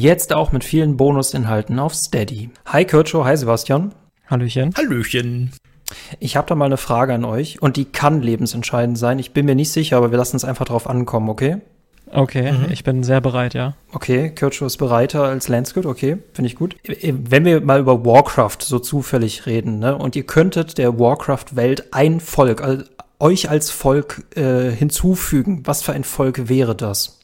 Jetzt 0.00 0.32
auch 0.32 0.52
mit 0.52 0.62
vielen 0.62 0.96
Bonusinhalten 0.96 1.80
auf 1.80 1.92
Steady. 1.92 2.50
Hi 2.66 2.84
Kircho, 2.84 3.24
hi 3.24 3.36
Sebastian. 3.36 3.92
Hallöchen. 4.28 4.72
Hallöchen. 4.76 5.50
Ich 6.20 6.36
habe 6.36 6.46
da 6.46 6.54
mal 6.54 6.66
eine 6.66 6.76
Frage 6.76 7.14
an 7.14 7.24
euch 7.24 7.60
und 7.60 7.76
die 7.76 7.84
kann 7.84 8.22
lebensentscheidend 8.22 8.96
sein. 8.96 9.18
Ich 9.18 9.32
bin 9.32 9.44
mir 9.44 9.56
nicht 9.56 9.72
sicher, 9.72 9.96
aber 9.96 10.12
wir 10.12 10.18
lassen 10.18 10.36
es 10.36 10.44
einfach 10.44 10.66
drauf 10.66 10.88
ankommen, 10.88 11.28
okay? 11.28 11.56
Okay, 12.12 12.52
mhm. 12.52 12.66
ich 12.70 12.84
bin 12.84 13.02
sehr 13.02 13.20
bereit, 13.20 13.54
ja. 13.54 13.74
Okay, 13.90 14.30
Kircho 14.30 14.66
ist 14.66 14.76
bereiter 14.76 15.24
als 15.24 15.48
Landscoot, 15.48 15.84
okay, 15.84 16.18
finde 16.32 16.48
ich 16.48 16.54
gut. 16.54 16.76
Wenn 17.02 17.44
wir 17.44 17.60
mal 17.60 17.80
über 17.80 18.04
Warcraft 18.04 18.58
so 18.62 18.78
zufällig 18.78 19.46
reden, 19.46 19.80
ne, 19.80 19.98
und 19.98 20.14
ihr 20.14 20.24
könntet 20.24 20.78
der 20.78 21.00
Warcraft-Welt 21.00 21.92
ein 21.92 22.20
Volk, 22.20 22.62
also 22.62 22.84
euch 23.18 23.50
als 23.50 23.72
Volk 23.72 24.22
äh, 24.36 24.70
hinzufügen, 24.70 25.62
was 25.64 25.82
für 25.82 25.92
ein 25.92 26.04
Volk 26.04 26.48
wäre 26.48 26.76
das? 26.76 27.18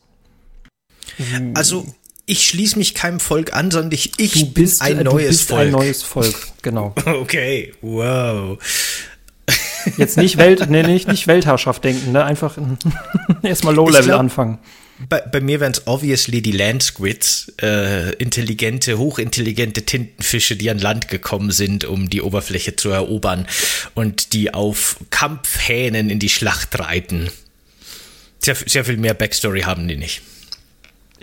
Also, 1.54 1.86
ich 2.26 2.46
schließe 2.48 2.78
mich 2.78 2.94
keinem 2.94 3.20
Volk 3.20 3.52
an, 3.54 3.70
sondern 3.70 3.92
ich, 3.92 4.12
ich 4.18 4.54
bin 4.54 4.70
ein 4.80 4.98
äh, 4.98 5.04
neues 5.04 5.42
Volk. 5.42 5.60
Ein 5.60 5.70
neues 5.70 6.02
Volk, 6.02 6.34
genau. 6.62 6.94
Okay, 7.06 7.74
wow. 7.82 8.58
Jetzt 9.98 10.16
nicht 10.16 10.38
Welt, 10.38 10.70
nee, 10.70 10.82
nicht, 10.82 11.08
nicht 11.08 11.26
Weltherrschaft 11.26 11.84
denken, 11.84 12.12
ne? 12.12 12.24
Einfach 12.24 12.56
erstmal 13.42 13.74
Low-Level 13.74 14.12
anfangen. 14.12 14.58
Bei, 15.08 15.20
bei 15.20 15.40
mir 15.40 15.60
wären 15.60 15.72
es 15.72 15.86
obviously 15.86 16.40
die 16.40 16.52
Land 16.52 16.82
Squids, 16.84 17.52
äh, 17.60 18.14
intelligente, 18.14 18.96
hochintelligente 18.96 19.82
Tintenfische, 19.84 20.56
die 20.56 20.70
an 20.70 20.78
Land 20.78 21.08
gekommen 21.08 21.50
sind, 21.50 21.84
um 21.84 22.08
die 22.08 22.22
Oberfläche 22.22 22.76
zu 22.76 22.90
erobern 22.90 23.46
und 23.94 24.32
die 24.32 24.54
auf 24.54 24.96
Kampfhähnen 25.10 26.10
in 26.10 26.20
die 26.20 26.28
Schlacht 26.28 26.78
reiten. 26.78 27.28
Sehr, 28.38 28.54
sehr 28.54 28.84
viel 28.84 28.96
mehr 28.96 29.14
Backstory 29.14 29.62
haben 29.62 29.88
die 29.88 29.96
nicht. 29.96 30.22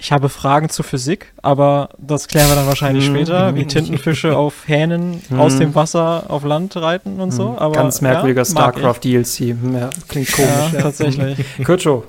Ich 0.01 0.11
habe 0.11 0.29
Fragen 0.29 0.67
zur 0.69 0.83
Physik, 0.83 1.31
aber 1.43 1.89
das 1.99 2.27
klären 2.27 2.49
wir 2.49 2.55
dann 2.55 2.65
wahrscheinlich 2.65 3.07
mhm. 3.07 3.13
später, 3.17 3.53
wie 3.53 3.67
Tintenfische 3.67 4.35
auf 4.37 4.67
Hähnen 4.67 5.21
mhm. 5.29 5.39
aus 5.39 5.59
dem 5.59 5.75
Wasser 5.75 6.23
auf 6.27 6.43
Land 6.43 6.75
reiten 6.75 7.19
und 7.19 7.29
so. 7.29 7.49
Mhm. 7.49 7.57
Aber, 7.59 7.75
Ganz 7.75 8.01
merkwürdiger 8.01 8.41
ja, 8.41 8.45
StarCraft-DLC. 8.45 9.55
Ja, 9.73 9.91
klingt 10.07 10.31
komisch. 10.31 10.49
Ja, 10.49 10.69
ja. 10.73 10.81
tatsächlich. 10.81 11.45
Kurcho. 11.63 12.03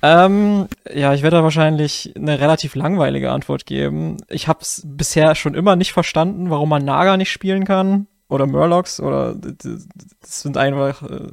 Ähm, 0.00 0.68
ja, 0.94 1.12
ich 1.12 1.24
werde 1.24 1.38
da 1.38 1.42
wahrscheinlich 1.42 2.12
eine 2.16 2.38
relativ 2.38 2.76
langweilige 2.76 3.32
Antwort 3.32 3.66
geben. 3.66 4.18
Ich 4.28 4.46
habe 4.46 4.60
es 4.62 4.82
bisher 4.84 5.34
schon 5.34 5.54
immer 5.54 5.74
nicht 5.74 5.92
verstanden, 5.92 6.50
warum 6.50 6.68
man 6.68 6.84
Naga 6.84 7.16
nicht 7.16 7.32
spielen 7.32 7.64
kann 7.64 8.06
oder 8.28 8.46
Murlocs 8.46 9.00
oder 9.00 9.34
das 9.34 10.40
sind 10.40 10.56
einfach 10.56 11.02
äh, 11.02 11.32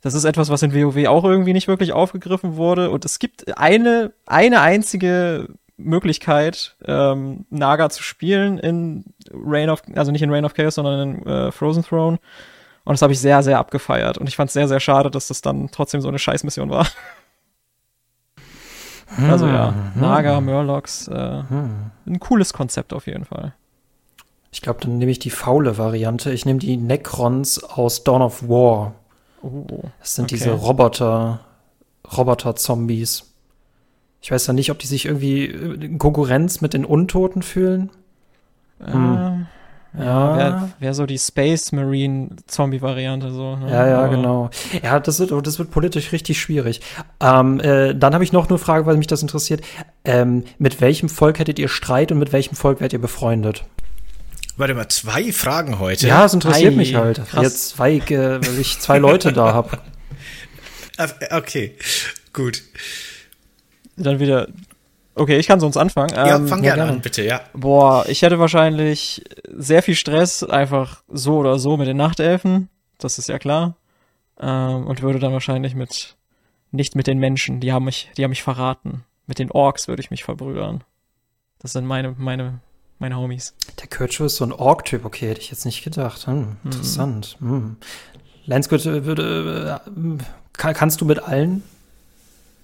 das 0.00 0.14
ist 0.14 0.24
etwas, 0.24 0.48
was 0.50 0.62
in 0.62 0.74
WoW 0.74 1.06
auch 1.08 1.24
irgendwie 1.24 1.52
nicht 1.52 1.68
wirklich 1.68 1.92
aufgegriffen 1.92 2.56
wurde. 2.56 2.90
Und 2.90 3.04
es 3.04 3.18
gibt 3.18 3.56
eine, 3.58 4.12
eine 4.26 4.60
einzige 4.60 5.48
Möglichkeit, 5.76 6.76
ähm, 6.84 7.46
Naga 7.50 7.90
zu 7.90 8.02
spielen 8.02 8.58
in 8.58 9.04
Reign 9.32 9.70
of, 9.70 9.82
also 9.94 10.12
nicht 10.12 10.22
in 10.22 10.32
Reign 10.32 10.44
of 10.44 10.54
Chaos, 10.54 10.74
sondern 10.76 11.20
in 11.20 11.26
äh, 11.26 11.52
Frozen 11.52 11.84
Throne. 11.84 12.18
Und 12.84 12.94
das 12.94 13.02
habe 13.02 13.12
ich 13.12 13.20
sehr, 13.20 13.42
sehr 13.42 13.58
abgefeiert. 13.58 14.18
Und 14.18 14.28
ich 14.28 14.36
fand 14.36 14.48
es 14.48 14.54
sehr, 14.54 14.68
sehr 14.68 14.80
schade, 14.80 15.10
dass 15.10 15.28
das 15.28 15.42
dann 15.42 15.70
trotzdem 15.70 16.00
so 16.00 16.08
eine 16.08 16.18
Scheißmission 16.18 16.70
war. 16.70 16.86
Hm, 19.16 19.30
also 19.30 19.46
ja, 19.46 19.74
hm. 19.74 20.00
Naga, 20.00 20.40
Murlocs, 20.40 21.08
äh, 21.08 21.42
hm. 21.48 21.90
ein 22.06 22.20
cooles 22.20 22.52
Konzept 22.52 22.92
auf 22.92 23.06
jeden 23.06 23.24
Fall. 23.24 23.54
Ich 24.52 24.62
glaube, 24.62 24.80
dann 24.80 24.98
nehme 24.98 25.10
ich 25.10 25.18
die 25.18 25.30
faule 25.30 25.78
Variante. 25.78 26.32
Ich 26.32 26.46
nehme 26.46 26.58
die 26.58 26.76
Necrons 26.76 27.62
aus 27.62 28.02
Dawn 28.04 28.22
of 28.22 28.48
War. 28.48 28.94
Oh, 29.42 29.64
das 30.00 30.16
sind 30.16 30.24
okay. 30.24 30.36
diese 30.36 30.52
Roboter, 30.52 31.40
Roboter-Zombies. 32.16 33.24
Ich 34.22 34.30
weiß 34.30 34.46
ja 34.46 34.52
nicht, 34.52 34.70
ob 34.70 34.78
die 34.78 34.86
sich 34.86 35.06
irgendwie 35.06 35.46
in 35.46 35.98
Konkurrenz 35.98 36.60
mit 36.60 36.74
den 36.74 36.84
Untoten 36.84 37.42
fühlen. 37.42 37.90
Hm. 38.80 39.46
Äh, 39.96 40.04
ja. 40.04 40.36
Wäre 40.36 40.70
wär 40.78 40.94
so 40.94 41.06
die 41.06 41.18
Space 41.18 41.72
Marine 41.72 42.36
Zombie-Variante 42.46 43.32
so. 43.32 43.56
Ne? 43.56 43.70
Ja, 43.70 43.86
ja, 43.88 43.98
Aber 43.98 44.08
genau. 44.08 44.50
Ja, 44.82 45.00
das 45.00 45.18
wird, 45.18 45.46
das 45.46 45.58
wird 45.58 45.70
politisch 45.70 46.12
richtig 46.12 46.40
schwierig. 46.40 46.80
Ähm, 47.18 47.58
äh, 47.60 47.94
dann 47.94 48.14
habe 48.14 48.22
ich 48.22 48.32
noch 48.32 48.48
eine 48.48 48.58
Frage, 48.58 48.86
weil 48.86 48.96
mich 48.96 49.08
das 49.08 49.22
interessiert. 49.22 49.62
Ähm, 50.04 50.44
mit 50.58 50.80
welchem 50.80 51.08
Volk 51.08 51.38
hättet 51.38 51.58
ihr 51.58 51.68
Streit 51.68 52.12
und 52.12 52.18
mit 52.18 52.32
welchem 52.32 52.54
Volk 52.54 52.80
werdet 52.80 52.92
ihr 52.92 53.00
befreundet? 53.00 53.64
Warte 54.56 54.74
mal, 54.74 54.88
zwei 54.88 55.32
Fragen 55.32 55.78
heute. 55.78 56.08
Ja, 56.08 56.24
es 56.24 56.34
interessiert 56.34 56.74
Ei, 56.74 56.76
mich 56.76 56.94
halt. 56.94 57.24
Krass. 57.26 57.42
Jetzt 57.42 57.68
zwei, 57.70 57.96
äh, 57.96 58.46
weil 58.46 58.58
ich 58.58 58.78
zwei 58.78 58.98
Leute 58.98 59.32
da 59.32 59.54
habe. 59.54 59.78
Okay, 61.30 61.76
gut. 62.34 62.62
Dann 63.96 64.20
wieder. 64.20 64.48
Okay, 65.14 65.38
ich 65.38 65.46
kann 65.46 65.58
sonst 65.58 65.78
anfangen. 65.78 66.10
Ja, 66.14 66.36
ähm, 66.36 66.46
fang 66.46 66.62
ja, 66.62 66.74
gerne 66.74 66.92
an, 66.92 67.00
bitte, 67.00 67.22
ja. 67.22 67.40
Boah, 67.54 68.04
ich 68.06 68.20
hätte 68.20 68.38
wahrscheinlich 68.38 69.24
sehr 69.48 69.82
viel 69.82 69.94
Stress, 69.94 70.42
einfach 70.44 71.02
so 71.08 71.38
oder 71.38 71.58
so 71.58 71.78
mit 71.78 71.88
den 71.88 71.96
Nachtelfen. 71.96 72.68
Das 72.98 73.18
ist 73.18 73.30
ja 73.30 73.38
klar. 73.38 73.76
Ähm, 74.38 74.86
und 74.86 75.00
würde 75.00 75.18
dann 75.18 75.32
wahrscheinlich 75.32 75.74
mit, 75.74 76.16
nicht 76.70 76.94
mit 76.96 77.06
den 77.06 77.18
Menschen, 77.18 77.60
die 77.60 77.72
haben 77.72 77.84
mich, 77.84 78.10
die 78.16 78.24
haben 78.24 78.30
mich 78.30 78.42
verraten. 78.42 79.04
Mit 79.26 79.38
den 79.38 79.50
Orks 79.50 79.88
würde 79.88 80.02
ich 80.02 80.10
mich 80.10 80.24
verbrüdern. 80.24 80.84
Das 81.60 81.72
sind 81.72 81.86
meine, 81.86 82.14
meine 82.18 82.60
meine 83.00 83.16
Homies. 83.16 83.54
Der 83.80 83.88
Kircho 83.88 84.26
ist 84.26 84.36
so 84.36 84.44
ein 84.44 84.52
Org-Typ, 84.52 85.04
okay, 85.04 85.30
hätte 85.30 85.40
ich 85.40 85.50
jetzt 85.50 85.64
nicht 85.64 85.82
gedacht. 85.82 86.26
Hm, 86.26 86.34
mhm. 86.36 86.56
interessant. 86.64 87.36
Mhm. 87.40 87.50
Hm. 87.50 87.76
Lensgurt, 88.46 88.84
würde, 88.84 89.80
äh, 89.84 90.72
kannst 90.74 91.00
du 91.00 91.04
mit 91.04 91.20
allen 91.20 91.62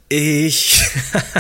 ich 0.08 0.84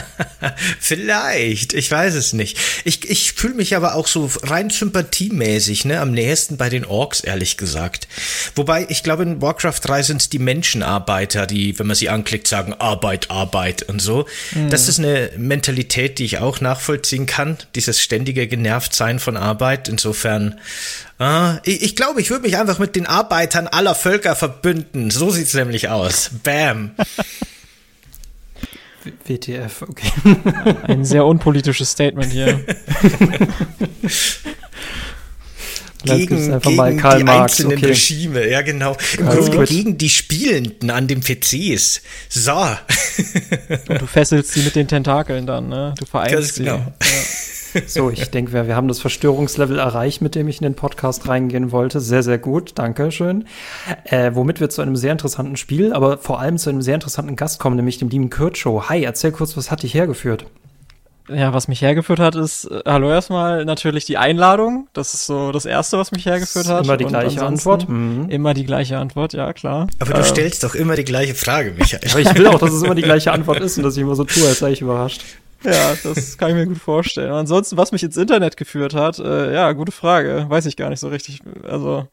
vielleicht, 0.80 1.72
ich 1.72 1.88
weiß 1.88 2.14
es 2.14 2.32
nicht. 2.32 2.58
Ich, 2.84 3.08
ich 3.08 3.32
fühle 3.32 3.54
mich 3.54 3.76
aber 3.76 3.94
auch 3.94 4.08
so 4.08 4.28
rein 4.42 4.70
sympathiemäßig, 4.70 5.84
ne, 5.84 6.00
am 6.00 6.10
nächsten 6.10 6.56
bei 6.56 6.68
den 6.68 6.84
Orks, 6.84 7.20
ehrlich 7.20 7.56
gesagt. 7.56 8.08
Wobei, 8.56 8.86
ich 8.88 9.04
glaube, 9.04 9.22
in 9.22 9.40
Warcraft 9.40 9.80
3 9.82 10.02
sind 10.02 10.20
es 10.20 10.30
die 10.30 10.40
Menschenarbeiter, 10.40 11.46
die, 11.46 11.78
wenn 11.78 11.86
man 11.86 11.94
sie 11.94 12.08
anklickt, 12.08 12.48
sagen 12.48 12.74
Arbeit, 12.74 13.30
Arbeit 13.30 13.84
und 13.84 14.02
so. 14.02 14.26
Mhm. 14.52 14.70
Das 14.70 14.88
ist 14.88 14.98
eine 14.98 15.30
Mentalität, 15.36 16.18
die 16.18 16.24
ich 16.24 16.38
auch 16.38 16.60
nachvollziehen 16.60 17.26
kann, 17.26 17.58
dieses 17.76 18.02
ständige 18.02 18.48
Genervtsein 18.48 19.20
von 19.20 19.36
Arbeit. 19.36 19.88
Insofern, 19.88 20.58
äh, 21.20 21.58
ich, 21.64 21.82
ich 21.82 21.96
glaube, 21.96 22.20
ich 22.20 22.30
würde 22.30 22.42
mich 22.42 22.56
einfach 22.56 22.80
mit 22.80 22.96
den 22.96 23.06
Arbeitern 23.06 23.68
aller 23.68 23.94
Völker 23.94 24.34
verbünden. 24.34 25.12
So 25.12 25.30
sieht's 25.30 25.54
nämlich 25.54 25.88
aus. 25.88 26.30
Bam. 26.42 26.90
WTF, 29.24 29.82
okay. 29.82 30.10
Ein 30.82 31.04
sehr 31.04 31.24
unpolitisches 31.24 31.90
Statement 31.90 32.32
hier. 32.32 32.60
gegen, 36.06 36.52
einfach 36.52 36.62
gegen 36.62 36.76
mal 36.76 36.96
Karl 36.96 37.18
die 37.18 37.24
Marx, 37.24 37.52
einzelnen 37.52 37.78
okay. 37.78 37.86
Regime, 37.86 38.48
ja 38.48 38.62
genau. 38.62 38.96
Im 39.18 39.26
Grunde 39.26 39.64
gegen 39.64 39.98
die 39.98 40.08
Spielenden 40.08 40.90
an 40.90 41.06
den 41.06 41.20
PCs. 41.20 42.02
So. 42.28 42.52
Und 43.88 44.00
du 44.00 44.06
fesselst 44.06 44.52
sie 44.52 44.62
mit 44.62 44.76
den 44.76 44.88
Tentakeln 44.88 45.46
dann, 45.46 45.68
ne? 45.68 45.94
Du 45.98 46.06
vereinst 46.06 46.56
sie. 46.56 46.64
Genau. 46.64 46.76
Ja. 46.76 46.92
So, 47.86 48.10
ich 48.10 48.30
denke, 48.30 48.52
wir, 48.52 48.66
wir 48.66 48.76
haben 48.76 48.88
das 48.88 49.00
Verstörungslevel 49.00 49.78
erreicht, 49.78 50.22
mit 50.22 50.34
dem 50.34 50.48
ich 50.48 50.58
in 50.58 50.62
den 50.62 50.74
Podcast 50.74 51.28
reingehen 51.28 51.72
wollte. 51.72 52.00
Sehr, 52.00 52.22
sehr 52.22 52.38
gut. 52.38 52.72
Dankeschön. 52.76 53.46
Äh, 54.04 54.30
womit 54.34 54.60
wir 54.60 54.70
zu 54.70 54.82
einem 54.82 54.96
sehr 54.96 55.12
interessanten 55.12 55.56
Spiel, 55.56 55.92
aber 55.92 56.18
vor 56.18 56.40
allem 56.40 56.58
zu 56.58 56.70
einem 56.70 56.82
sehr 56.82 56.94
interessanten 56.94 57.36
Gast 57.36 57.60
kommen, 57.60 57.76
nämlich 57.76 57.98
dem 57.98 58.08
lieben 58.08 58.30
Kurt 58.30 58.56
Show. 58.56 58.84
Hi, 58.88 59.02
erzähl 59.02 59.32
kurz, 59.32 59.56
was 59.56 59.70
hat 59.70 59.82
dich 59.82 59.94
hergeführt? 59.94 60.46
Ja, 61.28 61.52
was 61.52 61.66
mich 61.66 61.82
hergeführt 61.82 62.20
hat, 62.20 62.36
ist, 62.36 62.66
äh, 62.66 62.82
hallo 62.86 63.10
erstmal, 63.10 63.64
natürlich 63.64 64.04
die 64.04 64.16
Einladung. 64.16 64.88
Das 64.92 65.14
ist 65.14 65.26
so 65.26 65.50
das 65.52 65.64
Erste, 65.64 65.98
was 65.98 66.12
mich 66.12 66.26
hergeführt 66.26 66.68
hat. 66.68 66.84
Immer 66.84 66.96
die 66.96 67.04
gleiche 67.04 67.42
Antwort. 67.44 67.88
Mhm. 67.88 68.28
Immer 68.28 68.54
die 68.54 68.64
gleiche 68.64 68.98
Antwort, 68.98 69.32
ja, 69.32 69.52
klar. 69.52 69.88
Aber 69.98 70.14
du 70.14 70.20
äh, 70.20 70.24
stellst 70.24 70.62
doch 70.62 70.74
immer 70.74 70.94
die 70.94 71.04
gleiche 71.04 71.34
Frage, 71.34 71.72
Michael. 71.76 72.08
Aber 72.10 72.20
ich 72.20 72.34
will 72.34 72.46
auch, 72.46 72.58
dass 72.58 72.72
es 72.72 72.82
immer 72.82 72.94
die 72.94 73.02
gleiche 73.02 73.32
Antwort 73.32 73.60
ist 73.60 73.76
und 73.76 73.82
dass 73.82 73.96
ich 73.96 74.02
immer 74.02 74.14
so 74.14 74.24
tue, 74.24 74.46
als 74.46 74.60
sei 74.60 74.72
ich 74.72 74.80
überrascht. 74.80 75.22
Ja, 75.64 75.96
das 76.02 76.38
kann 76.38 76.50
ich 76.50 76.54
mir 76.54 76.66
gut 76.66 76.78
vorstellen. 76.78 77.30
Und 77.32 77.38
ansonsten, 77.38 77.76
was 77.76 77.90
mich 77.90 78.02
ins 78.02 78.16
Internet 78.16 78.56
geführt 78.56 78.94
hat, 78.94 79.18
äh, 79.18 79.52
ja, 79.52 79.72
gute 79.72 79.92
Frage. 79.92 80.46
Weiß 80.48 80.66
ich 80.66 80.76
gar 80.76 80.90
nicht 80.90 81.00
so 81.00 81.08
richtig. 81.08 81.40
Also 81.68 82.06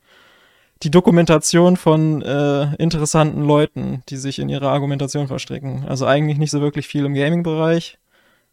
die 0.81 0.91
Dokumentation 0.91 1.77
von 1.77 2.21
äh, 2.21 2.75
interessanten 2.75 3.43
Leuten, 3.43 4.03
die 4.09 4.17
sich 4.17 4.39
in 4.39 4.49
ihrer 4.49 4.69
Argumentation 4.69 5.27
verstricken. 5.27 5.85
Also 5.87 6.05
eigentlich 6.05 6.37
nicht 6.37 6.51
so 6.51 6.61
wirklich 6.61 6.87
viel 6.87 7.05
im 7.05 7.13
Gaming-Bereich. 7.13 7.99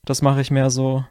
Das 0.05 0.23
mache 0.23 0.41
ich 0.41 0.51
mehr 0.51 0.71
so, 0.71 1.05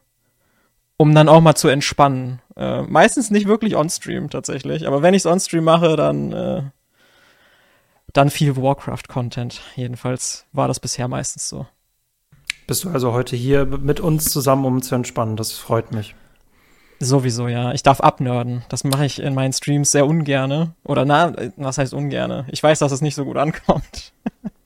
um 0.98 1.14
dann 1.14 1.30
auch 1.30 1.42
mal 1.42 1.56
zu 1.56 1.68
entspannen. 1.68 2.42
Äh, 2.56 2.82
meistens 2.84 3.32
nicht 3.32 3.48
wirklich 3.48 3.76
on-stream 3.76 4.30
tatsächlich, 4.30 4.88
aber 4.88 5.02
wenn 5.02 5.14
ich 5.14 5.22
es 5.22 5.26
on-stream 5.26 5.64
mache, 5.64 5.96
dann 5.96 6.34
äh, 6.34 6.64
dann 8.14 8.30
viel 8.30 8.58
Warcraft-Content. 8.58 9.62
Jedenfalls 9.76 10.46
war 10.52 10.68
das 10.68 10.80
bisher 10.80 11.08
meistens 11.08 11.48
so. 11.48 11.68
Bist 12.68 12.84
du 12.84 12.90
also 12.90 13.14
heute 13.14 13.36
hier 13.36 13.66
mit 13.66 14.00
uns 14.00 14.26
zusammen, 14.26 14.66
um 14.66 14.82
zu 14.82 14.96
entspannen? 14.96 15.36
Das 15.36 15.54
freut 15.54 15.92
mich. 15.92 16.16
Sowieso, 17.00 17.48
ja. 17.48 17.72
Ich 17.74 17.82
darf 17.82 18.02
abnörden. 18.02 18.64
Das 18.70 18.84
mache 18.84 19.06
ich 19.06 19.22
in 19.22 19.34
meinen 19.34 19.54
Streams 19.54 19.92
sehr 19.92 20.06
ungerne. 20.06 20.74
Oder 20.84 21.06
na, 21.06 21.34
was 21.56 21.78
heißt 21.78 21.94
ungerne? 21.94 22.46
Ich 22.52 22.62
weiß, 22.62 22.80
dass 22.80 22.92
es 22.92 23.02
nicht 23.02 23.16
so 23.16 23.26
gut 23.26 23.38
ankommt. 23.38 24.14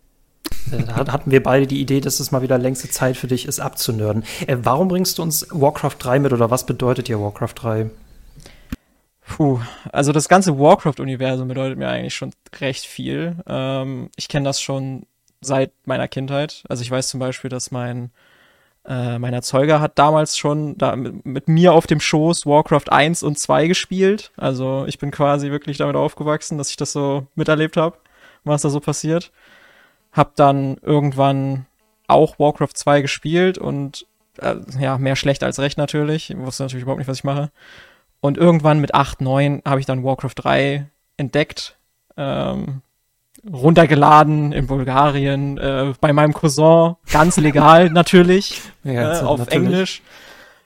äh, 0.73 1.11
hatten 1.11 1.31
wir 1.31 1.43
beide 1.43 1.67
die 1.67 1.81
Idee, 1.81 2.01
dass 2.01 2.19
es 2.19 2.31
mal 2.31 2.41
wieder 2.41 2.57
längste 2.57 2.89
Zeit 2.89 3.17
für 3.17 3.27
dich 3.27 3.47
ist, 3.47 3.59
abzunörden. 3.59 4.23
Äh, 4.47 4.57
warum 4.61 4.87
bringst 4.87 5.17
du 5.17 5.21
uns 5.21 5.47
Warcraft 5.51 5.95
3 5.99 6.19
mit 6.19 6.33
oder 6.33 6.49
was 6.49 6.65
bedeutet 6.65 7.07
dir 7.07 7.19
Warcraft 7.19 7.53
3? 7.55 7.89
Puh, 9.25 9.59
also 9.91 10.11
das 10.11 10.27
ganze 10.27 10.59
Warcraft-Universum 10.59 11.47
bedeutet 11.47 11.77
mir 11.77 11.87
eigentlich 11.87 12.13
schon 12.13 12.31
recht 12.59 12.85
viel. 12.85 13.37
Ähm, 13.47 14.09
ich 14.15 14.27
kenne 14.27 14.45
das 14.45 14.61
schon 14.61 15.05
seit 15.41 15.71
meiner 15.85 16.07
Kindheit. 16.07 16.63
Also 16.69 16.83
ich 16.83 16.91
weiß 16.91 17.07
zum 17.07 17.19
Beispiel, 17.19 17.49
dass 17.49 17.71
mein 17.71 18.11
äh, 18.85 19.17
mein 19.17 19.33
Erzeuger 19.33 19.79
hat 19.79 19.97
damals 19.97 20.37
schon 20.37 20.77
da 20.77 20.95
mit, 20.95 21.25
mit, 21.25 21.47
mir 21.47 21.73
auf 21.73 21.87
dem 21.87 22.01
Schoß 22.01 22.45
Warcraft 22.45 22.89
1 22.91 23.23
und 23.23 23.39
2 23.39 23.67
gespielt. 23.67 24.31
Also 24.35 24.85
ich 24.87 24.99
bin 24.99 25.09
quasi 25.11 25.51
wirklich 25.51 25.77
damit 25.77 25.95
aufgewachsen, 25.95 26.57
dass 26.57 26.69
ich 26.69 26.75
das 26.77 26.91
so 26.91 27.27
miterlebt 27.35 27.77
habe, 27.77 27.97
was 28.43 28.61
da 28.61 28.69
so 28.69 28.81
passiert. 28.81 29.31
Hab 30.13 30.35
dann 30.35 30.77
irgendwann 30.81 31.65
auch 32.07 32.39
Warcraft 32.39 32.73
2 32.73 33.01
gespielt 33.01 33.57
und 33.57 34.05
äh, 34.39 34.55
ja, 34.79 34.97
mehr 34.97 35.15
schlecht 35.15 35.43
als 35.43 35.59
recht 35.59 35.77
natürlich. 35.77 36.29
Ich 36.29 36.37
wusste 36.37 36.63
natürlich 36.63 36.83
überhaupt 36.83 36.99
nicht, 36.99 37.07
was 37.07 37.17
ich 37.17 37.23
mache. 37.23 37.51
Und 38.21 38.37
irgendwann 38.37 38.79
mit 38.79 38.95
8, 38.95 39.21
9 39.21 39.61
habe 39.65 39.79
ich 39.79 39.85
dann 39.85 40.03
Warcraft 40.03 40.35
3 40.35 40.87
entdeckt. 41.17 41.77
Ähm, 42.15 42.81
runtergeladen 43.51 44.53
in 44.53 44.67
Bulgarien 44.67 45.57
äh, 45.57 45.93
bei 45.99 46.13
meinem 46.13 46.33
Cousin, 46.33 46.95
ganz 47.11 47.37
legal 47.37 47.89
natürlich, 47.91 48.61
ja, 48.83 49.19
äh, 49.19 49.23
auf 49.23 49.39
natürlich. 49.39 49.55
Englisch. 49.55 50.01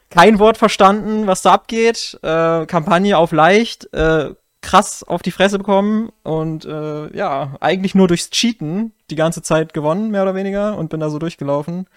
Kein 0.09 0.39
Wort 0.39 0.57
verstanden, 0.57 1.27
was 1.27 1.41
da 1.41 1.53
abgeht. 1.53 2.17
Äh, 2.21 2.65
Kampagne 2.65 3.17
auf 3.17 3.31
leicht, 3.31 3.91
äh, 3.93 4.29
krass 4.61 5.03
auf 5.03 5.21
die 5.21 5.31
Fresse 5.31 5.57
bekommen 5.57 6.11
und 6.23 6.65
äh, 6.65 7.15
ja, 7.15 7.55
eigentlich 7.59 7.95
nur 7.95 8.07
durchs 8.07 8.29
Cheaten 8.29 8.91
die 9.09 9.15
ganze 9.15 9.41
Zeit 9.41 9.73
gewonnen, 9.73 10.11
mehr 10.11 10.23
oder 10.23 10.35
weniger, 10.35 10.77
und 10.77 10.89
bin 10.89 10.99
da 10.99 11.09
so 11.09 11.19
durchgelaufen. 11.19 11.87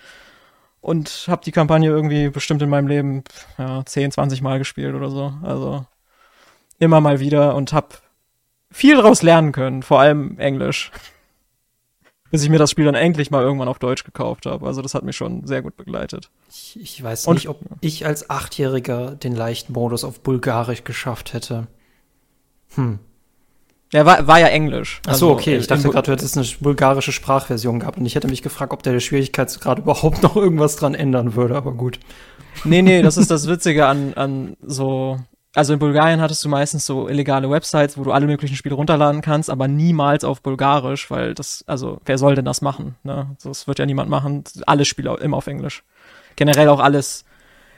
Und 0.81 1.27
habe 1.29 1.45
die 1.45 1.53
Kampagne 1.53 1.91
irgendwie 1.91 2.31
bestimmt 2.31 2.63
in 2.63 2.71
meinem 2.71 2.89
Leben 2.89 3.25
ja, 3.59 3.85
10, 3.85 4.13
20 4.13 4.41
Mal 4.41 4.59
gespielt 4.59 4.95
oder 4.95 5.11
so. 5.11 5.35
Also 5.43 5.85
immer 6.79 7.01
mal 7.03 7.21
wieder 7.21 7.55
und 7.55 7.73
hab 7.73 8.01
viel 8.71 8.97
daraus 8.97 9.23
lernen 9.23 9.53
können, 9.53 9.83
vor 9.83 10.01
allem 10.01 10.39
Englisch. 10.39 10.91
Bis 12.31 12.45
ich 12.45 12.49
mir 12.49 12.59
das 12.59 12.71
Spiel 12.71 12.85
dann 12.85 12.95
endlich 12.95 13.33
mal 13.33 13.43
irgendwann 13.43 13.67
auf 13.67 13.81
Deutsch 13.81 14.05
gekauft 14.05 14.47
habe. 14.47 14.65
Also 14.65 14.83
das 14.83 14.95
hat 14.95 15.03
mich 15.03 15.17
schon 15.17 15.49
sehr 15.49 15.63
gut 15.63 15.77
begleitet. 15.77 16.31
Ich, 16.49 16.79
ich 16.81 17.03
weiß 17.03 17.27
Und, 17.27 17.35
nicht, 17.35 17.49
ob 17.49 17.59
ich 17.81 18.07
als 18.07 18.31
Achtjähriger 18.31 19.17
den 19.17 19.35
leichten 19.35 19.73
Modus 19.73 20.05
auf 20.05 20.21
Bulgarisch 20.21 20.85
geschafft 20.85 21.33
hätte. 21.33 21.67
Hm. 22.75 22.99
Ja, 23.93 24.07
war, 24.07 24.27
war 24.27 24.39
ja 24.39 24.47
Englisch. 24.47 25.01
Ach 25.07 25.15
so, 25.15 25.31
also, 25.31 25.31
okay. 25.33 25.57
Ich 25.57 25.67
dachte 25.67 25.89
gerade, 25.89 26.07
du 26.07 26.13
hättest 26.13 26.37
eine 26.37 26.47
bulgarische 26.61 27.11
Sprachversion 27.11 27.81
gehabt 27.81 27.99
und 27.99 28.07
ich 28.07 28.15
hätte 28.15 28.29
mich 28.29 28.43
gefragt, 28.43 28.73
ob 28.73 28.83
der 28.83 28.99
Schwierigkeitsgrad 29.01 29.79
überhaupt 29.81 30.23
noch 30.23 30.37
irgendwas 30.37 30.77
dran 30.77 30.95
ändern 30.95 31.35
würde, 31.35 31.57
aber 31.57 31.73
gut. 31.73 31.99
Nee, 32.65 32.83
nee, 32.83 33.03
das 33.03 33.17
ist 33.17 33.31
das 33.31 33.49
Witzige 33.49 33.87
an, 33.87 34.15
an 34.15 34.57
so 34.63 35.19
also 35.55 35.73
in 35.73 35.81
Bulgarien 35.81 36.21
hattest 36.21 36.45
du 36.45 36.49
meistens 36.49 36.87
so 36.87 37.09
illegale 37.09 37.51
Websites, 37.51 37.99
wo 37.99 38.05
du 38.05 38.13
alle 38.13 38.27
möglichen 38.27 38.55
Spiele 38.55 38.77
runterladen 38.77 39.21
kannst, 39.21 39.51
aber 39.51 39.67
niemals 39.67 40.23
auf 40.23 40.43
Bulgarisch, 40.43 41.11
weil 41.11 41.35
das, 41.35 41.65
also 41.67 42.01
wer 42.05 42.19
soll 42.19 42.37
denn 42.37 42.45
das 42.45 42.61
machen? 42.61 42.95
Ne? 43.03 43.35
Das 43.43 43.67
wird 43.67 43.81
ja 43.81 43.87
niemand 43.87 44.09
machen. 44.09 44.45
Alle 44.67 44.85
Spiele 44.85 45.17
immer 45.17 45.37
auf 45.37 45.49
Englisch. 45.49 45.83
Generell 46.37 46.69
auch 46.69 46.79
alles, 46.79 47.25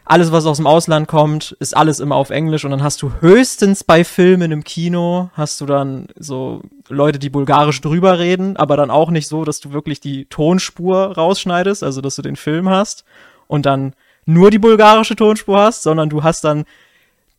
alles, 0.04 0.32
was 0.32 0.46
aus 0.46 0.56
dem 0.56 0.66
Ausland 0.66 1.06
kommt, 1.06 1.52
ist 1.60 1.76
alles 1.76 2.00
immer 2.00 2.16
auf 2.16 2.30
Englisch. 2.30 2.64
Und 2.64 2.72
dann 2.72 2.82
hast 2.82 3.02
du 3.02 3.12
höchstens 3.20 3.84
bei 3.84 4.04
Filmen 4.04 4.50
im 4.50 4.64
Kino, 4.64 5.30
hast 5.34 5.60
du 5.60 5.66
dann 5.66 6.08
so 6.18 6.62
Leute, 6.88 7.18
die 7.18 7.30
bulgarisch 7.30 7.80
drüber 7.80 8.18
reden, 8.18 8.56
aber 8.56 8.76
dann 8.76 8.90
auch 8.90 9.10
nicht 9.10 9.28
so, 9.28 9.44
dass 9.44 9.60
du 9.60 9.72
wirklich 9.72 10.00
die 10.00 10.24
Tonspur 10.26 11.14
rausschneidest, 11.16 11.82
also 11.82 12.00
dass 12.00 12.16
du 12.16 12.22
den 12.22 12.36
Film 12.36 12.68
hast 12.68 13.04
und 13.46 13.64
dann 13.66 13.94
nur 14.24 14.50
die 14.50 14.58
bulgarische 14.58 15.16
Tonspur 15.16 15.58
hast, 15.58 15.82
sondern 15.82 16.08
du 16.08 16.22
hast 16.22 16.44
dann 16.44 16.64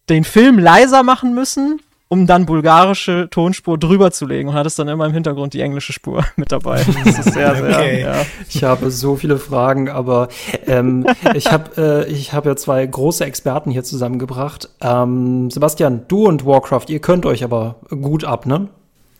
den 0.09 0.23
Film 0.23 0.59
leiser 0.59 1.03
machen 1.03 1.33
müssen, 1.33 1.81
um 2.13 2.27
dann 2.27 2.45
bulgarische 2.45 3.27
Tonspur 3.31 3.79
drüber 3.79 4.11
zu 4.11 4.27
legen 4.27 4.49
und 4.49 4.53
hattest 4.53 4.77
dann 4.77 4.87
immer 4.87 5.07
im 5.07 5.13
Hintergrund 5.13 5.55
die 5.55 5.61
englische 5.61 5.93
Spur 5.93 6.23
mit 6.35 6.51
dabei. 6.51 6.85
Das 7.05 7.25
ist 7.25 7.33
sehr, 7.33 7.55
sehr, 7.55 7.63
okay. 7.63 8.01
ja. 8.01 8.13
Ich 8.47 8.63
habe 8.63 8.91
so 8.91 9.15
viele 9.15 9.39
Fragen, 9.39 9.89
aber 9.89 10.27
ähm, 10.67 11.07
ich 11.33 11.51
habe 11.51 12.05
äh, 12.07 12.11
ich 12.11 12.31
hab 12.31 12.45
ja 12.45 12.55
zwei 12.55 12.85
große 12.85 13.25
Experten 13.25 13.71
hier 13.71 13.83
zusammengebracht. 13.83 14.69
Ähm, 14.79 15.49
Sebastian, 15.49 16.03
du 16.07 16.27
und 16.27 16.45
Warcraft, 16.45 16.85
ihr 16.89 16.99
könnt 16.99 17.25
euch 17.25 17.43
aber 17.43 17.77
gut 17.89 18.25
ab, 18.25 18.45
ne? 18.45 18.67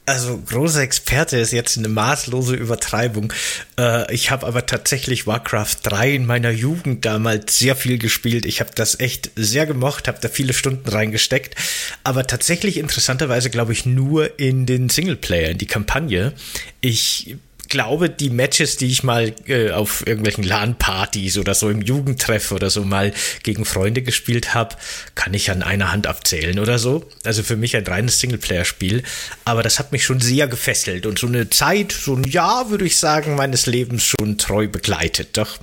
Also 0.06 0.38
großer 0.38 0.82
Experte 0.82 1.38
ist 1.38 1.54
jetzt 1.54 1.78
eine 1.78 1.88
maßlose 1.88 2.56
Übertreibung. 2.56 3.32
Äh, 3.80 4.14
ich 4.14 4.32
habe 4.32 4.46
aber 4.46 4.66
tatsächlich 4.66 5.28
Warcraft 5.28 5.78
3 5.84 6.16
in 6.16 6.26
meiner 6.26 6.52
Jugend 6.52 7.06
damals 7.06 7.58
sehr 7.58 7.78
viel 7.78 7.98
gespielt. 7.98 8.46
Ich 8.46 8.60
habe 8.60 8.72
das 8.76 9.00
echt 9.00 9.32
sehr 9.38 9.66
gemocht, 9.66 10.10
habe 10.10 10.18
da 10.20 10.28
viele 10.28 10.54
Stunden 10.54 10.90
reingesteckt. 10.90 11.56
Aber 12.04 12.28
tatsächlich 12.28 12.78
interessanterweise 12.78 13.50
glaube 13.50 13.72
ich 13.72 13.86
nur 13.86 14.38
in 14.40 14.66
den 14.66 14.90
Singleplayer, 14.90 15.52
in 15.52 15.58
die 15.58 15.68
Kampagne. 15.68 16.34
Ich 16.82 17.38
glaube, 17.74 18.08
die 18.08 18.30
Matches, 18.30 18.78
die 18.78 18.86
ich 18.86 19.02
mal 19.02 19.34
äh, 19.48 19.72
auf 19.72 20.06
irgendwelchen 20.06 20.44
LAN-Partys 20.44 21.40
oder 21.40 21.56
so 21.56 21.72
im 21.72 21.82
Jugendtreff 21.82 22.52
oder 22.52 22.70
so 22.70 22.84
mal 22.84 23.12
gegen 23.42 23.66
Freunde 23.66 24.04
gespielt 24.04 24.54
habe, 24.54 24.76
kann 25.16 25.34
ich 25.34 25.50
an 25.50 25.64
einer 25.64 25.92
Hand 25.92 26.06
abzählen 26.06 26.60
oder 26.60 26.78
so. 26.78 27.10
Also 27.26 27.42
für 27.42 27.58
mich 27.58 27.76
ein 27.76 27.86
reines 27.88 28.20
Singleplayer-Spiel. 28.20 29.02
Aber 29.44 29.64
das 29.64 29.80
hat 29.80 29.92
mich 29.92 30.06
schon 30.06 30.22
sehr 30.22 30.48
gefesselt 30.48 31.08
und 31.08 31.18
so 31.18 31.26
eine 31.26 31.50
Zeit, 31.50 31.92
so 31.92 32.16
ein 32.16 32.24
Jahr, 32.26 32.70
würde 32.70 32.86
ich 32.86 32.98
sagen, 32.98 33.36
meines 33.36 33.66
Lebens 33.66 34.04
schon 34.04 34.38
treu 34.38 34.68
begleitet. 34.68 35.36
Doch 35.36 35.58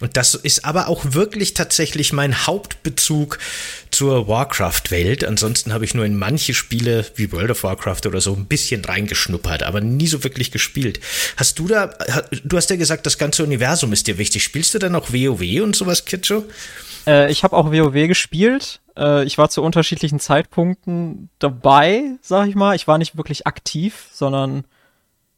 und 0.00 0.16
das 0.16 0.34
ist 0.34 0.64
aber 0.64 0.88
auch 0.88 1.04
wirklich 1.10 1.54
tatsächlich 1.54 2.12
mein 2.12 2.46
Hauptbezug 2.46 3.38
zur 3.90 4.28
Warcraft-Welt. 4.28 5.24
Ansonsten 5.24 5.72
habe 5.72 5.84
ich 5.84 5.94
nur 5.94 6.04
in 6.04 6.16
manche 6.16 6.54
Spiele 6.54 7.06
wie 7.14 7.30
World 7.32 7.50
of 7.50 7.62
Warcraft 7.62 8.06
oder 8.06 8.20
so 8.20 8.34
ein 8.34 8.46
bisschen 8.46 8.84
reingeschnuppert, 8.84 9.62
aber 9.62 9.80
nie 9.80 10.06
so 10.06 10.24
wirklich 10.24 10.50
gespielt. 10.50 11.00
Hast 11.36 11.58
du 11.58 11.68
da, 11.68 11.94
du 12.44 12.56
hast 12.56 12.70
ja 12.70 12.76
gesagt, 12.76 13.06
das 13.06 13.18
ganze 13.18 13.44
Universum 13.44 13.92
ist 13.92 14.06
dir 14.06 14.18
wichtig. 14.18 14.42
Spielst 14.42 14.74
du 14.74 14.78
dann 14.78 14.94
auch 14.96 15.12
WoW 15.12 15.62
und 15.62 15.76
sowas, 15.76 16.04
Kitscho? 16.04 16.44
Äh, 17.06 17.30
ich 17.30 17.44
habe 17.44 17.56
auch 17.56 17.72
WoW 17.72 18.08
gespielt. 18.08 18.80
Äh, 18.96 19.24
ich 19.24 19.38
war 19.38 19.50
zu 19.50 19.62
unterschiedlichen 19.62 20.20
Zeitpunkten 20.20 21.30
dabei, 21.38 22.02
sag 22.20 22.48
ich 22.48 22.54
mal. 22.54 22.74
Ich 22.76 22.88
war 22.88 22.98
nicht 22.98 23.16
wirklich 23.16 23.46
aktiv, 23.46 24.06
sondern 24.12 24.64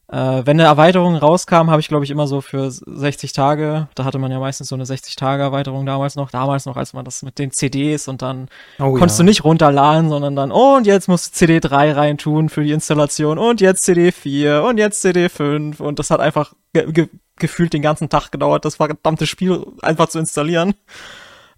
äh, 0.08 0.42
wenn 0.44 0.60
eine 0.60 0.68
Erweiterung 0.68 1.16
rauskam, 1.16 1.68
habe 1.68 1.80
ich, 1.80 1.88
glaube 1.88 2.04
ich, 2.04 2.10
immer 2.12 2.28
so 2.28 2.40
für 2.40 2.70
60 2.70 3.32
Tage, 3.32 3.88
da 3.96 4.04
hatte 4.04 4.18
man 4.18 4.30
ja 4.30 4.38
meistens 4.38 4.68
so 4.68 4.76
eine 4.76 4.84
60-Tage-Erweiterung 4.84 5.84
damals 5.84 6.14
noch, 6.14 6.30
damals 6.30 6.64
noch, 6.64 6.76
als 6.76 6.92
man 6.92 7.04
das 7.04 7.22
mit 7.22 7.40
den 7.40 7.50
CDs 7.50 8.06
und 8.06 8.22
dann 8.22 8.48
oh, 8.78 8.92
konntest 8.92 9.18
ja. 9.18 9.24
du 9.24 9.28
nicht 9.28 9.42
runterladen, 9.42 10.08
sondern 10.08 10.36
dann, 10.36 10.52
oh, 10.52 10.76
und 10.76 10.86
jetzt 10.86 11.08
musst 11.08 11.34
du 11.34 11.38
CD 11.38 11.58
3 11.58 11.92
reintun 11.92 12.48
für 12.48 12.62
die 12.62 12.70
Installation 12.70 13.38
und 13.38 13.60
jetzt 13.60 13.82
CD 13.82 14.12
4 14.12 14.62
und 14.62 14.78
jetzt 14.78 15.02
CD 15.02 15.28
5 15.28 15.80
und 15.80 15.98
das 15.98 16.10
hat 16.10 16.20
einfach 16.20 16.52
ge 16.72 16.92
ge 16.92 17.08
gefühlt 17.38 17.74
den 17.74 17.82
ganzen 17.82 18.08
Tag 18.08 18.30
gedauert, 18.30 18.64
das 18.64 18.76
verdammte 18.76 19.26
Spiel 19.26 19.66
einfach 19.82 20.08
zu 20.08 20.18
installieren. 20.18 20.74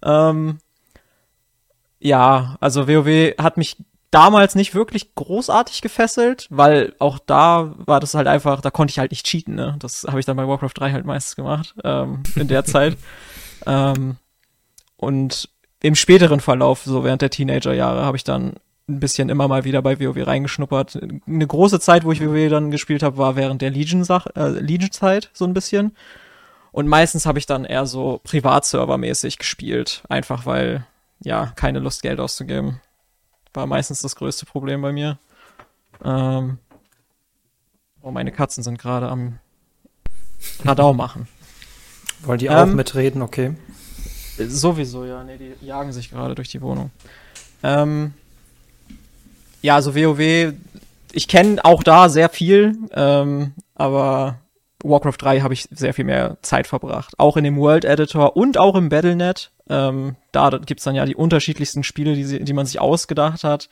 Ähm, 0.03 0.57
ja, 1.99 2.57
also 2.59 2.87
WoW 2.87 3.35
hat 3.37 3.55
mich 3.55 3.77
damals 4.11 4.55
nicht 4.55 4.73
wirklich 4.73 5.13
großartig 5.15 5.81
gefesselt, 5.81 6.47
weil 6.49 6.93
auch 6.99 7.19
da 7.19 7.73
war 7.77 7.99
das 7.99 8.13
halt 8.13 8.27
einfach, 8.27 8.61
da 8.61 8.71
konnte 8.71 8.91
ich 8.91 8.99
halt 8.99 9.11
nicht 9.11 9.25
cheaten, 9.25 9.55
ne? 9.55 9.75
Das 9.79 10.05
habe 10.07 10.19
ich 10.19 10.25
dann 10.25 10.37
bei 10.37 10.47
Warcraft 10.47 10.73
3 10.75 10.91
halt 10.91 11.05
meistens 11.05 11.35
gemacht, 11.35 11.75
ähm, 11.83 12.23
in 12.35 12.47
der 12.47 12.65
Zeit. 12.65 12.97
Ähm, 13.65 14.17
und 14.97 15.49
im 15.81 15.95
späteren 15.95 16.39
Verlauf, 16.39 16.83
so 16.83 17.03
während 17.03 17.21
der 17.21 17.29
Teenagerjahre, 17.29 18.03
habe 18.03 18.17
ich 18.17 18.23
dann 18.23 18.55
ein 18.87 18.99
bisschen 18.99 19.29
immer 19.29 19.47
mal 19.47 19.63
wieder 19.63 19.81
bei 19.81 19.99
WoW 19.99 20.25
reingeschnuppert. 20.25 20.99
Eine 21.27 21.47
große 21.47 21.79
Zeit, 21.79 22.03
wo 22.03 22.11
ich 22.11 22.25
WoW 22.25 22.49
dann 22.49 22.71
gespielt 22.71 23.03
habe, 23.03 23.17
war 23.17 23.35
während 23.35 23.61
der 23.61 23.69
äh, 23.69 24.49
Legion-Zeit 24.59 25.29
so 25.31 25.45
ein 25.45 25.53
bisschen. 25.53 25.95
Und 26.71 26.87
meistens 26.87 27.25
habe 27.25 27.37
ich 27.37 27.45
dann 27.45 27.65
eher 27.65 27.85
so 27.85 28.19
Privatserver-mäßig 28.25 29.37
gespielt, 29.37 30.03
einfach 30.09 30.45
weil, 30.45 30.85
ja, 31.19 31.51
keine 31.55 31.79
Lust, 31.79 32.01
Geld 32.01 32.19
auszugeben 32.19 32.81
war 33.53 33.65
meistens 33.65 34.01
das 34.01 34.15
größte 34.15 34.45
Problem 34.45 34.81
bei 34.81 34.91
mir. 34.91 35.17
Ähm, 36.03 36.59
oh, 38.01 38.11
meine 38.11 38.31
Katzen 38.31 38.63
sind 38.63 38.79
gerade 38.79 39.09
am 39.09 39.39
Radau 40.63 40.93
machen. 40.93 41.27
Wollen 42.23 42.39
die 42.39 42.49
auch 42.49 42.63
ähm, 42.63 42.75
mitreden, 42.75 43.21
okay? 43.21 43.55
Sowieso, 44.37 45.05
ja. 45.05 45.23
Nee, 45.23 45.37
die 45.37 45.65
jagen 45.65 45.91
sich 45.91 46.09
gerade 46.09 46.35
durch 46.35 46.49
die 46.49 46.61
Wohnung. 46.61 46.91
Ähm, 47.63 48.13
ja, 49.61 49.75
also 49.75 49.95
WoW, 49.95 50.53
ich 51.11 51.27
kenne 51.27 51.63
auch 51.65 51.83
da 51.83 52.09
sehr 52.09 52.29
viel, 52.29 52.77
ähm, 52.93 53.53
aber 53.75 54.39
Warcraft 54.83 55.17
3 55.19 55.41
habe 55.41 55.53
ich 55.53 55.67
sehr 55.71 55.93
viel 55.93 56.05
mehr 56.05 56.37
Zeit 56.41 56.67
verbracht. 56.67 57.13
Auch 57.17 57.35
in 57.35 57.43
dem 57.43 57.57
World 57.57 57.83
Editor 57.83 58.37
und 58.37 58.57
auch 58.57 58.75
im 58.75 58.89
Battlenet. 58.89 59.51
Ähm, 59.69 60.15
da 60.31 60.49
gibt's 60.49 60.83
dann 60.83 60.95
ja 60.95 61.05
die 61.05 61.15
unterschiedlichsten 61.15 61.83
Spiele, 61.83 62.15
die, 62.15 62.23
sie, 62.23 62.43
die 62.43 62.53
man 62.53 62.65
sich 62.65 62.79
ausgedacht 62.79 63.43
hat. 63.43 63.69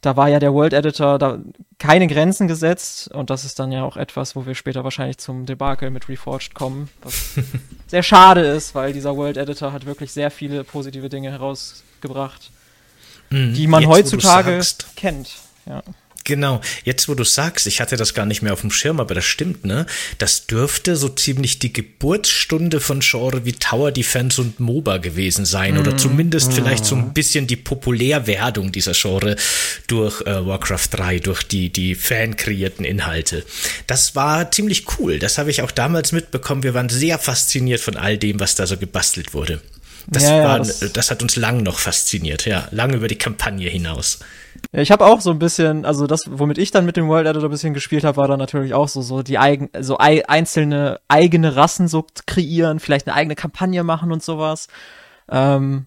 da 0.00 0.16
war 0.16 0.28
ja 0.28 0.38
der 0.38 0.54
World 0.54 0.72
Editor 0.72 1.18
da 1.18 1.38
keine 1.78 2.06
Grenzen 2.06 2.48
gesetzt 2.48 3.08
und 3.08 3.28
das 3.28 3.44
ist 3.44 3.58
dann 3.58 3.70
ja 3.70 3.84
auch 3.84 3.96
etwas, 3.96 4.34
wo 4.34 4.46
wir 4.46 4.54
später 4.54 4.82
wahrscheinlich 4.82 5.18
zum 5.18 5.44
Debakel 5.44 5.90
mit 5.90 6.08
Reforged 6.08 6.54
kommen, 6.54 6.88
was 7.02 7.38
sehr 7.86 8.02
schade 8.02 8.40
ist, 8.40 8.74
weil 8.74 8.92
dieser 8.92 9.16
World 9.16 9.36
Editor 9.36 9.72
hat 9.72 9.84
wirklich 9.84 10.12
sehr 10.12 10.30
viele 10.30 10.64
positive 10.64 11.10
Dinge 11.10 11.30
herausgebracht, 11.30 12.50
mhm, 13.28 13.52
die 13.52 13.66
man 13.66 13.86
heutzutage 13.86 14.60
kennt. 14.96 15.36
Ja. 15.66 15.82
Genau, 16.30 16.60
jetzt 16.84 17.08
wo 17.08 17.14
du 17.14 17.24
sagst, 17.24 17.66
ich 17.66 17.80
hatte 17.80 17.96
das 17.96 18.14
gar 18.14 18.24
nicht 18.24 18.40
mehr 18.40 18.52
auf 18.52 18.60
dem 18.60 18.70
Schirm, 18.70 19.00
aber 19.00 19.16
das 19.16 19.24
stimmt, 19.24 19.64
ne? 19.64 19.84
Das 20.18 20.46
dürfte 20.46 20.94
so 20.94 21.08
ziemlich 21.08 21.58
die 21.58 21.72
Geburtsstunde 21.72 22.78
von 22.78 23.00
Genre 23.00 23.44
wie 23.44 23.54
Tower 23.54 23.90
Defense 23.90 24.40
und 24.40 24.60
MOBA 24.60 24.98
gewesen 24.98 25.44
sein. 25.44 25.76
Oder 25.76 25.94
mhm. 25.94 25.98
zumindest 25.98 26.52
vielleicht 26.52 26.84
so 26.84 26.94
ein 26.94 27.12
bisschen 27.12 27.48
die 27.48 27.56
Populärwerdung 27.56 28.70
dieser 28.70 28.92
Genre 28.92 29.34
durch 29.88 30.20
äh, 30.20 30.46
Warcraft 30.46 30.86
3, 30.92 31.18
durch 31.18 31.42
die, 31.42 31.70
die 31.70 31.96
fan-kreierten 31.96 32.84
Inhalte. 32.84 33.44
Das 33.88 34.14
war 34.14 34.52
ziemlich 34.52 34.84
cool. 35.00 35.18
Das 35.18 35.36
habe 35.36 35.50
ich 35.50 35.62
auch 35.62 35.72
damals 35.72 36.12
mitbekommen. 36.12 36.62
Wir 36.62 36.74
waren 36.74 36.90
sehr 36.90 37.18
fasziniert 37.18 37.80
von 37.80 37.96
all 37.96 38.18
dem, 38.18 38.38
was 38.38 38.54
da 38.54 38.68
so 38.68 38.76
gebastelt 38.76 39.34
wurde. 39.34 39.60
Das, 40.06 40.22
ja, 40.22 40.44
war, 40.44 40.58
das, 40.58 40.78
das 40.92 41.10
hat 41.10 41.22
uns 41.22 41.34
lang 41.34 41.64
noch 41.64 41.80
fasziniert, 41.80 42.46
ja, 42.46 42.68
lang 42.70 42.94
über 42.94 43.08
die 43.08 43.18
Kampagne 43.18 43.68
hinaus. 43.68 44.20
Ich 44.72 44.92
habe 44.92 45.04
auch 45.04 45.20
so 45.20 45.30
ein 45.30 45.40
bisschen, 45.40 45.84
also 45.84 46.06
das, 46.06 46.24
womit 46.30 46.56
ich 46.58 46.70
dann 46.70 46.86
mit 46.86 46.96
dem 46.96 47.08
World 47.08 47.26
Editor 47.26 47.48
ein 47.48 47.50
bisschen 47.50 47.74
gespielt 47.74 48.04
habe, 48.04 48.18
war 48.18 48.28
dann 48.28 48.38
natürlich 48.38 48.72
auch 48.72 48.86
so, 48.86 49.02
so 49.02 49.22
die 49.22 49.36
eigen, 49.36 49.68
so 49.80 49.98
ei, 49.98 50.28
einzelne 50.28 51.00
eigene 51.08 51.56
Rassen 51.56 51.88
so 51.88 52.06
kreieren, 52.26 52.78
vielleicht 52.78 53.08
eine 53.08 53.16
eigene 53.16 53.34
Kampagne 53.34 53.82
machen 53.82 54.12
und 54.12 54.22
sowas. 54.22 54.68
Ähm, 55.28 55.86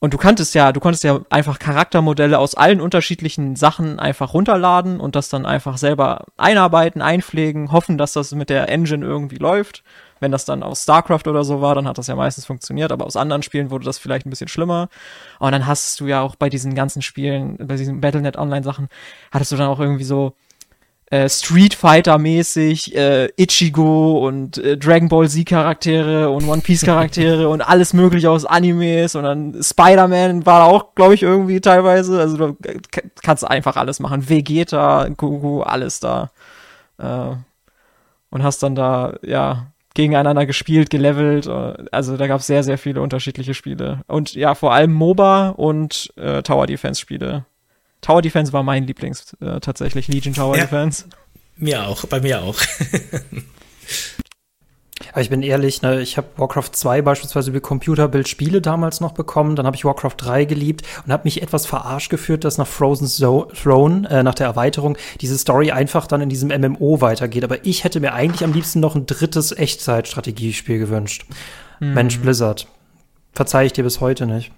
und 0.00 0.14
du 0.14 0.18
kanntest 0.18 0.54
ja, 0.54 0.72
du 0.72 0.80
konntest 0.80 1.04
ja 1.04 1.20
einfach 1.28 1.58
Charaktermodelle 1.58 2.38
aus 2.38 2.54
allen 2.54 2.80
unterschiedlichen 2.80 3.56
Sachen 3.56 3.98
einfach 3.98 4.32
runterladen 4.32 5.00
und 5.00 5.16
das 5.16 5.28
dann 5.28 5.44
einfach 5.44 5.76
selber 5.76 6.26
einarbeiten, 6.36 7.02
einpflegen, 7.02 7.72
hoffen, 7.72 7.98
dass 7.98 8.12
das 8.14 8.32
mit 8.32 8.48
der 8.48 8.68
Engine 8.68 9.04
irgendwie 9.04 9.36
läuft. 9.36 9.82
Wenn 10.20 10.32
das 10.32 10.44
dann 10.44 10.62
aus 10.62 10.82
StarCraft 10.82 11.26
oder 11.26 11.44
so 11.44 11.60
war, 11.60 11.74
dann 11.74 11.86
hat 11.86 11.98
das 11.98 12.06
ja 12.06 12.16
meistens 12.16 12.46
funktioniert, 12.46 12.92
aber 12.92 13.06
aus 13.06 13.16
anderen 13.16 13.42
Spielen 13.42 13.70
wurde 13.70 13.84
das 13.84 13.98
vielleicht 13.98 14.26
ein 14.26 14.30
bisschen 14.30 14.48
schlimmer. 14.48 14.88
Und 15.38 15.52
dann 15.52 15.66
hast 15.66 16.00
du 16.00 16.06
ja 16.06 16.20
auch 16.20 16.36
bei 16.36 16.48
diesen 16.48 16.74
ganzen 16.74 17.02
Spielen, 17.02 17.56
bei 17.58 17.76
diesen 17.76 18.00
Battlenet 18.00 18.36
Online 18.36 18.64
Sachen, 18.64 18.88
hattest 19.30 19.52
du 19.52 19.56
dann 19.56 19.68
auch 19.68 19.80
irgendwie 19.80 20.04
so 20.04 20.34
äh, 21.10 21.28
Street 21.28 21.74
Fighter 21.74 22.18
mäßig 22.18 22.94
äh, 22.94 23.28
Ichigo 23.36 24.26
und 24.26 24.58
äh, 24.58 24.76
Dragon 24.76 25.08
Ball 25.08 25.28
Z 25.28 25.46
Charaktere 25.46 26.28
und 26.28 26.46
One 26.46 26.60
Piece 26.60 26.84
Charaktere 26.84 27.48
und 27.50 27.62
alles 27.62 27.94
mögliche 27.94 28.30
aus 28.30 28.44
Animes 28.44 29.14
und 29.14 29.24
dann 29.24 29.62
Spider-Man 29.62 30.44
war 30.44 30.66
auch, 30.66 30.94
glaube 30.94 31.14
ich, 31.14 31.22
irgendwie 31.22 31.60
teilweise. 31.60 32.20
Also 32.20 32.36
du 32.36 32.56
kannst 33.22 33.48
einfach 33.48 33.76
alles 33.76 34.00
machen. 34.00 34.28
Vegeta, 34.28 35.08
Goku, 35.08 35.62
alles 35.62 36.00
da. 36.00 36.30
Äh, 36.98 37.36
und 38.30 38.42
hast 38.42 38.62
dann 38.62 38.74
da, 38.74 39.14
ja, 39.22 39.68
gegeneinander 39.94 40.46
gespielt, 40.46 40.90
gelevelt. 40.90 41.46
Äh, 41.46 41.84
also 41.92 42.16
da 42.16 42.26
gab 42.26 42.40
es 42.40 42.46
sehr, 42.46 42.62
sehr 42.62 42.78
viele 42.78 43.00
unterschiedliche 43.00 43.54
Spiele. 43.54 44.02
Und 44.06 44.34
ja, 44.34 44.54
vor 44.54 44.72
allem 44.72 44.92
MOBA 44.92 45.50
und 45.50 46.12
äh, 46.16 46.42
Tower 46.42 46.66
Defense 46.66 47.00
Spiele. 47.00 47.46
Tower 48.00 48.22
Defense 48.22 48.52
war 48.52 48.62
mein 48.62 48.86
Lieblings 48.86 49.36
äh, 49.40 49.60
tatsächlich, 49.60 50.08
Legion 50.08 50.34
Tower 50.34 50.56
ja, 50.56 50.62
Defense. 50.62 51.06
Mir 51.56 51.86
auch, 51.86 52.04
bei 52.06 52.20
mir 52.20 52.42
auch. 52.42 52.56
Aber 55.18 55.24
ich 55.24 55.30
bin 55.30 55.42
ehrlich, 55.42 55.82
ne, 55.82 56.00
ich 56.00 56.16
habe 56.16 56.28
Warcraft 56.36 56.70
2 56.70 57.02
beispielsweise 57.02 57.50
über 57.50 57.58
Computerbildspiele 57.58 58.60
damals 58.60 59.00
noch 59.00 59.10
bekommen, 59.10 59.56
dann 59.56 59.66
habe 59.66 59.74
ich 59.74 59.84
Warcraft 59.84 60.14
3 60.16 60.44
geliebt 60.44 60.86
und 61.04 61.12
habe 61.12 61.24
mich 61.24 61.42
etwas 61.42 61.66
verarscht 61.66 62.08
geführt, 62.08 62.44
dass 62.44 62.56
nach 62.56 62.68
Frozen 62.68 63.08
Throne, 63.08 64.08
äh, 64.08 64.22
nach 64.22 64.36
der 64.36 64.46
Erweiterung, 64.46 64.96
diese 65.20 65.36
Story 65.36 65.72
einfach 65.72 66.06
dann 66.06 66.20
in 66.20 66.28
diesem 66.28 66.50
MMO 66.50 67.00
weitergeht. 67.00 67.42
Aber 67.42 67.66
ich 67.66 67.82
hätte 67.82 67.98
mir 67.98 68.14
eigentlich 68.14 68.44
am 68.44 68.52
liebsten 68.52 68.78
noch 68.78 68.94
ein 68.94 69.06
drittes 69.06 69.50
Echtzeitstrategiespiel 69.50 70.78
gewünscht. 70.78 71.26
Hm. 71.80 71.94
Mensch, 71.94 72.20
Blizzard. 72.20 72.68
Verzeih 73.32 73.66
ich 73.66 73.72
dir 73.72 73.82
bis 73.82 74.00
heute 74.00 74.24
nicht. 74.24 74.52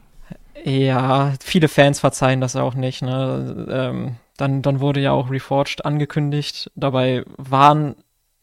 Ja, 0.62 1.33
viele 1.43 1.69
Fans 1.69 2.00
verzeihen 2.00 2.43
das 2.43 2.55
auch 2.55 2.75
nicht. 2.75 3.00
Ne? 3.00 3.67
Ähm, 3.71 4.17
dann, 4.37 4.61
dann 4.61 4.81
wurde 4.81 5.00
ja 5.00 5.12
auch 5.12 5.31
Reforged 5.31 5.87
angekündigt. 5.87 6.71
Dabei 6.75 7.25
waren 7.38 7.95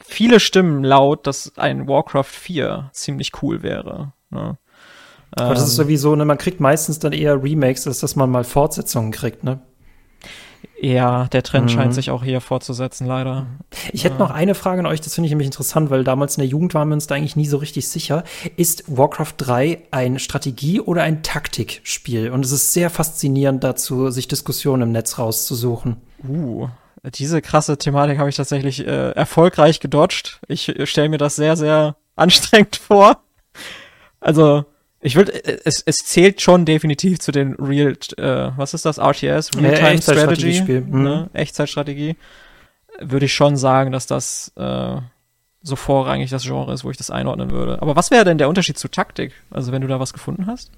viele 0.08 0.40
Stimmen 0.40 0.84
laut, 0.84 1.28
dass 1.28 1.58
ein 1.58 1.88
Warcraft 1.88 2.24
4 2.24 2.90
ziemlich 2.94 3.32
cool 3.42 3.64
wäre. 3.64 4.14
Ne? 4.30 4.58
Aber 5.32 5.54
das 5.54 5.64
ist 5.64 5.78
ähm, 5.78 5.86
sowieso, 5.86 6.16
ne, 6.16 6.26
man 6.26 6.38
kriegt 6.38 6.60
meistens 6.60 7.00
dann 7.00 7.14
eher 7.14 7.42
Remakes, 7.42 7.88
als 7.88 8.00
dass 8.00 8.16
man 8.16 8.30
mal 8.30 8.44
Fortsetzungen 8.44 9.12
kriegt, 9.12 9.44
ne? 9.44 9.60
Ja, 10.80 11.26
der 11.26 11.44
Trend 11.44 11.66
mhm. 11.66 11.70
scheint 11.70 11.94
sich 11.94 12.12
auch 12.12 12.24
hier 12.24 12.40
fortzusetzen, 12.40 13.08
leider. 13.08 13.48
Ich 13.94 14.04
hätte 14.04 14.18
noch 14.18 14.30
eine 14.30 14.54
Frage 14.54 14.80
an 14.80 14.86
euch, 14.86 15.02
das 15.02 15.16
finde 15.16 15.26
ich 15.26 15.32
nämlich 15.32 15.48
interessant, 15.48 15.90
weil 15.90 16.04
damals 16.04 16.38
in 16.38 16.42
der 16.42 16.50
Jugend 16.50 16.74
waren 16.76 16.90
wir 16.90 16.94
uns 16.94 17.08
da 17.08 17.16
eigentlich 17.16 17.36
nie 17.36 17.48
so 17.48 17.58
richtig 17.58 17.88
sicher. 17.88 18.24
Ist 18.58 18.84
Warcraft 18.88 19.34
3 19.38 19.80
ein 19.90 20.20
Strategie- 20.20 20.82
oder 20.82 21.02
ein 21.02 21.24
Taktikspiel? 21.24 22.30
Und 22.30 22.46
es 22.46 22.52
ist 22.52 22.74
sehr 22.74 22.92
faszinierend 22.92 23.64
dazu, 23.64 24.12
sich 24.12 24.28
Diskussionen 24.28 24.84
im 24.84 24.92
Netz 24.92 25.18
rauszusuchen. 25.18 25.98
Uh, 26.28 26.70
diese 27.12 27.42
krasse 27.42 27.78
Thematik 27.78 28.18
habe 28.18 28.30
ich 28.30 28.36
tatsächlich 28.36 28.86
äh, 28.86 29.12
erfolgreich 29.12 29.80
gedodged. 29.80 30.40
Ich 30.48 30.70
äh, 30.70 30.86
stelle 30.86 31.10
mir 31.10 31.18
das 31.18 31.36
sehr, 31.36 31.56
sehr 31.56 31.96
anstrengend 32.16 32.76
vor. 32.76 33.22
Also, 34.20 34.66
ich 35.00 35.16
würde, 35.16 35.34
äh, 35.46 35.60
es, 35.64 35.84
es 35.86 35.98
zählt 35.98 36.42
schon 36.42 36.66
definitiv 36.66 37.20
zu 37.20 37.32
den 37.32 37.54
Real, 37.56 37.98
äh, 38.18 38.52
was 38.58 38.74
ist 38.74 38.86
das, 38.86 38.98
RTS, 38.98 39.52
Real-Time 39.56 39.96
ja, 39.96 40.02
Strategy, 40.02 40.62
mhm. 40.62 41.04
ne? 41.04 41.30
Echtzeitstrategie. 41.34 42.16
Würde 43.00 43.26
ich 43.28 43.34
schon 43.34 43.58
sagen, 43.58 43.92
dass 43.92 44.08
das 44.08 44.52
äh, 44.56 44.96
so 45.62 45.76
vorrangig 45.76 46.32
das 46.32 46.44
Genre 46.44 46.74
ist, 46.74 46.84
wo 46.84 46.90
ich 46.90 46.98
das 46.98 47.12
einordnen 47.12 47.52
würde. 47.52 47.82
Aber 47.82 47.96
was 47.96 48.10
wäre 48.10 48.26
denn 48.26 48.40
der 48.40 48.50
Unterschied 48.50 48.78
zu 48.78 48.88
Taktik? 48.88 49.34
Also, 49.52 49.72
wenn 49.72 49.82
du 49.82 49.88
da 49.88 50.00
was 50.00 50.14
gefunden 50.14 50.48
hast? 50.48 50.72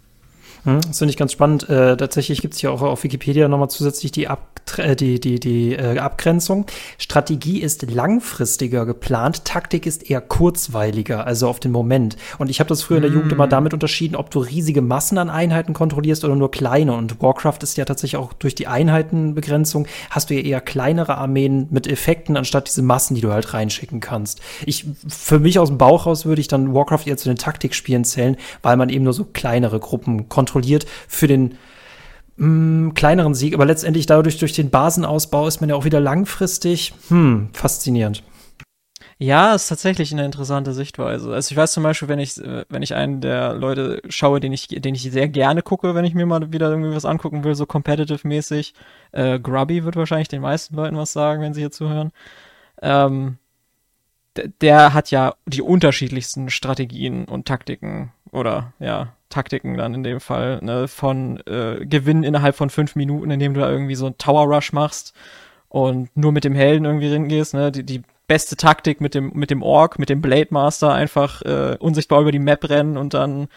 Hm, 0.64 0.82
das 0.82 0.98
finde 0.98 1.12
ich 1.12 1.18
ganz 1.18 1.32
spannend. 1.32 1.70
Äh, 1.70 1.96
tatsächlich 1.96 2.42
gibt 2.42 2.54
es 2.54 2.60
hier 2.60 2.72
auch 2.72 2.82
auf 2.82 3.04
Wikipedia 3.04 3.48
nochmal 3.48 3.70
zusätzlich 3.70 4.12
die, 4.12 4.28
Ab 4.28 4.60
äh, 4.78 4.96
die, 4.96 5.20
die, 5.20 5.40
die 5.40 5.74
äh, 5.74 5.98
Abgrenzung. 5.98 6.66
Strategie 6.98 7.60
ist 7.62 7.90
langfristiger 7.90 8.86
geplant, 8.86 9.46
Taktik 9.46 9.86
ist 9.86 10.10
eher 10.10 10.22
kurzweiliger, 10.22 11.26
also 11.26 11.48
auf 11.48 11.60
den 11.60 11.72
Moment. 11.72 12.18
Und 12.38 12.50
ich 12.50 12.60
habe 12.60 12.68
das 12.68 12.84
früher 12.84 12.98
in 12.98 13.04
der 13.04 13.12
Jugend 13.12 13.32
immer 13.32 13.46
hm. 13.46 13.50
damit 13.50 13.74
unterschieden, 13.74 14.16
ob 14.16 14.30
du 14.32 14.40
riesige 14.40 14.82
Massen 14.82 15.18
an 15.18 15.30
Einheiten 15.30 15.74
kontrollierst 15.74 16.24
oder 16.26 16.36
nur 16.36 16.52
kleine. 16.52 16.94
Und 16.94 17.22
Warcraft 17.22 17.60
ist 17.62 17.78
ja 17.78 17.86
tatsächlich 17.86 18.18
auch 18.18 18.34
durch 18.34 18.54
die 18.54 18.68
Einheitenbegrenzung, 18.68 19.88
hast 20.10 20.30
du 20.30 20.36
ja 20.36 20.42
eher 20.42 20.62
kleinere 20.62 21.18
Armeen 21.18 21.68
mit 21.72 21.88
Effekten, 21.88 22.38
anstatt 22.38 22.68
diese 22.68 22.82
Massen, 22.82 23.16
die 23.16 23.22
du 23.22 23.32
halt 23.32 23.54
reinschicken 23.54 24.02
kannst. 24.02 24.42
Ich, 24.66 24.86
für 25.08 25.40
mich 25.40 25.58
aus 25.58 25.70
dem 25.70 25.78
Bauch 25.78 26.06
raus 26.06 26.26
würde 26.26 26.42
ich 26.42 26.48
dann 26.48 26.74
Warcraft 26.74 27.08
eher 27.08 27.18
zu 27.18 27.30
den 27.30 27.38
Taktikspielen 27.38 28.04
zählen, 28.04 28.38
weil 28.62 28.78
man 28.78 28.90
eben 28.90 29.04
nur 29.04 29.14
so 29.14 29.24
kleinere 29.26 29.80
Gruppen 29.80 30.30
kontrolliert 30.30 30.49
kontrolliert 30.50 30.86
für 31.08 31.28
den 31.28 31.58
mh, 32.38 32.48
mm, 32.48 32.94
kleineren 32.94 33.36
Sieg. 33.36 33.54
Aber 33.54 33.66
letztendlich 33.66 34.06
dadurch, 34.06 34.38
durch 34.38 34.54
den 34.54 34.70
Basenausbau 34.70 35.48
ist 35.48 35.62
man 35.62 35.70
ja 35.70 35.76
auch 35.76 35.86
wieder 35.86 36.00
langfristig, 36.00 36.94
hm, 37.10 37.50
faszinierend. 37.54 38.24
Ja, 39.22 39.54
ist 39.54 39.68
tatsächlich 39.68 40.14
eine 40.14 40.24
interessante 40.24 40.74
Sichtweise. 40.74 41.34
Also 41.34 41.52
ich 41.52 41.58
weiß 41.58 41.74
zum 41.74 41.84
Beispiel, 41.84 42.08
wenn 42.08 42.20
ich, 42.20 42.38
wenn 42.38 42.82
ich 42.82 42.96
einen 42.96 43.20
der 43.20 43.54
Leute 43.54 44.02
schaue, 44.08 44.40
den 44.40 44.54
ich, 44.54 44.68
den 44.70 44.96
ich 44.96 45.04
sehr 45.12 45.28
gerne 45.28 45.62
gucke, 45.62 45.94
wenn 45.94 46.06
ich 46.06 46.14
mir 46.14 46.26
mal 46.26 46.54
wieder 46.54 46.70
irgendwie 46.70 46.96
was 46.96 47.04
angucken 47.04 47.44
will, 47.44 47.54
so 47.54 47.66
competitive-mäßig, 47.66 48.74
äh, 49.12 49.38
Grubby 49.40 49.84
wird 49.84 49.98
wahrscheinlich 49.98 50.30
den 50.30 50.42
meisten 50.42 50.74
Leuten 50.76 50.96
was 50.96 51.12
sagen, 51.12 51.42
wenn 51.42 51.54
sie 51.54 51.60
hier 51.60 51.72
zuhören. 51.72 52.12
Ähm, 52.82 53.40
der 54.62 54.94
hat 54.94 55.12
ja 55.12 55.36
die 55.46 55.62
unterschiedlichsten 55.62 56.50
Strategien 56.50 57.26
und 57.26 57.46
Taktiken 57.46 58.14
oder 58.32 58.72
ja, 58.80 59.14
Taktiken 59.30 59.78
dann 59.78 59.94
in 59.94 60.04
dem 60.04 60.20
Fall, 60.20 60.60
ne, 60.62 60.88
von 60.88 61.40
äh, 61.48 61.86
Gewinnen 61.86 62.24
innerhalb 62.24 62.56
von 62.56 62.70
fünf 62.70 62.96
Minuten, 62.96 63.32
indem 63.32 63.54
du 63.54 63.62
da 63.62 63.70
irgendwie 63.70 63.96
so 63.96 64.08
einen 64.08 64.18
Tower 64.18 64.46
Rush 64.46 64.74
machst 64.74 65.14
und 65.70 66.16
nur 66.18 66.32
mit 66.32 66.44
dem 66.44 66.56
Helden 66.56 66.86
irgendwie 66.86 67.10
hingehst, 67.10 67.54
ne, 67.54 67.72
die, 67.72 67.84
die 67.84 68.02
beste 68.28 68.56
Taktik 68.56 69.02
mit 69.02 69.16
dem, 69.16 69.32
mit 69.34 69.52
dem 69.52 69.62
Ork, 69.64 70.00
mit 70.00 70.10
dem 70.10 70.22
Blade 70.22 70.48
Master 70.52 70.94
einfach 70.94 71.42
äh, 71.44 71.78
unsichtbar 71.80 72.22
über 72.22 72.32
die 72.32 72.40
Map 72.40 72.70
rennen 72.70 72.98
und 72.98 73.14
dann 73.14 73.48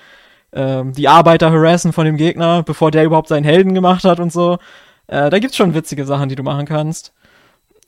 ähm, 0.53 0.93
die 0.93 1.09
Arbeiter 1.09 1.51
harassen 1.51 1.93
von 1.93 2.05
dem 2.05 2.17
Gegner, 2.17 2.63
bevor 2.63 2.91
der 2.91 3.05
überhaupt 3.05 3.29
seinen 3.29 3.45
Helden 3.45 3.75
gemacht 3.75 4.05
hat 4.05 4.21
und 4.21 4.33
so. 4.33 4.59
Äh, 5.07 5.31
da 5.31 5.39
gibt's 5.39 5.57
schon 5.57 5.75
witzige 5.75 6.05
Sachen, 6.05 6.29
die 6.29 6.37
du 6.37 6.43
machen 6.43 6.67
kannst. 6.67 7.13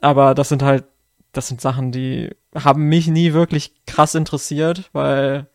Aber 0.01 0.35
das 0.35 0.49
sind 0.49 0.63
halt, 0.63 0.85
das 1.33 1.47
sind 1.47 1.61
Sachen, 1.61 1.91
die 1.91 2.29
haben 2.55 2.83
mich 2.83 3.07
nie 3.07 3.33
wirklich 3.33 3.73
krass 3.85 4.15
interessiert, 4.15 4.89
weil 4.93 5.47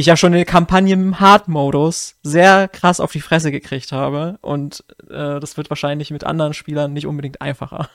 ich 0.00 0.06
ja 0.06 0.16
schon 0.16 0.34
eine 0.34 0.44
Kampagne 0.44 0.92
im 0.94 1.20
Hard-Modus 1.20 2.16
sehr 2.22 2.68
krass 2.68 3.00
auf 3.00 3.12
die 3.12 3.20
Fresse 3.20 3.50
gekriegt 3.50 3.92
habe. 3.92 4.38
Und 4.40 4.84
äh, 5.08 5.40
das 5.40 5.56
wird 5.56 5.70
wahrscheinlich 5.70 6.10
mit 6.10 6.24
anderen 6.24 6.54
Spielern 6.54 6.92
nicht 6.92 7.06
unbedingt 7.06 7.40
einfacher. 7.40 7.88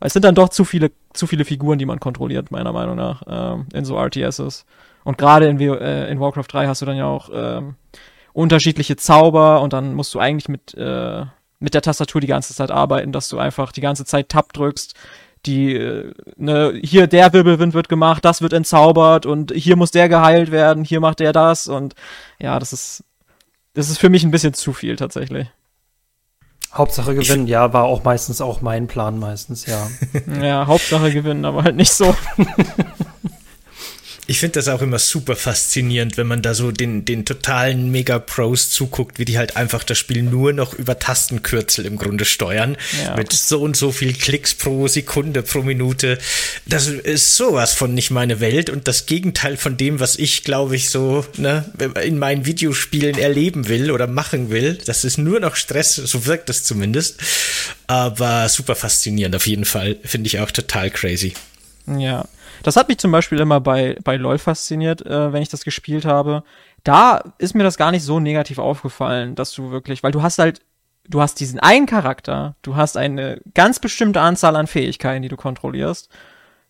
Es 0.00 0.12
sind 0.12 0.24
dann 0.24 0.34
doch 0.34 0.50
zu 0.50 0.64
viele, 0.64 0.90
zu 1.14 1.26
viele 1.26 1.46
Figuren, 1.46 1.78
die 1.78 1.86
man 1.86 1.98
kontrolliert, 1.98 2.50
meiner 2.50 2.72
Meinung 2.72 2.96
nach, 2.96 3.22
ähm, 3.26 3.66
in 3.72 3.86
so 3.86 3.96
RTSs. 3.96 4.66
Und 5.02 5.16
gerade 5.16 5.46
in, 5.46 5.58
äh, 5.58 6.10
in 6.10 6.20
Warcraft 6.20 6.48
3 6.48 6.66
hast 6.66 6.82
du 6.82 6.86
dann 6.86 6.96
ja 6.96 7.06
auch 7.06 7.30
ähm, 7.32 7.76
unterschiedliche 8.34 8.96
Zauber 8.96 9.62
und 9.62 9.72
dann 9.72 9.94
musst 9.94 10.12
du 10.14 10.18
eigentlich 10.18 10.48
mit, 10.48 10.74
äh, 10.74 11.24
mit 11.58 11.72
der 11.72 11.82
Tastatur 11.82 12.20
die 12.20 12.26
ganze 12.26 12.54
Zeit 12.54 12.70
arbeiten, 12.70 13.12
dass 13.12 13.28
du 13.28 13.38
einfach 13.38 13.72
die 13.72 13.80
ganze 13.80 14.04
Zeit 14.04 14.28
Tab 14.28 14.52
drückst, 14.52 14.94
die, 15.46 15.74
äh, 15.74 16.12
ne, 16.36 16.78
hier 16.82 17.06
der 17.06 17.32
Wirbelwind 17.32 17.74
wird 17.74 17.88
gemacht, 17.88 18.24
das 18.24 18.42
wird 18.42 18.52
entzaubert 18.52 19.26
und 19.26 19.52
hier 19.52 19.76
muss 19.76 19.90
der 19.90 20.08
geheilt 20.08 20.50
werden, 20.50 20.84
hier 20.84 21.00
macht 21.00 21.20
der 21.20 21.32
das 21.32 21.66
und 21.66 21.94
ja, 22.38 22.58
das 22.58 22.72
ist, 22.72 23.04
das 23.74 23.90
ist 23.90 23.98
für 23.98 24.08
mich 24.08 24.24
ein 24.24 24.30
bisschen 24.30 24.54
zu 24.54 24.72
viel 24.72 24.96
tatsächlich. 24.96 25.48
Hauptsache 26.72 27.14
gewinnen, 27.14 27.46
ja, 27.46 27.72
war 27.72 27.84
auch 27.84 28.02
meistens 28.02 28.40
auch 28.40 28.60
mein 28.60 28.88
Plan 28.88 29.18
meistens, 29.18 29.66
ja. 29.66 29.88
ja, 30.42 30.66
Hauptsache 30.66 31.12
gewinnen, 31.12 31.44
aber 31.44 31.62
halt 31.62 31.76
nicht 31.76 31.92
so. 31.92 32.16
Ich 34.26 34.38
finde 34.38 34.54
das 34.54 34.68
auch 34.68 34.80
immer 34.80 34.98
super 34.98 35.36
faszinierend, 35.36 36.16
wenn 36.16 36.26
man 36.26 36.40
da 36.40 36.54
so 36.54 36.72
den, 36.72 37.04
den 37.04 37.26
totalen 37.26 37.90
Mega-Pros 37.90 38.70
zuguckt, 38.70 39.18
wie 39.18 39.26
die 39.26 39.36
halt 39.36 39.56
einfach 39.56 39.84
das 39.84 39.98
Spiel 39.98 40.22
nur 40.22 40.54
noch 40.54 40.72
über 40.72 40.98
Tastenkürzel 40.98 41.84
im 41.84 41.98
Grunde 41.98 42.24
steuern. 42.24 42.76
Ja. 43.04 43.16
Mit 43.16 43.32
so 43.32 43.60
und 43.60 43.76
so 43.76 43.92
viel 43.92 44.14
Klicks 44.14 44.54
pro 44.54 44.88
Sekunde, 44.88 45.42
pro 45.42 45.62
Minute. 45.62 46.18
Das 46.64 46.86
ist 46.86 47.36
sowas 47.36 47.74
von 47.74 47.92
nicht 47.92 48.10
meine 48.10 48.40
Welt 48.40 48.70
und 48.70 48.88
das 48.88 49.04
Gegenteil 49.04 49.58
von 49.58 49.76
dem, 49.76 50.00
was 50.00 50.16
ich, 50.16 50.42
glaube 50.42 50.76
ich, 50.76 50.88
so 50.88 51.26
ne, 51.36 51.64
in 52.02 52.18
meinen 52.18 52.46
Videospielen 52.46 53.18
erleben 53.18 53.68
will 53.68 53.90
oder 53.90 54.06
machen 54.06 54.50
will. 54.50 54.78
Das 54.86 55.04
ist 55.04 55.18
nur 55.18 55.38
noch 55.38 55.56
Stress, 55.56 55.96
so 55.96 56.24
wirkt 56.24 56.48
das 56.48 56.64
zumindest. 56.64 57.20
Aber 57.86 58.48
super 58.48 58.74
faszinierend 58.74 59.36
auf 59.36 59.46
jeden 59.46 59.66
Fall. 59.66 59.96
Finde 60.02 60.28
ich 60.28 60.38
auch 60.38 60.50
total 60.50 60.90
crazy. 60.90 61.34
Ja. 61.86 62.26
Das 62.62 62.76
hat 62.76 62.88
mich 62.88 62.98
zum 62.98 63.12
Beispiel 63.12 63.40
immer 63.40 63.60
bei, 63.60 63.96
bei 64.04 64.16
LOL 64.16 64.38
fasziniert, 64.38 65.04
äh, 65.04 65.32
wenn 65.32 65.42
ich 65.42 65.48
das 65.48 65.64
gespielt 65.64 66.04
habe. 66.04 66.42
Da 66.82 67.22
ist 67.38 67.54
mir 67.54 67.64
das 67.64 67.76
gar 67.76 67.90
nicht 67.90 68.04
so 68.04 68.20
negativ 68.20 68.58
aufgefallen, 68.58 69.34
dass 69.34 69.52
du 69.52 69.70
wirklich, 69.70 70.02
weil 70.02 70.12
du 70.12 70.22
hast 70.22 70.38
halt, 70.38 70.60
du 71.08 71.20
hast 71.20 71.40
diesen 71.40 71.58
einen 71.60 71.86
Charakter, 71.86 72.56
du 72.62 72.76
hast 72.76 72.96
eine 72.96 73.40
ganz 73.54 73.78
bestimmte 73.78 74.20
Anzahl 74.20 74.56
an 74.56 74.66
Fähigkeiten, 74.66 75.22
die 75.22 75.28
du 75.28 75.36
kontrollierst. 75.36 76.10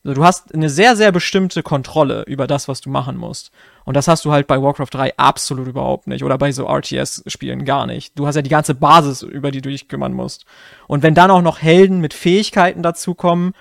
Also 0.05 0.15
du 0.17 0.25
hast 0.25 0.55
eine 0.55 0.69
sehr, 0.69 0.97
sehr 0.97 1.13
bestimmte 1.13 1.63
Kontrolle 1.63 2.25
über 2.27 2.47
das, 2.47 2.69
was 2.69 2.83
du 2.83 2.91
machen 2.91 3.17
musst. 3.17 3.51
Und 3.85 3.97
das 3.97 4.07
hast 4.07 4.25
du 4.27 4.33
halt 4.33 4.47
bei 4.47 4.61
Warcraft 4.61 4.89
3 4.91 5.17
absolut 5.17 5.67
überhaupt 5.67 6.09
nicht. 6.09 6.23
Oder 6.23 6.37
bei 6.37 6.53
so 6.53 6.67
RTS-Spielen 6.67 7.65
gar 7.65 7.87
nicht. 7.87 8.19
Du 8.19 8.27
hast 8.27 8.35
ja 8.35 8.43
die 8.43 8.51
ganze 8.51 8.75
Basis, 8.75 9.23
über 9.23 9.51
die 9.51 9.63
du 9.63 9.71
dich 9.71 9.89
kümmern 9.89 10.13
musst. 10.13 10.45
Und 10.89 11.03
wenn 11.03 11.15
dann 11.15 11.31
auch 11.31 11.41
noch 11.41 11.63
Helden 11.63 12.01
mit 12.01 12.13
Fähigkeiten 12.13 12.83
dazukommen, 12.83 13.55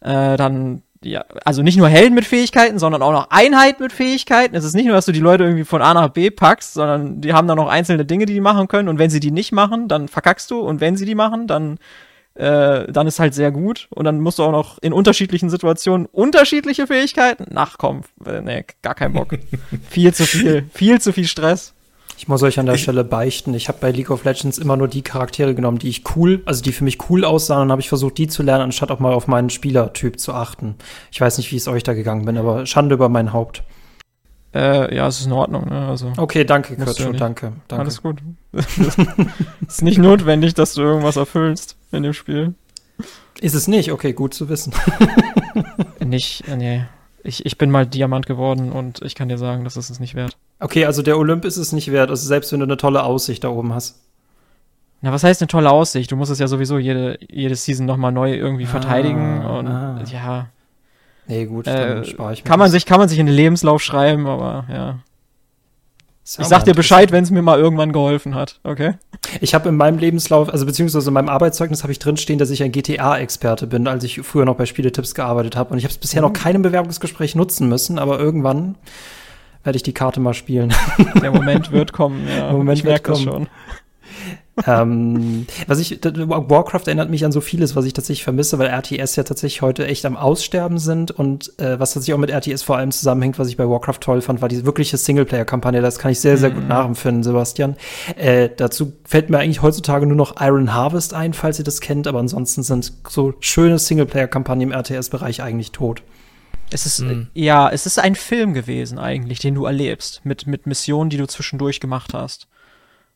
äh, 0.00 0.36
dann 0.36 0.82
ja, 1.04 1.24
also 1.44 1.62
nicht 1.62 1.76
nur 1.76 1.88
Helden 1.88 2.14
mit 2.14 2.24
Fähigkeiten, 2.24 2.78
sondern 2.78 3.02
auch 3.02 3.12
noch 3.12 3.30
Einheiten 3.30 3.82
mit 3.82 3.92
Fähigkeiten. 3.92 4.54
Es 4.54 4.64
ist 4.64 4.74
nicht 4.74 4.86
nur, 4.86 4.94
dass 4.94 5.06
du 5.06 5.12
die 5.12 5.20
Leute 5.20 5.44
irgendwie 5.44 5.64
von 5.64 5.82
A 5.82 5.94
nach 5.94 6.08
B 6.08 6.30
packst, 6.30 6.74
sondern 6.74 7.20
die 7.20 7.32
haben 7.32 7.48
dann 7.48 7.56
noch 7.56 7.68
einzelne 7.68 8.04
Dinge, 8.04 8.26
die 8.26 8.34
die 8.34 8.40
machen 8.40 8.68
können. 8.68 8.88
Und 8.88 8.98
wenn 8.98 9.10
sie 9.10 9.20
die 9.20 9.30
nicht 9.30 9.52
machen, 9.52 9.88
dann 9.88 10.08
verkackst 10.08 10.50
du. 10.50 10.60
Und 10.60 10.80
wenn 10.80 10.96
sie 10.96 11.04
die 11.04 11.14
machen, 11.14 11.46
dann, 11.46 11.78
äh, 12.34 12.90
dann 12.90 13.06
ist 13.06 13.20
halt 13.20 13.34
sehr 13.34 13.50
gut. 13.50 13.88
Und 13.90 14.04
dann 14.04 14.20
musst 14.20 14.38
du 14.38 14.42
auch 14.42 14.52
noch 14.52 14.78
in 14.78 14.92
unterschiedlichen 14.92 15.50
Situationen 15.50 16.06
unterschiedliche 16.06 16.86
Fähigkeiten. 16.86 17.46
Nachkommen. 17.52 18.02
Äh, 18.24 18.40
nee, 18.40 18.64
gar 18.82 18.94
kein 18.94 19.12
Bock. 19.12 19.38
viel 19.88 20.12
zu 20.14 20.24
viel. 20.24 20.66
Viel 20.72 21.00
zu 21.00 21.12
viel 21.12 21.26
Stress. 21.26 21.75
Ich 22.16 22.28
muss 22.28 22.42
euch 22.42 22.58
an 22.58 22.66
der 22.66 22.76
ich 22.76 22.82
Stelle 22.82 23.04
beichten. 23.04 23.52
Ich 23.54 23.68
habe 23.68 23.78
bei 23.80 23.90
League 23.90 24.10
of 24.10 24.24
Legends 24.24 24.58
immer 24.58 24.76
nur 24.76 24.88
die 24.88 25.02
Charaktere 25.02 25.54
genommen, 25.54 25.78
die 25.78 25.88
ich 25.88 26.02
cool, 26.16 26.42
also 26.46 26.62
die 26.62 26.72
für 26.72 26.84
mich 26.84 27.10
cool 27.10 27.24
aussahen, 27.24 27.62
und 27.62 27.70
habe 27.70 27.80
ich 27.80 27.88
versucht, 27.88 28.18
die 28.18 28.26
zu 28.26 28.42
lernen, 28.42 28.64
anstatt 28.64 28.90
auch 28.90 29.00
mal 29.00 29.12
auf 29.12 29.26
meinen 29.26 29.50
Spielertyp 29.50 30.18
zu 30.18 30.32
achten. 30.32 30.76
Ich 31.12 31.20
weiß 31.20 31.36
nicht, 31.38 31.52
wie 31.52 31.56
es 31.56 31.68
euch 31.68 31.82
da 31.82 31.94
gegangen 31.94 32.24
bin, 32.24 32.38
aber 32.38 32.64
Schande 32.64 32.94
über 32.94 33.08
mein 33.08 33.32
Haupt. 33.32 33.62
Äh, 34.54 34.94
ja, 34.96 35.06
es 35.06 35.20
ist 35.20 35.26
in 35.26 35.32
Ordnung. 35.32 35.68
Ne? 35.68 35.86
Also, 35.86 36.12
okay, 36.16 36.44
danke, 36.44 36.76
Kurtschuh, 36.76 37.12
ja 37.12 37.18
danke, 37.18 37.52
danke. 37.68 37.82
Alles 37.82 38.00
gut. 38.00 38.22
Es 38.52 38.78
ist 39.68 39.82
nicht 39.82 39.98
notwendig, 39.98 40.54
dass 40.54 40.72
du 40.72 40.80
irgendwas 40.80 41.16
erfüllst 41.16 41.76
in 41.92 42.02
dem 42.02 42.14
Spiel. 42.14 42.54
Ist 43.40 43.54
es 43.54 43.68
nicht? 43.68 43.92
Okay, 43.92 44.14
gut 44.14 44.32
zu 44.32 44.48
wissen. 44.48 44.72
nicht, 46.00 46.44
nee. 46.56 46.86
Ich, 47.26 47.44
ich 47.44 47.58
bin 47.58 47.70
mal 47.70 47.86
Diamant 47.86 48.26
geworden 48.26 48.70
und 48.70 49.02
ich 49.02 49.14
kann 49.14 49.28
dir 49.28 49.38
sagen, 49.38 49.64
das 49.64 49.76
ist 49.76 49.90
es 49.90 50.00
nicht 50.00 50.14
wert. 50.14 50.36
Okay, 50.60 50.86
also 50.86 51.02
der 51.02 51.18
Olymp 51.18 51.44
ist 51.44 51.56
es 51.56 51.72
nicht 51.72 51.90
wert, 51.90 52.10
also 52.10 52.26
selbst 52.26 52.52
wenn 52.52 52.60
du 52.60 52.66
eine 52.66 52.76
tolle 52.76 53.02
Aussicht 53.02 53.44
da 53.44 53.48
oben 53.48 53.74
hast. 53.74 54.00
Na, 55.02 55.12
was 55.12 55.24
heißt 55.24 55.42
eine 55.42 55.48
tolle 55.48 55.70
Aussicht? 55.70 56.10
Du 56.10 56.16
musst 56.16 56.30
es 56.30 56.38
ja 56.38 56.46
sowieso 56.46 56.78
jede, 56.78 57.18
jede 57.28 57.54
Season 57.54 57.84
nochmal 57.84 58.12
neu 58.12 58.34
irgendwie 58.34 58.64
ah, 58.64 58.68
verteidigen 58.68 59.44
und 59.44 59.66
ah. 59.66 60.02
ja. 60.10 60.46
Nee, 61.26 61.46
gut, 61.46 61.66
äh, 61.66 62.04
spare 62.04 62.32
ich 62.32 62.44
mir 62.44 62.48
kann 62.48 62.58
man 62.58 62.70
sich 62.70 62.86
Kann 62.86 63.00
man 63.00 63.08
sich 63.08 63.18
in 63.18 63.26
den 63.26 63.34
Lebenslauf 63.34 63.82
schreiben, 63.82 64.26
aber 64.26 64.64
ja. 64.70 64.98
Ich 66.26 66.46
sag 66.48 66.64
dir 66.64 66.74
Bescheid, 66.74 67.12
wenn 67.12 67.22
es 67.22 67.30
mir 67.30 67.40
mal 67.40 67.58
irgendwann 67.58 67.92
geholfen 67.92 68.34
hat, 68.34 68.58
okay? 68.64 68.94
Ich 69.40 69.54
habe 69.54 69.68
in 69.68 69.76
meinem 69.76 69.98
Lebenslauf, 69.98 70.48
also 70.48 70.66
beziehungsweise 70.66 71.08
in 71.08 71.14
meinem 71.14 71.28
Arbeitszeugnis 71.28 71.84
habe 71.84 71.92
ich 71.92 72.00
drinstehen, 72.00 72.40
dass 72.40 72.50
ich 72.50 72.64
ein 72.64 72.72
GTA-Experte 72.72 73.68
bin, 73.68 73.86
als 73.86 74.02
ich 74.02 74.20
früher 74.22 74.44
noch 74.44 74.56
bei 74.56 74.66
Spieletipps 74.66 75.14
gearbeitet 75.14 75.54
habe. 75.54 75.70
Und 75.70 75.78
ich 75.78 75.84
habe 75.84 75.92
es 75.92 75.98
bisher 75.98 76.22
mhm. 76.22 76.28
noch 76.28 76.32
keinem 76.32 76.62
Bewerbungsgespräch 76.62 77.36
nutzen 77.36 77.68
müssen, 77.68 78.00
aber 78.00 78.18
irgendwann 78.18 78.74
werde 79.62 79.76
ich 79.76 79.84
die 79.84 79.94
Karte 79.94 80.18
mal 80.18 80.34
spielen. 80.34 80.74
Der 81.22 81.30
Moment 81.30 81.70
wird 81.72 81.92
kommen, 81.92 82.26
ja. 82.28 82.48
Der 82.48 82.52
Moment 82.52 82.78
ich 82.78 82.84
wird 82.84 83.04
kommen. 83.04 83.22
schon 83.22 83.46
ähm, 84.64 85.46
was 85.66 85.78
ich, 85.78 86.00
Warcraft 86.02 86.82
erinnert 86.86 87.10
mich 87.10 87.24
an 87.26 87.32
so 87.32 87.42
vieles, 87.42 87.76
was 87.76 87.84
ich 87.84 87.92
tatsächlich 87.92 88.24
vermisse, 88.24 88.58
weil 88.58 88.68
RTS 88.68 89.16
ja 89.16 89.22
tatsächlich 89.22 89.60
heute 89.60 89.86
echt 89.86 90.06
am 90.06 90.16
Aussterben 90.16 90.78
sind 90.78 91.10
und 91.10 91.58
äh, 91.58 91.78
was 91.78 91.92
tatsächlich 91.92 92.14
auch 92.14 92.18
mit 92.18 92.30
RTS 92.30 92.62
vor 92.62 92.78
allem 92.78 92.90
zusammenhängt, 92.90 93.38
was 93.38 93.48
ich 93.48 93.58
bei 93.58 93.68
Warcraft 93.68 94.00
toll 94.00 94.22
fand, 94.22 94.40
war 94.40 94.48
diese 94.48 94.64
wirkliche 94.64 94.96
Singleplayer-Kampagne. 94.96 95.82
Das 95.82 95.98
kann 95.98 96.10
ich 96.10 96.20
sehr, 96.20 96.38
sehr 96.38 96.50
gut 96.50 96.62
mhm. 96.62 96.68
nachempfinden, 96.68 97.22
Sebastian. 97.22 97.76
Äh, 98.16 98.48
dazu 98.56 98.94
fällt 99.04 99.28
mir 99.28 99.38
eigentlich 99.38 99.60
heutzutage 99.60 100.06
nur 100.06 100.16
noch 100.16 100.40
Iron 100.40 100.72
Harvest 100.72 101.12
ein, 101.12 101.34
falls 101.34 101.58
ihr 101.58 101.64
das 101.64 101.80
kennt, 101.82 102.06
aber 102.06 102.20
ansonsten 102.20 102.62
sind 102.62 102.92
so 103.08 103.34
schöne 103.40 103.78
Singleplayer-Kampagnen 103.78 104.70
im 104.70 104.72
RTS-Bereich 104.72 105.42
eigentlich 105.42 105.72
tot. 105.72 106.02
Es 106.70 106.86
ist, 106.86 107.00
mhm. 107.00 107.28
ja, 107.34 107.68
es 107.68 107.84
ist 107.84 107.98
ein 107.98 108.14
Film 108.14 108.54
gewesen 108.54 108.98
eigentlich, 108.98 109.38
den 109.38 109.54
du 109.54 109.66
erlebst, 109.66 110.22
mit, 110.24 110.46
mit 110.46 110.66
Missionen, 110.66 111.10
die 111.10 111.18
du 111.18 111.26
zwischendurch 111.26 111.78
gemacht 111.78 112.14
hast. 112.14 112.48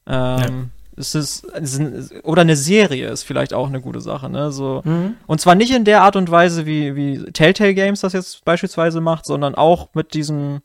Ähm, 0.07 0.39
ja 0.39 0.49
es 1.01 1.15
ist, 1.15 1.45
es 1.55 1.79
ist, 1.79 2.25
oder 2.25 2.43
eine 2.43 2.57
Serie 2.57 3.09
ist 3.09 3.25
vielleicht 3.25 3.55
auch 3.55 3.69
eine 3.69 3.81
gute 3.81 4.01
Sache, 4.01 4.29
ne? 4.29 4.53
So 4.53 4.83
mhm. 4.85 5.17
und 5.27 5.41
zwar 5.41 5.55
nicht 5.55 5.75
in 5.75 5.85
der 5.85 6.03
Art 6.03 6.17
und 6.17 6.31
Weise 6.31 6.67
wie 6.67 6.95
wie 6.95 7.25
Telltale 7.33 7.75
Games 7.75 8.01
das 8.01 8.13
jetzt 8.13 8.45
beispielsweise 8.45 9.01
macht, 9.01 9.27
sondern 9.27 9.55
auch 9.55 9.89
mit 9.95 10.15
diesem 10.15 10.61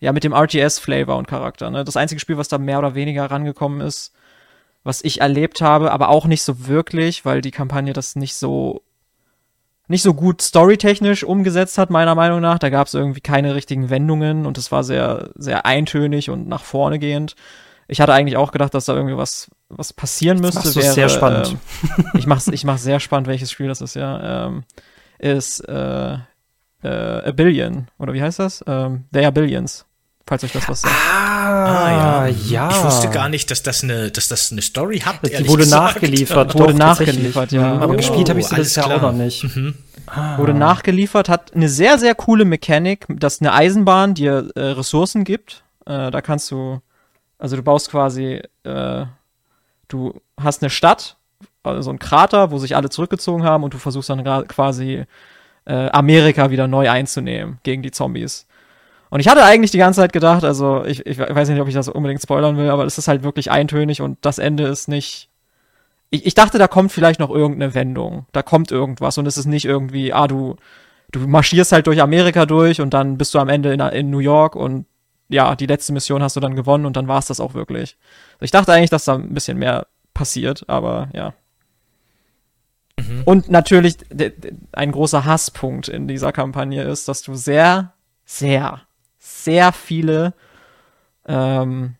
ja 0.00 0.12
mit 0.12 0.24
dem 0.24 0.32
RTS 0.32 0.78
Flavor 0.78 1.16
und 1.16 1.28
Charakter, 1.28 1.70
ne? 1.70 1.84
Das 1.84 1.96
einzige 1.96 2.20
Spiel, 2.20 2.38
was 2.38 2.48
da 2.48 2.58
mehr 2.58 2.78
oder 2.78 2.94
weniger 2.94 3.30
rangekommen 3.30 3.80
ist, 3.80 4.12
was 4.82 5.04
ich 5.04 5.20
erlebt 5.20 5.60
habe, 5.60 5.92
aber 5.92 6.08
auch 6.08 6.26
nicht 6.26 6.42
so 6.42 6.66
wirklich, 6.66 7.24
weil 7.24 7.40
die 7.40 7.50
Kampagne 7.50 7.92
das 7.92 8.16
nicht 8.16 8.36
so 8.36 8.82
nicht 9.88 10.02
so 10.02 10.14
gut 10.14 10.42
storytechnisch 10.42 11.24
umgesetzt 11.24 11.78
hat, 11.78 11.90
meiner 11.90 12.14
Meinung 12.14 12.40
nach. 12.40 12.58
Da 12.58 12.70
gab 12.70 12.86
es 12.86 12.94
irgendwie 12.94 13.20
keine 13.20 13.54
richtigen 13.54 13.90
Wendungen 13.90 14.46
und 14.46 14.58
es 14.58 14.72
war 14.72 14.82
sehr, 14.82 15.30
sehr 15.36 15.64
eintönig 15.64 16.30
und 16.30 16.48
nach 16.48 16.64
vorne 16.64 16.98
gehend. 16.98 17.36
Ich 17.88 18.00
hatte 18.00 18.12
eigentlich 18.12 18.36
auch 18.36 18.50
gedacht, 18.50 18.74
dass 18.74 18.86
da 18.86 18.94
irgendwie 18.94 19.16
was, 19.16 19.48
was 19.68 19.92
passieren 19.92 20.38
müsste. 20.38 20.62
Das 20.62 20.76
wäre 20.76 20.92
sehr 20.92 21.08
spannend. 21.08 21.56
Ähm, 21.98 22.04
ich 22.14 22.26
mach's, 22.26 22.48
ich 22.48 22.64
mach's 22.64 22.82
sehr 22.82 23.00
spannend, 23.00 23.28
welches 23.28 23.50
Spiel 23.50 23.68
das 23.68 23.80
ist, 23.80 23.94
ja. 23.94 24.46
Ähm, 24.46 24.64
ist 25.18 25.60
äh, 25.60 26.14
äh, 26.82 26.88
A 26.88 27.32
Billion, 27.32 27.88
oder 27.98 28.12
wie 28.12 28.22
heißt 28.22 28.38
das? 28.38 28.64
Ähm, 28.66 29.04
They 29.12 29.24
Are 29.24 29.32
Billions, 29.32 29.86
falls 30.26 30.44
euch 30.44 30.52
das 30.52 30.68
was 30.68 30.82
sagt. 30.82 30.94
Ah, 30.94 32.22
ah 32.22 32.26
ja. 32.26 32.34
ja. 32.48 32.70
Ich 32.70 32.84
wusste 32.84 33.08
gar 33.10 33.28
nicht, 33.28 33.50
dass 33.50 33.62
das 33.62 33.82
eine, 33.82 34.10
dass 34.10 34.28
das 34.28 34.52
eine 34.52 34.62
Story 34.62 35.00
hat. 35.00 35.20
Die 35.24 35.48
wurde 35.48 35.64
gesagt. 35.64 35.94
nachgeliefert. 35.94 36.54
Wurde 36.54 36.74
nachgeliefert, 36.74 37.52
ja. 37.52 37.72
Aber 37.78 37.94
oh, 37.94 37.96
gespielt 37.96 38.28
habe 38.28 38.40
ich 38.40 38.46
sie 38.46 38.54
bisher 38.54 38.86
auch 38.86 39.02
noch 39.02 39.12
nicht. 39.12 39.44
Mhm. 39.44 39.74
Ah. 40.06 40.38
Wurde 40.38 40.54
nachgeliefert, 40.54 41.28
hat 41.28 41.54
eine 41.54 41.68
sehr, 41.68 41.98
sehr 41.98 42.14
coole 42.14 42.44
Mechanik, 42.44 43.06
dass 43.08 43.40
eine 43.40 43.52
Eisenbahn 43.52 44.14
dir 44.14 44.48
äh, 44.54 44.60
Ressourcen 44.60 45.24
gibt. 45.24 45.64
Äh, 45.84 46.12
da 46.12 46.20
kannst 46.20 46.50
du 46.52 46.80
also 47.38 47.56
du 47.56 47.62
baust 47.62 47.90
quasi, 47.90 48.40
äh, 48.64 49.06
du 49.88 50.20
hast 50.40 50.62
eine 50.62 50.70
Stadt, 50.70 51.16
also 51.62 51.82
so 51.82 51.90
ein 51.90 51.98
Krater, 51.98 52.50
wo 52.50 52.58
sich 52.58 52.76
alle 52.76 52.90
zurückgezogen 52.90 53.44
haben 53.44 53.64
und 53.64 53.74
du 53.74 53.78
versuchst 53.78 54.08
dann 54.10 54.24
quasi 54.48 55.04
äh, 55.66 55.88
Amerika 55.90 56.50
wieder 56.50 56.68
neu 56.68 56.88
einzunehmen 56.88 57.58
gegen 57.62 57.82
die 57.82 57.90
Zombies. 57.90 58.46
Und 59.10 59.20
ich 59.20 59.28
hatte 59.28 59.44
eigentlich 59.44 59.70
die 59.70 59.78
ganze 59.78 60.00
Zeit 60.00 60.12
gedacht, 60.12 60.44
also 60.44 60.84
ich, 60.84 61.06
ich 61.06 61.18
weiß 61.18 61.48
nicht, 61.48 61.60
ob 61.60 61.68
ich 61.68 61.74
das 61.74 61.88
unbedingt 61.88 62.22
spoilern 62.22 62.56
will, 62.56 62.70
aber 62.70 62.84
es 62.84 62.98
ist 62.98 63.08
halt 63.08 63.22
wirklich 63.22 63.50
eintönig 63.50 64.00
und 64.00 64.18
das 64.22 64.38
Ende 64.38 64.64
ist 64.64 64.88
nicht. 64.88 65.28
Ich, 66.10 66.26
ich 66.26 66.34
dachte, 66.34 66.58
da 66.58 66.68
kommt 66.68 66.92
vielleicht 66.92 67.20
noch 67.20 67.30
irgendeine 67.30 67.74
Wendung. 67.74 68.26
Da 68.32 68.42
kommt 68.42 68.70
irgendwas 68.70 69.18
und 69.18 69.26
es 69.26 69.38
ist 69.38 69.46
nicht 69.46 69.64
irgendwie, 69.64 70.12
ah, 70.12 70.26
du, 70.26 70.56
du 71.12 71.20
marschierst 71.20 71.72
halt 71.72 71.86
durch 71.86 72.00
Amerika 72.00 72.46
durch 72.46 72.80
und 72.80 72.94
dann 72.94 73.18
bist 73.18 73.34
du 73.34 73.38
am 73.38 73.48
Ende 73.48 73.72
in, 73.72 73.80
in 73.80 74.10
New 74.10 74.18
York 74.18 74.56
und 74.56 74.86
ja, 75.28 75.56
die 75.56 75.66
letzte 75.66 75.92
Mission 75.92 76.22
hast 76.22 76.36
du 76.36 76.40
dann 76.40 76.56
gewonnen 76.56 76.86
und 76.86 76.96
dann 76.96 77.08
war 77.08 77.18
es 77.18 77.26
das 77.26 77.40
auch 77.40 77.54
wirklich. 77.54 77.96
Ich 78.40 78.50
dachte 78.50 78.72
eigentlich, 78.72 78.90
dass 78.90 79.04
da 79.04 79.14
ein 79.14 79.34
bisschen 79.34 79.58
mehr 79.58 79.86
passiert, 80.14 80.68
aber 80.68 81.08
ja. 81.12 81.34
Mhm. 82.98 83.22
Und 83.24 83.50
natürlich 83.50 83.96
ein 84.72 84.92
großer 84.92 85.24
Hasspunkt 85.24 85.88
in 85.88 86.08
dieser 86.08 86.32
Kampagne 86.32 86.82
ist, 86.82 87.08
dass 87.08 87.22
du 87.22 87.34
sehr, 87.34 87.92
sehr, 88.24 88.82
sehr 89.18 89.72
viele 89.72 90.34
ähm, 91.26 91.96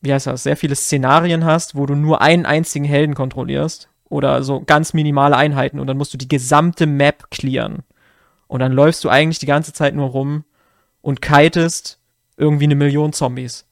wie 0.00 0.12
heißt 0.12 0.26
das, 0.26 0.42
sehr 0.42 0.56
viele 0.56 0.74
Szenarien 0.74 1.44
hast, 1.44 1.76
wo 1.76 1.86
du 1.86 1.94
nur 1.94 2.22
einen 2.22 2.46
einzigen 2.46 2.84
Helden 2.84 3.14
kontrollierst 3.14 3.88
oder 4.08 4.42
so 4.42 4.60
ganz 4.60 4.94
minimale 4.94 5.36
Einheiten 5.36 5.78
und 5.78 5.86
dann 5.86 5.96
musst 5.96 6.14
du 6.14 6.18
die 6.18 6.28
gesamte 6.28 6.86
Map 6.86 7.30
clearen. 7.30 7.80
Und 8.48 8.60
dann 8.60 8.72
läufst 8.72 9.04
du 9.04 9.08
eigentlich 9.08 9.38
die 9.38 9.46
ganze 9.46 9.72
Zeit 9.72 9.94
nur 9.94 10.08
rum 10.08 10.44
und 11.02 11.22
kitest 11.22 11.98
irgendwie 12.36 12.64
eine 12.64 12.74
Million 12.74 13.12
Zombies. 13.12 13.64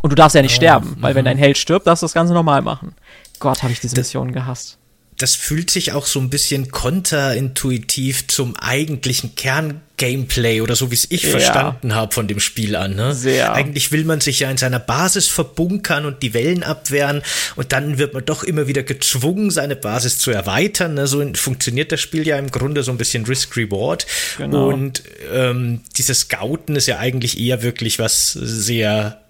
Und 0.00 0.10
du 0.10 0.14
darfst 0.14 0.36
ja 0.36 0.42
nicht 0.42 0.52
oh, 0.52 0.56
sterben, 0.56 0.96
weil 1.00 1.14
wenn 1.14 1.24
mhm. 1.24 1.30
dein 1.30 1.38
Held 1.38 1.58
stirbt, 1.58 1.86
darfst 1.86 2.02
du 2.02 2.04
das 2.04 2.14
Ganze 2.14 2.32
normal 2.32 2.62
machen. 2.62 2.94
Gott, 3.40 3.62
habe 3.62 3.72
ich 3.72 3.80
diese 3.80 3.96
Mission 3.96 4.32
gehasst 4.32 4.77
das 5.18 5.34
fühlt 5.34 5.68
sich 5.68 5.92
auch 5.92 6.06
so 6.06 6.20
ein 6.20 6.30
bisschen 6.30 6.70
konterintuitiv 6.70 8.28
zum 8.28 8.54
eigentlichen 8.56 9.34
Kern-Gameplay 9.34 10.60
oder 10.60 10.76
so, 10.76 10.92
wie 10.92 10.94
es 10.94 11.10
ich 11.10 11.24
ja. 11.24 11.30
verstanden 11.30 11.94
habe 11.96 12.14
von 12.14 12.28
dem 12.28 12.38
Spiel 12.38 12.76
an. 12.76 12.94
Ne? 12.94 13.14
Sehr. 13.14 13.52
Eigentlich 13.52 13.90
will 13.90 14.04
man 14.04 14.20
sich 14.20 14.40
ja 14.40 14.50
in 14.50 14.56
seiner 14.56 14.78
Basis 14.78 15.26
verbunkern 15.26 16.06
und 16.06 16.22
die 16.22 16.34
Wellen 16.34 16.62
abwehren 16.62 17.22
und 17.56 17.72
dann 17.72 17.98
wird 17.98 18.14
man 18.14 18.24
doch 18.24 18.44
immer 18.44 18.68
wieder 18.68 18.84
gezwungen, 18.84 19.50
seine 19.50 19.74
Basis 19.74 20.18
zu 20.18 20.30
erweitern. 20.30 20.94
Ne? 20.94 21.08
So 21.08 21.24
funktioniert 21.34 21.90
das 21.90 22.00
Spiel 22.00 22.24
ja 22.24 22.38
im 22.38 22.52
Grunde 22.52 22.84
so 22.84 22.92
ein 22.92 22.98
bisschen 22.98 23.26
Risk-Reward. 23.26 24.06
Genau. 24.36 24.68
Und 24.68 25.02
ähm, 25.32 25.80
dieses 25.96 26.20
Scouten 26.20 26.76
ist 26.76 26.86
ja 26.86 26.98
eigentlich 26.98 27.40
eher 27.40 27.62
wirklich 27.62 27.98
was 27.98 28.32
sehr 28.32 29.20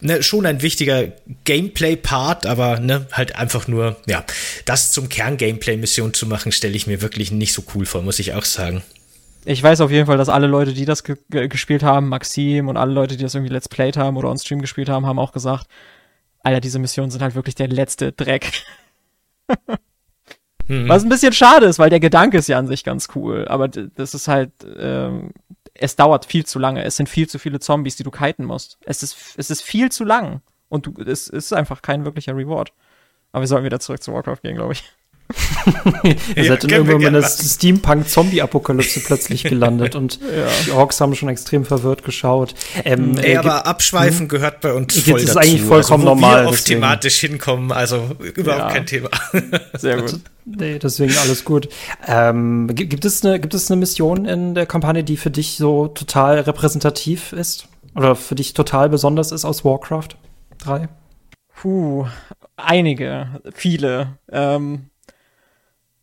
ne, 0.00 0.22
schon 0.22 0.46
ein 0.46 0.62
wichtiger 0.62 1.12
Gameplay-Part, 1.44 2.46
aber 2.46 2.80
ne, 2.80 3.06
halt 3.12 3.36
einfach 3.36 3.68
nur, 3.68 3.96
ja, 4.06 4.24
das 4.64 4.92
zum 4.92 5.08
Kern-Gameplay-Mission 5.08 6.14
zu 6.14 6.26
machen, 6.26 6.52
stelle 6.52 6.76
ich 6.76 6.86
mir 6.86 7.02
wirklich 7.02 7.32
nicht 7.32 7.52
so 7.52 7.62
cool 7.74 7.86
vor, 7.86 8.02
muss 8.02 8.18
ich 8.18 8.34
auch 8.34 8.44
sagen. 8.44 8.82
Ich 9.44 9.62
weiß 9.62 9.80
auf 9.80 9.92
jeden 9.92 10.06
Fall, 10.06 10.18
dass 10.18 10.28
alle 10.28 10.48
Leute, 10.48 10.72
die 10.72 10.84
das 10.84 11.04
ge 11.04 11.16
gespielt 11.28 11.84
haben, 11.84 12.08
Maxim 12.08 12.68
und 12.68 12.76
alle 12.76 12.92
Leute, 12.92 13.16
die 13.16 13.22
das 13.22 13.34
irgendwie 13.34 13.52
Let's 13.52 13.68
Played 13.68 13.96
haben 13.96 14.16
oder 14.16 14.28
on 14.28 14.38
Stream 14.38 14.60
gespielt 14.60 14.88
haben, 14.88 15.06
haben 15.06 15.20
auch 15.20 15.32
gesagt, 15.32 15.66
Alter, 16.42 16.60
diese 16.60 16.80
Missionen 16.80 17.10
sind 17.10 17.22
halt 17.22 17.36
wirklich 17.36 17.54
der 17.54 17.68
letzte 17.68 18.12
Dreck. 18.12 18.64
mhm. 20.66 20.88
Was 20.88 21.04
ein 21.04 21.08
bisschen 21.08 21.32
schade 21.32 21.66
ist, 21.66 21.78
weil 21.78 21.90
der 21.90 22.00
Gedanke 22.00 22.38
ist 22.38 22.48
ja 22.48 22.58
an 22.58 22.66
sich 22.66 22.82
ganz 22.82 23.08
cool, 23.14 23.46
aber 23.46 23.68
das 23.68 24.14
ist 24.14 24.26
halt, 24.26 24.50
ähm, 24.78 25.30
es 25.80 25.96
dauert 25.96 26.26
viel 26.26 26.44
zu 26.44 26.58
lange. 26.58 26.84
Es 26.84 26.96
sind 26.96 27.08
viel 27.08 27.28
zu 27.28 27.38
viele 27.38 27.60
Zombies, 27.60 27.96
die 27.96 28.02
du 28.02 28.10
kiten 28.10 28.44
musst. 28.44 28.78
Es 28.84 29.02
ist, 29.02 29.34
es 29.36 29.50
ist 29.50 29.62
viel 29.62 29.90
zu 29.90 30.04
lang. 30.04 30.42
Und 30.68 30.86
du, 30.86 30.94
es 31.02 31.28
ist 31.28 31.52
einfach 31.52 31.82
kein 31.82 32.04
wirklicher 32.04 32.36
Reward. 32.36 32.72
Aber 33.32 33.42
wir 33.42 33.48
sollten 33.48 33.64
wieder 33.64 33.80
zurück 33.80 34.02
zu 34.02 34.12
Warcraft 34.12 34.42
gehen, 34.42 34.56
glaube 34.56 34.72
ich. 34.72 34.84
Ihr 36.36 36.44
ja, 36.44 36.44
seid 36.44 36.64
dann 36.64 36.70
irgendwann 36.70 37.02
in 37.02 37.12
der 37.14 37.22
Steampunk-Zombie-Apokalypse 37.22 39.00
plötzlich 39.00 39.42
gelandet 39.44 39.96
und 39.96 40.20
ja. 40.20 40.46
die 40.64 40.70
Orks 40.70 41.00
haben 41.00 41.14
schon 41.16 41.28
extrem 41.28 41.64
verwirrt 41.64 42.04
geschaut. 42.04 42.54
Ähm, 42.84 43.18
Ey, 43.18 43.32
äh, 43.32 43.36
aber 43.36 43.66
Abschweifen 43.66 44.20
hm? 44.20 44.28
gehört 44.28 44.60
bei 44.60 44.72
uns 44.72 44.96
voll 44.98 45.18
Jetzt 45.18 45.30
ist 45.30 45.36
eigentlich 45.36 45.62
vollkommen 45.62 46.06
also, 46.06 46.16
wo 46.16 46.20
normal. 46.20 46.44
Wir 46.44 46.48
auf 46.50 46.60
thematisch 46.62 47.18
hinkommen, 47.18 47.72
also 47.72 48.10
überhaupt 48.20 48.62
ja. 48.62 48.72
kein 48.72 48.86
Thema. 48.86 49.10
Sehr 49.78 50.00
gut. 50.00 50.20
Nee, 50.48 50.78
deswegen 50.78 51.12
alles 51.18 51.44
gut. 51.44 51.68
Ähm, 52.06 52.68
gibt, 52.72 53.04
es 53.04 53.24
eine, 53.24 53.40
gibt 53.40 53.52
es 53.52 53.68
eine 53.68 53.80
Mission 53.80 54.26
in 54.26 54.54
der 54.54 54.64
Kampagne, 54.64 55.02
die 55.02 55.16
für 55.16 55.32
dich 55.32 55.56
so 55.56 55.88
total 55.88 56.38
repräsentativ 56.38 57.32
ist? 57.32 57.66
Oder 57.96 58.14
für 58.14 58.36
dich 58.36 58.54
total 58.54 58.88
besonders 58.88 59.32
ist 59.32 59.44
aus 59.44 59.64
Warcraft 59.64 60.10
3? 60.58 60.88
Puh, 61.52 62.06
einige, 62.56 63.40
viele. 63.54 64.18
Ähm, 64.30 64.90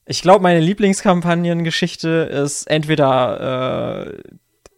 ich 0.06 0.22
glaube, 0.22 0.44
meine 0.44 0.60
Lieblingskampagnengeschichte 0.60 2.10
ist 2.10 2.66
entweder 2.66 4.08
äh, 4.08 4.18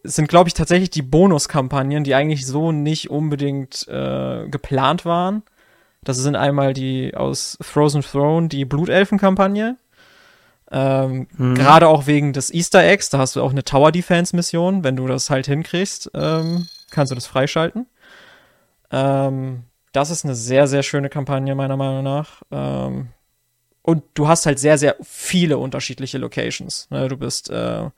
sind, 0.04 0.28
glaube 0.28 0.48
ich, 0.48 0.54
tatsächlich 0.54 0.90
die 0.90 1.02
Bonuskampagnen, 1.02 2.04
die 2.04 2.14
eigentlich 2.14 2.46
so 2.46 2.72
nicht 2.72 3.10
unbedingt 3.10 3.86
äh, 3.88 4.48
geplant 4.48 5.04
waren. 5.04 5.42
Das 6.04 6.16
sind 6.18 6.36
einmal 6.36 6.72
die 6.72 7.14
aus 7.16 7.58
Frozen 7.60 8.02
Throne, 8.02 8.48
die 8.48 8.64
Blutelfen-Kampagne. 8.64 9.76
Ähm, 10.70 11.28
hm. 11.36 11.54
Gerade 11.54 11.88
auch 11.88 12.06
wegen 12.06 12.32
des 12.32 12.52
Easter 12.52 12.84
Eggs, 12.84 13.10
da 13.10 13.18
hast 13.18 13.36
du 13.36 13.42
auch 13.42 13.50
eine 13.50 13.64
Tower 13.64 13.90
Defense 13.90 14.34
Mission. 14.34 14.84
Wenn 14.84 14.96
du 14.96 15.06
das 15.08 15.30
halt 15.30 15.46
hinkriegst, 15.46 16.10
ähm, 16.14 16.68
kannst 16.90 17.10
du 17.10 17.14
das 17.16 17.26
freischalten. 17.26 17.86
Ähm, 18.92 19.64
das 19.92 20.10
ist 20.10 20.24
eine 20.24 20.34
sehr, 20.34 20.66
sehr 20.66 20.82
schöne 20.82 21.08
Kampagne, 21.08 21.54
meiner 21.54 21.76
Meinung 21.76 22.04
nach. 22.04 22.42
Ähm, 22.52 23.08
und 23.86 24.02
du 24.14 24.26
hast 24.26 24.46
halt 24.46 24.58
sehr, 24.58 24.78
sehr 24.78 24.96
viele 25.00 25.58
unterschiedliche 25.58 26.18
Locations. 26.18 26.88
Ne? 26.90 27.06
Du 27.06 27.16
bist, 27.16 27.48
äh, 27.50 27.88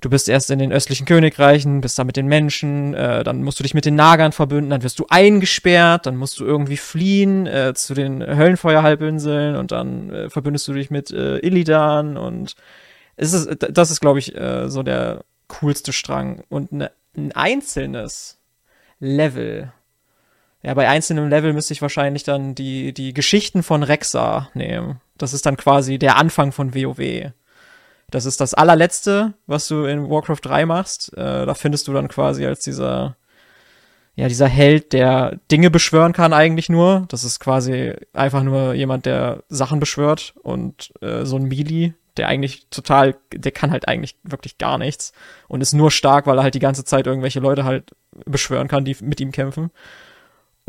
du 0.00 0.08
bist 0.08 0.28
erst 0.28 0.48
in 0.52 0.60
den 0.60 0.72
östlichen 0.72 1.06
Königreichen, 1.06 1.80
bist 1.80 1.98
da 1.98 2.04
mit 2.04 2.16
den 2.16 2.28
Menschen, 2.28 2.94
äh, 2.94 3.24
dann 3.24 3.42
musst 3.42 3.58
du 3.58 3.64
dich 3.64 3.74
mit 3.74 3.84
den 3.84 3.96
Nagern 3.96 4.30
verbünden, 4.30 4.70
dann 4.70 4.84
wirst 4.84 5.00
du 5.00 5.06
eingesperrt, 5.08 6.06
dann 6.06 6.16
musst 6.16 6.38
du 6.38 6.44
irgendwie 6.44 6.76
fliehen 6.76 7.48
äh, 7.48 7.74
zu 7.74 7.94
den 7.94 8.24
Höllenfeuerhalbinseln 8.24 9.56
und 9.56 9.72
dann 9.72 10.10
äh, 10.10 10.30
verbündest 10.30 10.68
du 10.68 10.72
dich 10.72 10.92
mit 10.92 11.10
äh, 11.10 11.38
Illidan 11.38 12.16
und 12.16 12.54
es 13.16 13.32
ist, 13.32 13.66
das 13.70 13.90
ist, 13.90 14.00
glaube 14.00 14.20
ich, 14.20 14.36
äh, 14.36 14.68
so 14.68 14.84
der 14.84 15.24
coolste 15.48 15.92
Strang. 15.92 16.44
Und 16.48 16.70
ne, 16.70 16.92
ein 17.16 17.32
einzelnes 17.32 18.38
Level 19.00 19.72
ja, 20.62 20.74
bei 20.74 20.88
einzelnen 20.88 21.28
Level 21.28 21.52
müsste 21.52 21.72
ich 21.72 21.82
wahrscheinlich 21.82 22.22
dann 22.22 22.54
die, 22.54 22.94
die 22.94 23.12
Geschichten 23.12 23.62
von 23.62 23.82
Rexa 23.82 24.48
nehmen. 24.54 25.00
Das 25.18 25.32
ist 25.32 25.44
dann 25.44 25.56
quasi 25.56 25.98
der 25.98 26.16
Anfang 26.16 26.52
von 26.52 26.74
WoW. 26.74 27.32
Das 28.10 28.26
ist 28.26 28.40
das 28.40 28.54
allerletzte, 28.54 29.34
was 29.46 29.66
du 29.66 29.84
in 29.84 30.08
Warcraft 30.08 30.40
3 30.42 30.66
machst. 30.66 31.12
Äh, 31.16 31.46
da 31.46 31.54
findest 31.54 31.88
du 31.88 31.92
dann 31.92 32.08
quasi 32.08 32.46
als 32.46 32.60
dieser, 32.60 33.16
ja, 34.14 34.28
dieser 34.28 34.46
Held, 34.46 34.92
der 34.92 35.38
Dinge 35.50 35.70
beschwören 35.70 36.12
kann 36.12 36.32
eigentlich 36.32 36.68
nur. 36.68 37.06
Das 37.08 37.24
ist 37.24 37.40
quasi 37.40 37.94
einfach 38.12 38.42
nur 38.42 38.74
jemand, 38.74 39.06
der 39.06 39.42
Sachen 39.48 39.80
beschwört 39.80 40.34
und 40.42 40.92
äh, 41.00 41.24
so 41.24 41.36
ein 41.36 41.44
Melee, 41.44 41.94
der 42.18 42.28
eigentlich 42.28 42.68
total, 42.68 43.16
der 43.32 43.52
kann 43.52 43.70
halt 43.72 43.88
eigentlich 43.88 44.16
wirklich 44.22 44.58
gar 44.58 44.78
nichts 44.78 45.12
und 45.48 45.60
ist 45.60 45.72
nur 45.72 45.90
stark, 45.90 46.26
weil 46.26 46.38
er 46.38 46.44
halt 46.44 46.54
die 46.54 46.60
ganze 46.60 46.84
Zeit 46.84 47.06
irgendwelche 47.06 47.40
Leute 47.40 47.64
halt 47.64 47.96
beschwören 48.26 48.68
kann, 48.68 48.84
die 48.84 48.96
mit 49.00 49.20
ihm 49.20 49.32
kämpfen. 49.32 49.70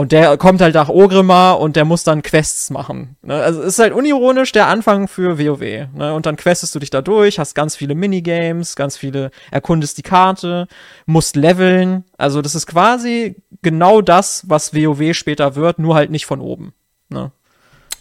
Und 0.03 0.11
der 0.11 0.35
kommt 0.35 0.59
halt 0.59 0.75
nach 0.75 0.89
Ogrimmar 0.89 1.61
und 1.61 1.77
der 1.77 1.85
muss 1.85 2.03
dann 2.03 2.23
Quests 2.23 2.69
machen. 2.71 3.15
Ne? 3.21 3.35
Also 3.35 3.61
ist 3.61 3.79
halt 3.79 3.93
unironisch 3.93 4.51
der 4.51 4.67
Anfang 4.67 5.07
für 5.07 5.39
WoW. 5.39 5.87
Ne? 5.95 6.13
Und 6.13 6.25
dann 6.25 6.35
questest 6.35 6.75
du 6.75 6.79
dich 6.79 6.89
da 6.89 7.01
durch, 7.01 7.39
hast 7.39 7.55
ganz 7.55 7.77
viele 7.77 7.95
Minigames, 7.95 8.75
ganz 8.75 8.97
viele, 8.97 9.31
erkundest 9.49 9.97
die 9.97 10.01
Karte, 10.01 10.67
musst 11.05 11.37
leveln. 11.37 12.03
Also 12.17 12.41
das 12.41 12.53
ist 12.53 12.67
quasi 12.67 13.37
genau 13.61 14.01
das, 14.01 14.43
was 14.49 14.73
WoW 14.73 15.13
später 15.13 15.55
wird, 15.55 15.79
nur 15.79 15.95
halt 15.95 16.11
nicht 16.11 16.25
von 16.25 16.41
oben. 16.41 16.73
Ne? 17.07 17.31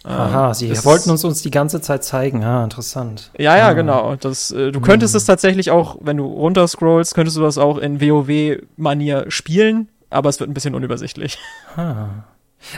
Aha, 0.02 0.48
ähm, 0.48 0.54
sie 0.54 0.84
wollten 0.84 1.08
uns 1.08 1.22
uns 1.22 1.42
die 1.42 1.52
ganze 1.52 1.80
Zeit 1.80 2.02
zeigen. 2.02 2.42
Ah, 2.42 2.64
interessant. 2.64 3.30
Ja, 3.38 3.56
ja, 3.56 3.68
ah. 3.68 3.72
genau. 3.74 4.16
Das, 4.16 4.50
äh, 4.50 4.72
du 4.72 4.80
könntest 4.80 5.14
hm. 5.14 5.18
es 5.18 5.24
tatsächlich 5.24 5.70
auch, 5.70 5.98
wenn 6.00 6.16
du 6.16 6.26
runterscrollst, 6.26 7.14
könntest 7.14 7.36
du 7.36 7.42
das 7.42 7.58
auch 7.58 7.78
in 7.78 8.00
WoW-Manier 8.00 9.26
spielen 9.28 9.86
aber 10.12 10.28
es 10.28 10.40
wird 10.40 10.50
ein 10.50 10.54
bisschen 10.54 10.74
unübersichtlich. 10.74 11.38
Ah. 11.76 12.08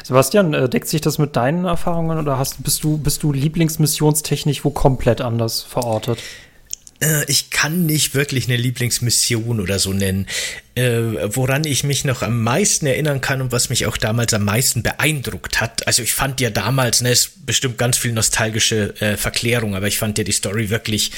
Sebastian, 0.02 0.54
äh, 0.54 0.68
deckt 0.68 0.88
sich 0.88 1.00
das 1.00 1.18
mit 1.18 1.36
deinen 1.36 1.64
Erfahrungen 1.66 2.18
oder 2.18 2.38
hast, 2.38 2.62
bist 2.64 2.82
du, 2.84 2.96
bist 2.98 3.22
du 3.22 3.32
Lieblingsmissionstechnisch 3.32 4.64
wo 4.64 4.70
komplett 4.70 5.20
anders 5.20 5.62
verortet? 5.62 6.18
Äh, 7.00 7.24
ich 7.26 7.50
kann 7.50 7.86
nicht 7.86 8.14
wirklich 8.14 8.46
eine 8.46 8.56
Lieblingsmission 8.56 9.60
oder 9.60 9.78
so 9.78 9.92
nennen. 9.92 10.26
Äh, 10.74 11.34
woran 11.34 11.64
ich 11.64 11.84
mich 11.84 12.04
noch 12.04 12.22
am 12.22 12.42
meisten 12.42 12.86
erinnern 12.86 13.20
kann 13.20 13.40
und 13.40 13.52
was 13.52 13.70
mich 13.70 13.86
auch 13.86 13.96
damals 13.96 14.34
am 14.34 14.44
meisten 14.44 14.82
beeindruckt 14.82 15.60
hat. 15.60 15.86
Also 15.86 16.02
ich 16.02 16.14
fand 16.14 16.40
ja 16.40 16.50
damals, 16.50 17.00
ne, 17.00 17.10
ist 17.10 17.46
bestimmt 17.46 17.78
ganz 17.78 17.96
viel 17.96 18.12
nostalgische 18.12 18.94
äh, 19.00 19.16
Verklärung, 19.16 19.76
aber 19.76 19.86
ich 19.86 19.98
fand 19.98 20.18
ja 20.18 20.24
die 20.24 20.32
Story 20.32 20.70
wirklich 20.70 21.12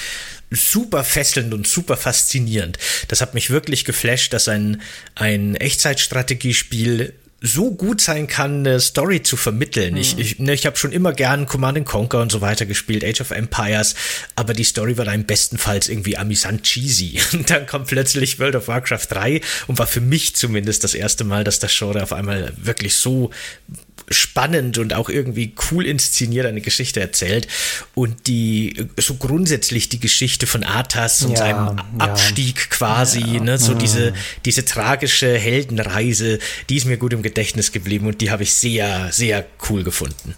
super 0.51 1.05
fesselnd 1.05 1.55
und 1.55 1.67
super 1.67 1.97
faszinierend. 1.97 2.79
Das 3.09 3.21
hat 3.21 3.35
mich 3.35 3.51
wirklich 3.51 3.85
geflasht, 3.85 4.33
dass 4.33 4.49
ein, 4.49 4.83
ein 5.15 5.57
Echtzeitstrategiespiel 5.57 7.15
so 7.43 7.71
gut 7.71 8.01
sein 8.01 8.27
kann, 8.27 8.67
eine 8.67 8.81
Story 8.81 9.23
zu 9.23 9.37
vermitteln. 9.37 9.95
Mhm. 9.95 10.01
Ich, 10.01 10.19
ich, 10.19 10.39
ne, 10.39 10.55
ich 10.55 10.65
habe 10.67 10.77
schon 10.77 10.93
immer 10.93 11.13
gern 11.13 11.47
Command 11.47 11.85
Conquer 11.85 12.21
und 12.23 12.33
so 12.33 12.41
weiter 12.41 12.65
gespielt, 12.65 13.05
Age 13.05 13.21
of 13.21 13.31
Empires, 13.31 13.95
aber 14.37 14.55
die 14.55 14.65
Story 14.65 14.97
war 14.97 15.05
dann 15.05 15.27
bestenfalls 15.27 15.89
irgendwie 15.89 16.17
amüsant 16.17 16.63
cheesy. 16.63 17.21
Und 17.33 17.51
dann 17.51 17.67
kommt 17.67 17.89
plötzlich 17.89 18.39
World 18.39 18.57
of 18.57 18.69
Warcraft 18.69 19.07
3 19.11 19.41
und 19.67 19.79
war 19.79 19.87
für 19.87 20.01
mich 20.01 20.35
zumindest 20.37 20.85
das 20.85 20.95
erste 20.95 21.25
Mal, 21.25 21.45
dass 21.45 21.59
das 21.59 21.77
Genre 21.77 22.03
auf 22.03 22.13
einmal 22.13 22.53
wirklich 22.57 22.97
so 22.97 23.31
spannend 24.09 24.79
und 24.79 24.95
auch 24.95 25.09
irgendwie 25.09 25.55
cool 25.71 25.85
inszeniert 25.85 26.47
eine 26.47 26.61
Geschichte 26.61 27.01
erzählt 27.01 27.49
und 27.95 28.27
die 28.27 28.89
so 28.97 29.15
grundsätzlich 29.15 29.89
die 29.89 29.99
Geschichte 29.99 30.47
von 30.47 30.63
Arthas 30.65 31.23
und 31.23 31.33
ja, 31.33 31.37
seinem 31.37 31.77
Abstieg 31.99 32.59
ja. 32.59 32.67
quasi, 32.71 33.21
ja. 33.21 33.41
ne, 33.43 33.59
so 33.59 33.75
diese, 33.75 34.13
diese 34.45 34.65
tragische 34.65 35.37
Heldenreise, 35.37 36.39
die 36.69 36.77
ist 36.77 36.87
mir 36.87 36.99
gut 36.99 37.13
im 37.13 37.23
Gedächtnis 37.23 37.73
geblieben 37.73 38.07
und 38.07 38.21
die 38.21 38.31
habe 38.31 38.45
ich 38.45 38.53
sehr, 38.53 39.13
sehr 39.13 39.45
cool 39.69 39.83
gefunden. 39.83 40.35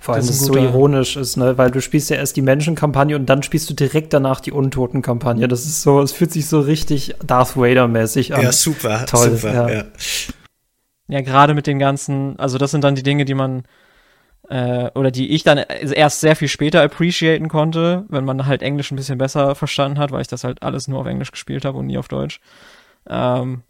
Vor 0.00 0.14
allem, 0.14 0.26
dass 0.26 0.34
es 0.34 0.40
so 0.40 0.56
ironisch 0.56 1.16
ist, 1.16 1.36
ne? 1.36 1.56
weil 1.58 1.70
du 1.70 1.80
spielst 1.80 2.10
ja 2.10 2.16
erst 2.16 2.36
die 2.36 2.42
Menschenkampagne 2.42 3.14
und 3.14 3.26
dann 3.26 3.44
spielst 3.44 3.70
du 3.70 3.74
direkt 3.74 4.12
danach 4.12 4.40
die 4.40 4.50
Untotenkampagne. 4.50 5.46
Das 5.46 5.64
ist 5.64 5.82
so, 5.82 6.02
es 6.02 6.10
fühlt 6.10 6.32
sich 6.32 6.48
so 6.48 6.58
richtig 6.58 7.14
Darth 7.24 7.56
Vader-mäßig 7.56 8.34
an. 8.34 8.42
Ja, 8.42 8.50
super, 8.50 9.06
Toll, 9.06 9.36
super, 9.36 9.72
ja. 9.72 9.84
Ja, 11.08 11.20
gerade 11.20 11.54
mit 11.54 11.66
den 11.66 11.78
ganzen, 11.78 12.38
also 12.38 12.58
das 12.58 12.70
sind 12.70 12.84
dann 12.84 12.94
die 12.94 13.02
Dinge, 13.02 13.24
die 13.24 13.34
man 13.34 13.64
äh, 14.48 14.90
oder 14.94 15.10
die 15.10 15.30
ich 15.30 15.44
dann 15.44 15.58
erst 15.58 16.20
sehr 16.20 16.36
viel 16.36 16.48
später 16.48 16.82
appreciaten 16.82 17.48
konnte, 17.48 18.04
wenn 18.08 18.24
man 18.24 18.46
halt 18.46 18.62
Englisch 18.62 18.90
ein 18.90 18.96
bisschen 18.96 19.18
besser 19.18 19.54
verstanden 19.54 19.98
hat, 19.98 20.10
weil 20.10 20.22
ich 20.22 20.28
das 20.28 20.44
halt 20.44 20.62
alles 20.62 20.88
nur 20.88 21.00
auf 21.00 21.06
Englisch 21.06 21.30
gespielt 21.30 21.64
habe 21.64 21.78
und 21.78 21.86
nie 21.86 21.98
auf 21.98 22.08
Deutsch. 22.08 22.40
Ähm, 23.08 23.62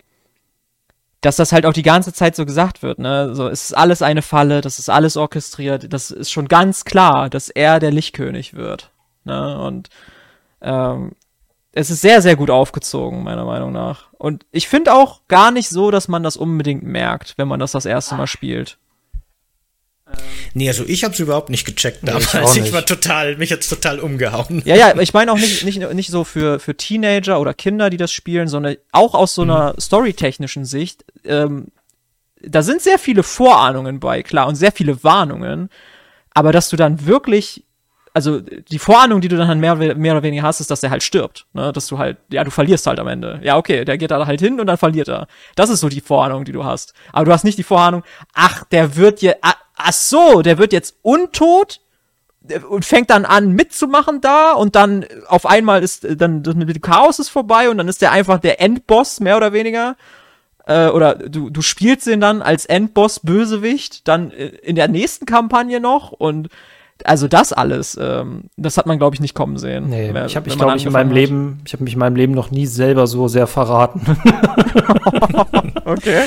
dass 1.20 1.36
das 1.36 1.52
halt 1.52 1.66
auch 1.66 1.72
die 1.72 1.84
ganze 1.84 2.12
Zeit 2.12 2.34
so 2.34 2.44
gesagt 2.44 2.82
wird, 2.82 2.98
ne? 2.98 3.34
So, 3.34 3.48
es 3.48 3.66
ist 3.66 3.76
alles 3.76 4.02
eine 4.02 4.22
Falle, 4.22 4.60
das 4.60 4.80
ist 4.80 4.88
alles 4.90 5.16
orchestriert, 5.16 5.92
das 5.92 6.10
ist 6.10 6.32
schon 6.32 6.48
ganz 6.48 6.84
klar, 6.84 7.30
dass 7.30 7.48
er 7.48 7.78
der 7.78 7.92
Lichtkönig 7.92 8.54
wird. 8.54 8.90
Ne? 9.24 9.58
Und 9.60 9.88
ähm, 10.60 11.12
es 11.72 11.90
ist 11.90 12.02
sehr, 12.02 12.20
sehr 12.20 12.36
gut 12.36 12.50
aufgezogen, 12.50 13.22
meiner 13.22 13.44
Meinung 13.44 13.72
nach. 13.72 14.12
Und 14.18 14.44
ich 14.52 14.68
finde 14.68 14.94
auch 14.94 15.22
gar 15.26 15.50
nicht 15.50 15.70
so, 15.70 15.90
dass 15.90 16.06
man 16.06 16.22
das 16.22 16.36
unbedingt 16.36 16.82
merkt, 16.82 17.34
wenn 17.38 17.48
man 17.48 17.60
das 17.60 17.72
das 17.72 17.86
erste 17.86 18.14
Mal 18.14 18.26
spielt. 18.26 18.78
Nee, 20.54 20.68
also 20.68 20.84
ich 20.86 21.04
habe 21.04 21.14
es 21.14 21.20
überhaupt 21.20 21.48
nicht 21.48 21.64
gecheckt 21.64 22.00
damals. 22.02 22.34
Nee, 22.34 22.60
ich, 22.60 22.66
ich, 22.66 22.72
war 22.72 22.84
total, 22.84 23.36
mich 23.36 23.52
hat's 23.52 23.68
total 23.68 24.00
umgehauen. 24.00 24.60
Ja, 24.66 24.76
ja, 24.76 25.00
ich 25.00 25.14
meine 25.14 25.32
auch 25.32 25.38
nicht, 25.38 25.64
nicht, 25.64 25.80
nicht 25.94 26.10
so 26.10 26.24
für, 26.24 26.60
für 26.60 26.76
Teenager 26.76 27.40
oder 27.40 27.54
Kinder, 27.54 27.88
die 27.88 27.96
das 27.96 28.12
spielen, 28.12 28.48
sondern 28.48 28.76
auch 28.90 29.14
aus 29.14 29.34
so 29.34 29.42
einer 29.42 29.72
mhm. 29.72 29.80
storytechnischen 29.80 30.66
Sicht. 30.66 31.06
Ähm, 31.24 31.68
da 32.42 32.62
sind 32.62 32.82
sehr 32.82 32.98
viele 32.98 33.22
Vorahnungen 33.22 34.00
bei, 34.00 34.22
klar, 34.22 34.46
und 34.48 34.56
sehr 34.56 34.72
viele 34.72 35.02
Warnungen. 35.02 35.70
Aber 36.34 36.52
dass 36.52 36.68
du 36.68 36.76
dann 36.76 37.06
wirklich 37.06 37.64
also 38.14 38.40
die 38.40 38.78
Vorahnung, 38.78 39.20
die 39.20 39.28
du 39.28 39.36
dann 39.36 39.48
halt 39.48 39.58
mehr, 39.58 39.74
mehr 39.74 40.12
oder 40.12 40.22
weniger 40.22 40.42
hast, 40.42 40.60
ist, 40.60 40.70
dass 40.70 40.80
der 40.80 40.90
halt 40.90 41.02
stirbt. 41.02 41.46
Ne? 41.54 41.72
Dass 41.72 41.86
du 41.86 41.98
halt, 41.98 42.18
ja, 42.30 42.44
du 42.44 42.50
verlierst 42.50 42.86
halt 42.86 43.00
am 43.00 43.08
Ende. 43.08 43.40
Ja, 43.42 43.56
okay, 43.56 43.84
der 43.84 43.96
geht 43.96 44.10
da 44.10 44.26
halt 44.26 44.40
hin 44.40 44.60
und 44.60 44.66
dann 44.66 44.76
verliert 44.76 45.08
er. 45.08 45.26
Das 45.54 45.70
ist 45.70 45.80
so 45.80 45.88
die 45.88 46.00
Vorahnung, 46.00 46.44
die 46.44 46.52
du 46.52 46.64
hast. 46.64 46.92
Aber 47.12 47.24
du 47.24 47.32
hast 47.32 47.44
nicht 47.44 47.58
die 47.58 47.62
Vorahnung, 47.62 48.02
ach, 48.34 48.64
der 48.64 48.96
wird 48.96 49.22
jetzt, 49.22 49.38
ach, 49.40 49.56
ach 49.76 49.92
so, 49.92 50.42
der 50.42 50.58
wird 50.58 50.72
jetzt 50.72 50.96
untot 51.02 51.80
und 52.68 52.84
fängt 52.84 53.10
dann 53.10 53.24
an 53.24 53.52
mitzumachen 53.52 54.20
da 54.20 54.52
und 54.52 54.74
dann 54.74 55.06
auf 55.28 55.46
einmal 55.46 55.82
ist 55.82 56.06
dann 56.20 56.42
das 56.42 56.56
Chaos 56.80 57.18
ist 57.20 57.28
vorbei 57.28 57.70
und 57.70 57.78
dann 57.78 57.86
ist 57.86 58.02
der 58.02 58.10
einfach 58.10 58.40
der 58.40 58.60
Endboss 58.60 59.20
mehr 59.20 59.36
oder 59.36 59.52
weniger 59.52 59.96
äh, 60.66 60.88
oder 60.88 61.14
du 61.14 61.50
du 61.50 61.62
spielst 61.62 62.08
ihn 62.08 62.20
dann 62.20 62.42
als 62.42 62.66
Endboss 62.66 63.20
Bösewicht 63.20 64.08
dann 64.08 64.32
äh, 64.32 64.46
in 64.46 64.74
der 64.74 64.88
nächsten 64.88 65.24
Kampagne 65.24 65.78
noch 65.78 66.10
und 66.10 66.48
also 67.04 67.28
das 67.28 67.52
alles, 67.52 67.98
ähm, 68.00 68.44
das 68.56 68.76
hat 68.76 68.86
man, 68.86 68.98
glaube 68.98 69.14
ich, 69.14 69.20
nicht 69.20 69.34
kommen 69.34 69.58
sehen. 69.58 69.88
Nee, 69.88 70.10
wer, 70.12 70.26
ich 70.26 70.36
habe 70.36 70.48
mich, 70.48 70.58
glaube 70.58 70.76
ich, 70.76 70.86
in 70.86 70.92
meinem 70.92 71.08
hat. 71.08 71.14
Leben, 71.14 71.60
ich 71.64 71.72
habe 71.72 71.84
mich 71.84 71.94
in 71.94 71.98
meinem 71.98 72.16
Leben 72.16 72.32
noch 72.32 72.50
nie 72.50 72.66
selber 72.66 73.06
so 73.06 73.28
sehr 73.28 73.46
verraten. 73.46 74.00
okay. 75.84 76.22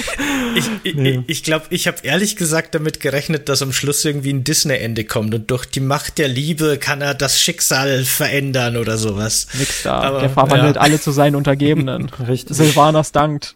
Ich, 0.55 0.69
ich, 0.83 0.95
nee. 0.95 1.23
ich 1.27 1.43
glaube, 1.43 1.65
ich 1.69 1.87
habe 1.87 1.97
ehrlich 2.03 2.35
gesagt 2.35 2.75
damit 2.75 2.99
gerechnet, 2.99 3.49
dass 3.49 3.61
am 3.61 3.71
Schluss 3.71 4.03
irgendwie 4.05 4.31
ein 4.31 4.43
Disney-Ende 4.43 5.05
kommt 5.05 5.33
und 5.33 5.51
durch 5.51 5.65
die 5.65 5.79
Macht 5.79 6.17
der 6.17 6.27
Liebe 6.27 6.77
kann 6.77 7.01
er 7.01 7.13
das 7.13 7.39
Schicksal 7.39 8.03
verändern 8.03 8.77
oder 8.77 8.97
sowas. 8.97 9.47
Nix 9.57 9.83
da. 9.83 10.01
Aber, 10.01 10.19
der 10.19 10.29
verwandelt 10.29 10.75
ja. 10.75 10.81
alle 10.81 10.99
zu 10.99 11.11
seinen 11.11 11.35
Untergebenen. 11.35 12.09
Richtig. 12.27 12.55
Silvanas 12.55 13.11
dankt. 13.11 13.55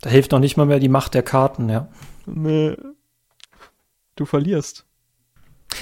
da 0.00 0.10
hilft 0.10 0.32
noch 0.32 0.40
nicht 0.40 0.56
mal 0.56 0.66
mehr 0.66 0.80
die 0.80 0.88
Macht 0.88 1.14
der 1.14 1.22
Karten, 1.22 1.68
ja. 1.68 1.88
Nee. 2.26 2.76
Du 4.16 4.24
verlierst. 4.24 4.84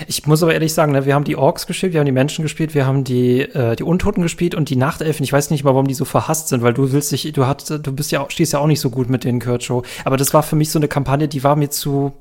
Ich 0.09 0.27
muss 0.27 0.42
aber 0.42 0.53
ehrlich 0.53 0.75
sagen, 0.75 0.92
ne, 0.92 1.07
wir 1.07 1.14
haben 1.14 1.25
die 1.25 1.37
Orks 1.37 1.66
gespielt, 1.66 1.92
wir 1.92 2.01
haben 2.01 2.07
die 2.07 2.12
Menschen 2.12 2.42
gespielt, 2.42 2.75
wir 2.75 2.87
haben 2.87 3.05
die, 3.05 3.40
äh, 3.40 3.77
die 3.77 3.85
Untoten 3.85 4.22
gespielt 4.22 4.55
und 4.55 4.68
die 4.68 4.77
Nachtelfen. 4.77 5.25
Ich 5.25 5.33
weiß 5.33 5.51
nicht 5.51 5.64
mal, 5.64 5.75
warum 5.75 5.87
die 5.87 5.94
so 5.94 6.05
verhasst 6.05 6.49
sind, 6.49 6.62
weil 6.62 6.75
du 6.75 6.92
willst 6.92 7.12
dich, 7.12 7.33
du 7.33 7.46
hast, 7.46 7.70
du 7.70 7.92
bist 7.92 8.11
ja, 8.11 8.27
stehst 8.29 8.53
ja 8.53 8.59
auch 8.59 8.66
nicht 8.66 8.81
so 8.81 8.90
gut 8.90 9.09
mit 9.09 9.25
den 9.25 9.40
Kurt 9.40 9.62
Show. 9.62 9.85
Aber 10.05 10.16
das 10.16 10.35
war 10.35 10.42
für 10.42 10.57
mich 10.57 10.70
so 10.70 10.79
eine 10.79 10.88
Kampagne, 10.88 11.29
die 11.29 11.44
war 11.44 11.57
mir 11.57 11.70
zu, 11.70 12.12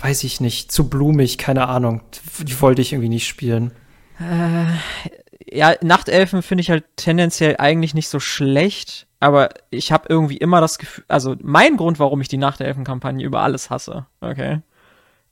weiß 0.00 0.24
ich 0.24 0.40
nicht, 0.40 0.70
zu 0.70 0.88
blumig, 0.88 1.38
keine 1.38 1.68
Ahnung. 1.68 2.02
Die 2.42 2.60
wollte 2.60 2.82
ich 2.82 2.92
irgendwie 2.92 3.08
nicht 3.08 3.26
spielen. 3.26 3.72
Äh, 4.20 5.58
ja, 5.58 5.74
Nachtelfen 5.82 6.42
finde 6.42 6.62
ich 6.62 6.70
halt 6.70 6.84
tendenziell 6.96 7.56
eigentlich 7.58 7.94
nicht 7.94 8.08
so 8.08 8.20
schlecht, 8.20 9.06
aber 9.18 9.50
ich 9.70 9.92
habe 9.92 10.06
irgendwie 10.08 10.36
immer 10.36 10.60
das 10.60 10.78
Gefühl, 10.78 11.04
also 11.08 11.36
mein 11.42 11.76
Grund, 11.76 11.98
warum 11.98 12.20
ich 12.20 12.28
die 12.28 12.36
Nachtelfen-Kampagne 12.36 13.24
über 13.24 13.40
alles 13.40 13.70
hasse, 13.70 14.06
okay? 14.20 14.60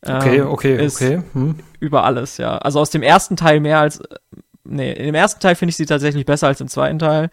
Okay, 0.05 0.39
ähm, 0.39 0.49
okay, 0.49 0.87
okay. 0.87 1.23
Hm. 1.33 1.57
Über 1.79 2.05
alles, 2.05 2.37
ja. 2.37 2.59
Also 2.59 2.81
aus 2.81 2.91
dem 2.91 3.03
ersten 3.03 3.37
Teil 3.37 3.61
mehr 3.61 3.79
als. 3.79 4.01
Nee, 4.65 4.93
in 4.93 5.07
dem 5.07 5.15
ersten 5.15 5.41
Teil 5.41 5.55
finde 5.55 5.71
ich 5.71 5.77
sie 5.77 5.87
tatsächlich 5.87 6.27
besser 6.27 6.49
als 6.49 6.61
im 6.61 6.69
zweiten 6.69 6.99
Teil. 6.99 7.31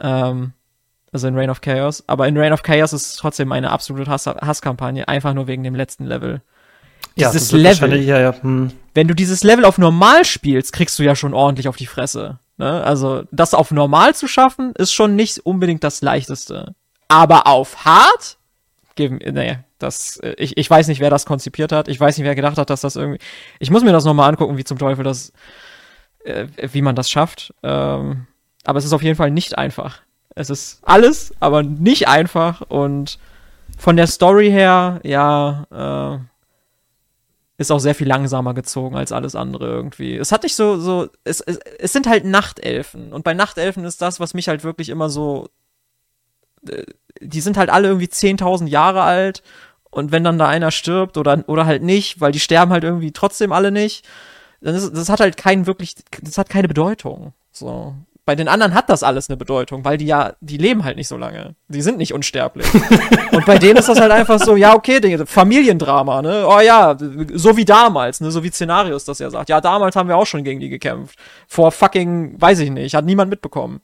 Ähm, 0.00 0.52
also 1.12 1.28
in 1.28 1.36
Reign 1.36 1.50
of 1.50 1.60
Chaos. 1.60 2.04
Aber 2.06 2.26
in 2.28 2.36
Reign 2.36 2.52
of 2.52 2.62
Chaos 2.62 2.92
ist 2.92 3.16
trotzdem 3.16 3.48
meine 3.48 3.70
absolute 3.70 4.10
Hass 4.10 4.26
Hasskampagne, 4.26 5.06
einfach 5.08 5.34
nur 5.34 5.46
wegen 5.46 5.62
dem 5.62 5.74
letzten 5.74 6.04
Level. 6.04 6.42
Dieses 7.16 7.50
ja, 7.50 7.58
Level. 7.58 7.96
Ja, 8.02 8.20
ja. 8.20 8.34
Hm. 8.40 8.72
Wenn 8.94 9.08
du 9.08 9.14
dieses 9.14 9.42
Level 9.42 9.64
auf 9.64 9.78
normal 9.78 10.24
spielst, 10.24 10.72
kriegst 10.72 10.98
du 10.98 11.02
ja 11.02 11.14
schon 11.14 11.34
ordentlich 11.34 11.68
auf 11.68 11.76
die 11.76 11.86
Fresse. 11.86 12.38
Ne? 12.56 12.84
Also, 12.84 13.24
das 13.30 13.54
auf 13.54 13.70
normal 13.70 14.14
zu 14.14 14.26
schaffen, 14.26 14.72
ist 14.76 14.92
schon 14.92 15.16
nicht 15.16 15.38
unbedingt 15.40 15.84
das 15.84 16.02
leichteste. 16.02 16.74
Aber 17.08 17.46
auf 17.46 17.84
hart, 17.84 18.38
geben, 18.96 19.18
nee, 19.32 19.58
das, 19.82 20.18
äh, 20.18 20.34
ich, 20.38 20.56
ich 20.56 20.70
weiß 20.70 20.88
nicht, 20.88 21.00
wer 21.00 21.10
das 21.10 21.26
konzipiert 21.26 21.72
hat. 21.72 21.88
Ich 21.88 21.98
weiß 21.98 22.16
nicht, 22.16 22.26
wer 22.26 22.34
gedacht 22.34 22.58
hat, 22.58 22.70
dass 22.70 22.80
das 22.82 22.96
irgendwie. 22.96 23.20
Ich 23.58 23.70
muss 23.70 23.82
mir 23.82 23.92
das 23.92 24.04
nochmal 24.04 24.28
angucken, 24.28 24.56
wie 24.56 24.64
zum 24.64 24.78
Teufel 24.78 25.04
das, 25.04 25.32
äh, 26.24 26.46
wie 26.56 26.82
man 26.82 26.94
das 26.94 27.10
schafft. 27.10 27.54
Ähm, 27.62 28.26
aber 28.64 28.78
es 28.78 28.84
ist 28.84 28.92
auf 28.92 29.02
jeden 29.02 29.16
Fall 29.16 29.30
nicht 29.30 29.58
einfach. 29.58 30.02
Es 30.34 30.50
ist 30.50 30.80
alles, 30.82 31.32
aber 31.40 31.62
nicht 31.62 32.08
einfach. 32.08 32.62
Und 32.62 33.18
von 33.78 33.96
der 33.96 34.06
Story 34.06 34.50
her, 34.50 35.00
ja, 35.02 35.66
äh, 36.18 36.24
ist 37.60 37.70
auch 37.70 37.78
sehr 37.78 37.94
viel 37.94 38.08
langsamer 38.08 38.54
gezogen 38.54 38.96
als 38.96 39.12
alles 39.12 39.34
andere 39.34 39.66
irgendwie. 39.66 40.16
Es 40.16 40.32
hat 40.32 40.44
nicht 40.44 40.56
so, 40.56 40.78
so, 40.80 41.08
es, 41.24 41.40
es, 41.42 41.58
es 41.78 41.92
sind 41.92 42.06
halt 42.06 42.24
Nachtelfen. 42.24 43.12
Und 43.12 43.22
bei 43.22 43.34
Nachtelfen 43.34 43.84
ist 43.84 44.00
das, 44.00 44.18
was 44.18 44.32
mich 44.32 44.48
halt 44.48 44.64
wirklich 44.64 44.88
immer 44.88 45.10
so, 45.10 45.50
äh, 46.66 46.84
die 47.20 47.42
sind 47.42 47.58
halt 47.58 47.68
alle 47.68 47.88
irgendwie 47.88 48.06
10.000 48.06 48.66
Jahre 48.66 49.02
alt 49.02 49.42
und 49.90 50.12
wenn 50.12 50.24
dann 50.24 50.38
da 50.38 50.48
einer 50.48 50.70
stirbt 50.70 51.16
oder, 51.16 51.44
oder 51.46 51.66
halt 51.66 51.82
nicht, 51.82 52.20
weil 52.20 52.32
die 52.32 52.40
sterben 52.40 52.72
halt 52.72 52.84
irgendwie 52.84 53.12
trotzdem 53.12 53.52
alle 53.52 53.70
nicht, 53.70 54.06
dann 54.60 54.74
ist, 54.74 54.92
das 54.94 55.08
hat 55.08 55.20
halt 55.20 55.36
keinen 55.36 55.66
wirklich, 55.66 55.94
das 56.22 56.38
hat 56.38 56.48
keine 56.48 56.68
Bedeutung. 56.68 57.32
So. 57.50 57.94
Bei 58.26 58.36
den 58.36 58.46
anderen 58.46 58.74
hat 58.74 58.88
das 58.90 59.02
alles 59.02 59.28
eine 59.28 59.36
Bedeutung, 59.36 59.84
weil 59.84 59.96
die 59.96 60.06
ja, 60.06 60.34
die 60.40 60.58
leben 60.58 60.84
halt 60.84 60.96
nicht 60.96 61.08
so 61.08 61.16
lange. 61.16 61.56
Die 61.68 61.82
sind 61.82 61.98
nicht 61.98 62.14
unsterblich. 62.14 62.66
und 63.32 63.44
bei 63.44 63.58
denen 63.58 63.78
ist 63.78 63.88
das 63.88 63.98
halt 63.98 64.12
einfach 64.12 64.38
so, 64.38 64.54
ja, 64.54 64.74
okay, 64.74 65.00
Familiendrama, 65.26 66.22
ne? 66.22 66.46
Oh 66.46 66.60
ja, 66.60 66.96
so 67.32 67.56
wie 67.56 67.64
damals, 67.64 68.20
ne? 68.20 68.30
So 68.30 68.44
wie 68.44 68.50
Szenarios 68.50 69.04
das 69.04 69.18
ja 69.18 69.30
sagt. 69.30 69.48
Ja, 69.48 69.60
damals 69.60 69.96
haben 69.96 70.08
wir 70.08 70.16
auch 70.16 70.26
schon 70.26 70.44
gegen 70.44 70.60
die 70.60 70.68
gekämpft. 70.68 71.18
Vor 71.48 71.72
fucking, 71.72 72.40
weiß 72.40 72.60
ich 72.60 72.70
nicht, 72.70 72.94
hat 72.94 73.04
niemand 73.04 73.30
mitbekommen. 73.30 73.80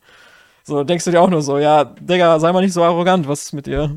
So, 0.63 0.85
denkst 0.85 1.05
du 1.05 1.11
dir 1.11 1.23
auch 1.23 1.31
nur 1.31 1.43
so, 1.43 1.59
ja, 1.59 1.85
Digga, 1.85 2.39
sei 2.39 2.53
mal 2.53 2.61
nicht 2.61 2.75
so 2.75 2.85
arrogant, 2.85 3.27
was 3.27 3.45
ist 3.45 3.53
mit 3.53 3.67
dir? 3.67 3.97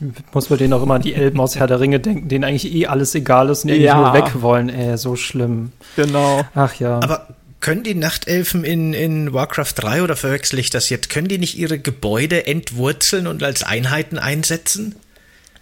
Ich 0.00 0.34
muss 0.34 0.48
bei 0.48 0.56
denen 0.56 0.72
auch 0.72 0.82
immer 0.82 0.94
an 0.94 1.02
die 1.02 1.14
Elben 1.14 1.40
aus 1.40 1.56
Herr 1.56 1.66
der 1.66 1.80
Ringe 1.80 2.00
denken, 2.00 2.28
denen 2.28 2.44
eigentlich 2.44 2.72
eh 2.72 2.86
alles 2.86 3.14
egal 3.14 3.48
ist 3.50 3.64
und 3.64 3.70
die 3.70 3.76
ja. 3.76 3.96
nur 3.96 4.12
weg 4.12 4.42
wollen. 4.42 4.68
Ey, 4.68 4.96
so 4.96 5.16
schlimm. 5.16 5.72
Genau. 5.96 6.42
Ach 6.54 6.74
ja. 6.74 6.96
Aber 7.02 7.28
können 7.60 7.84
die 7.84 7.94
Nachtelfen 7.94 8.64
in, 8.64 8.92
in 8.92 9.32
Warcraft 9.32 9.74
3 9.76 10.02
oder 10.02 10.16
verwechsel 10.16 10.58
ich 10.58 10.70
das 10.70 10.90
jetzt? 10.90 11.08
Können 11.08 11.28
die 11.28 11.38
nicht 11.38 11.56
ihre 11.56 11.78
Gebäude 11.78 12.46
entwurzeln 12.46 13.26
und 13.26 13.42
als 13.42 13.62
Einheiten 13.62 14.18
einsetzen? 14.18 14.96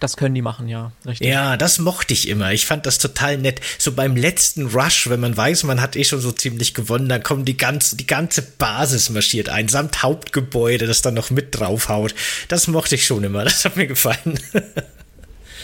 Das 0.01 0.17
können 0.17 0.33
die 0.33 0.41
machen, 0.41 0.67
ja. 0.67 0.91
Richtig. 1.05 1.27
Ja, 1.27 1.57
das 1.57 1.77
mochte 1.77 2.13
ich 2.13 2.27
immer. 2.27 2.51
Ich 2.53 2.65
fand 2.65 2.87
das 2.87 2.97
total 2.97 3.37
nett. 3.37 3.61
So 3.77 3.91
beim 3.91 4.15
letzten 4.15 4.65
Rush, 4.65 5.07
wenn 5.11 5.19
man 5.19 5.37
weiß, 5.37 5.63
man 5.63 5.79
hat 5.79 5.95
eh 5.95 6.03
schon 6.03 6.19
so 6.19 6.31
ziemlich 6.31 6.73
gewonnen, 6.73 7.07
dann 7.07 7.21
kommen 7.21 7.45
die 7.45 7.55
ganze, 7.55 7.95
die 7.95 8.07
ganze 8.07 8.41
Basis 8.41 9.11
marschiert 9.11 9.49
ein, 9.49 9.67
samt 9.67 10.01
Hauptgebäude, 10.01 10.87
das 10.87 11.03
dann 11.03 11.13
noch 11.13 11.29
mit 11.29 11.59
draufhaut. 11.59 12.15
Das 12.47 12.67
mochte 12.67 12.95
ich 12.95 13.05
schon 13.05 13.23
immer. 13.23 13.43
Das 13.51 13.63
hat 13.63 13.75
mir 13.75 13.85
gefallen. 13.85 14.39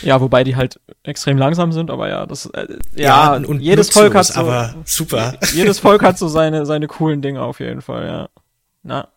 Ja, 0.03 0.21
wobei 0.21 0.43
die 0.43 0.55
halt 0.55 0.79
extrem 1.01 1.39
langsam 1.39 1.71
sind, 1.71 1.89
aber 1.89 2.07
ja, 2.07 2.27
das 2.27 2.45
äh, 2.47 2.67
ja, 2.95 3.35
ja 3.35 3.47
und 3.47 3.59
jedes 3.59 3.89
Volk 3.89 4.13
hat 4.13 4.27
so, 4.27 4.39
aber 4.39 4.75
super. 4.85 5.33
Jedes 5.53 5.79
Volk 5.79 6.03
hat 6.03 6.19
so 6.19 6.27
seine 6.27 6.67
seine 6.67 6.85
coolen 6.85 7.23
Dinge 7.23 7.41
auf 7.41 7.59
jeden 7.59 7.81
Fall, 7.81 8.05
ja. 8.05 8.29
Na. 8.83 9.07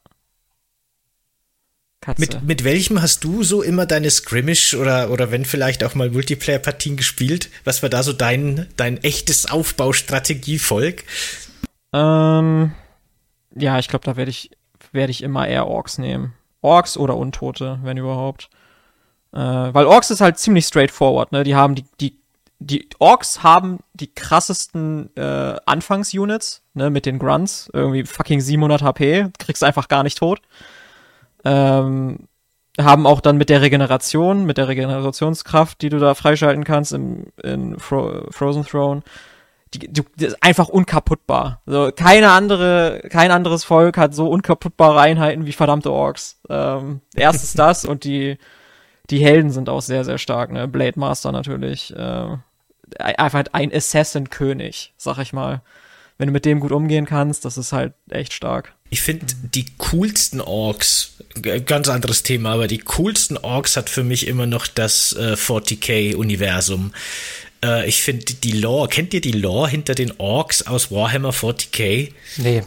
Katze. 2.01 2.21
Mit, 2.21 2.43
mit 2.43 2.65
welchem 2.65 3.03
hast 3.03 3.25
du 3.25 3.43
so 3.43 3.63
immer 3.63 3.85
deine 3.85 4.11
Skirmish 4.11 4.75
oder, 4.75 5.11
oder 5.11 5.31
wenn 5.31 5.45
vielleicht 5.45 5.85
auch 5.85 5.95
mal 5.95 6.11
Multiplayer-Partien 6.11 6.97
gespielt? 6.97 7.51
Was 7.65 7.83
war 7.83 7.91
da 7.91 8.03
so 8.03 8.15
dein, 8.15 8.69
dein 8.77 8.97
echtes 8.99 9.51
Aufbaustrategievolk? 9.51 11.05
Ähm, 11.93 12.73
ja, 13.55 13.79
ich 13.79 13.89
glaube, 13.89 14.05
da 14.05 14.17
werde 14.17 14.31
ich, 14.31 14.51
werde 14.93 15.11
ich 15.11 15.23
immer 15.23 15.47
eher 15.47 15.67
Orks 15.67 15.99
nehmen. 15.99 16.33
Orks 16.63 16.97
oder 16.97 17.17
Untote, 17.17 17.79
wenn 17.83 17.99
überhaupt. 17.99 18.49
Äh, 19.33 19.39
weil 19.39 19.85
Orks 19.85 20.11
ist 20.11 20.23
halt 20.23 20.39
ziemlich 20.39 20.65
straightforward, 20.65 21.33
ne? 21.33 21.45
Die 21.45 21.55
haben 21.55 21.75
die, 21.75 21.85
die, 22.01 22.19
die 22.61 22.89
Orks 22.99 23.43
haben 23.43 23.81
die 23.93 24.13
krassesten 24.13 25.15
äh, 25.17 25.57
Anfangsunits, 25.67 26.63
ne, 26.73 26.89
mit 26.89 27.05
den 27.05 27.19
Grunts. 27.19 27.71
Irgendwie 27.75 28.05
fucking 28.05 28.41
700 28.41 28.83
HP, 28.83 29.29
kriegst 29.39 29.63
einfach 29.63 29.89
gar 29.89 30.03
nicht 30.03 30.19
tot. 30.19 30.41
Ähm, 31.45 32.29
haben 32.79 33.07
auch 33.07 33.21
dann 33.21 33.37
mit 33.37 33.51
der 33.51 33.63
Regeneration, 33.63 34.47
mit 34.47 34.59
der 34.59 34.69
Regenerationskraft, 34.69 35.83
die 35.83 35.89
du 35.89 35.99
da 35.99 36.15
freischalten 36.15 36.65
kannst 36.65 36.93
im, 36.93 37.27
in 37.43 37.79
Fro 37.79 38.27
Frozen 38.31 38.65
Throne, 38.65 39.03
die, 39.75 39.81
die, 39.81 40.03
die 40.17 40.25
ist 40.25 40.43
einfach 40.43 40.69
unkaputtbar. 40.69 41.61
Also 41.67 41.91
keine 41.95 42.31
andere, 42.31 43.03
kein 43.09 43.31
anderes 43.31 43.65
Volk 43.65 43.99
hat 43.99 44.15
so 44.15 44.29
unkaputtbare 44.29 45.01
Einheiten 45.01 45.47
wie 45.47 45.53
verdammte 45.53 45.93
Orks. 45.93 46.41
Ähm, 46.49 47.01
erstes 47.15 47.55
das 47.55 47.85
und 47.85 48.05
die, 48.05 48.39
die 49.11 49.19
Helden 49.19 49.51
sind 49.51 49.69
auch 49.69 49.83
sehr, 49.83 50.05
sehr 50.05 50.19
stark, 50.19 50.51
ne? 50.51 50.67
Blade 50.67 50.99
Master 50.99 51.33
natürlich. 51.33 51.95
Äh, 51.95 52.37
einfach 52.99 53.45
ein 53.53 53.73
Assassin-König, 53.73 54.95
sag 54.97 55.19
ich 55.19 55.33
mal. 55.33 55.63
Wenn 56.21 56.27
du 56.27 56.35
mit 56.35 56.45
dem 56.45 56.61
gut 56.61 56.71
umgehen 56.71 57.07
kannst, 57.07 57.47
das 57.47 57.57
ist 57.57 57.73
halt 57.73 57.95
echt 58.11 58.35
stark. 58.35 58.75
Ich 58.91 59.01
finde 59.01 59.25
die 59.55 59.65
coolsten 59.79 60.43
Orks, 60.43 61.15
ganz 61.65 61.89
anderes 61.89 62.23
Thema, 62.23 62.53
aber 62.53 62.67
die 62.67 62.77
coolsten 62.77 63.39
Orks 63.39 63.79
hat 63.79 63.89
für 63.89 64.05
mich 64.05 64.27
immer 64.27 64.45
noch 64.45 64.67
das 64.67 65.15
äh, 65.15 65.33
40k-Universum. 65.33 66.93
Äh, 67.65 67.89
ich 67.89 68.03
finde 68.03 68.35
die 68.35 68.53
Lore, 68.53 68.89
kennt 68.89 69.15
ihr 69.15 69.23
die 69.23 69.33
Lore 69.33 69.71
hinter 69.71 69.95
den 69.95 70.13
Orks 70.19 70.67
aus 70.67 70.91
Warhammer 70.91 71.31
40k? 71.31 72.13
Nee. 72.37 72.65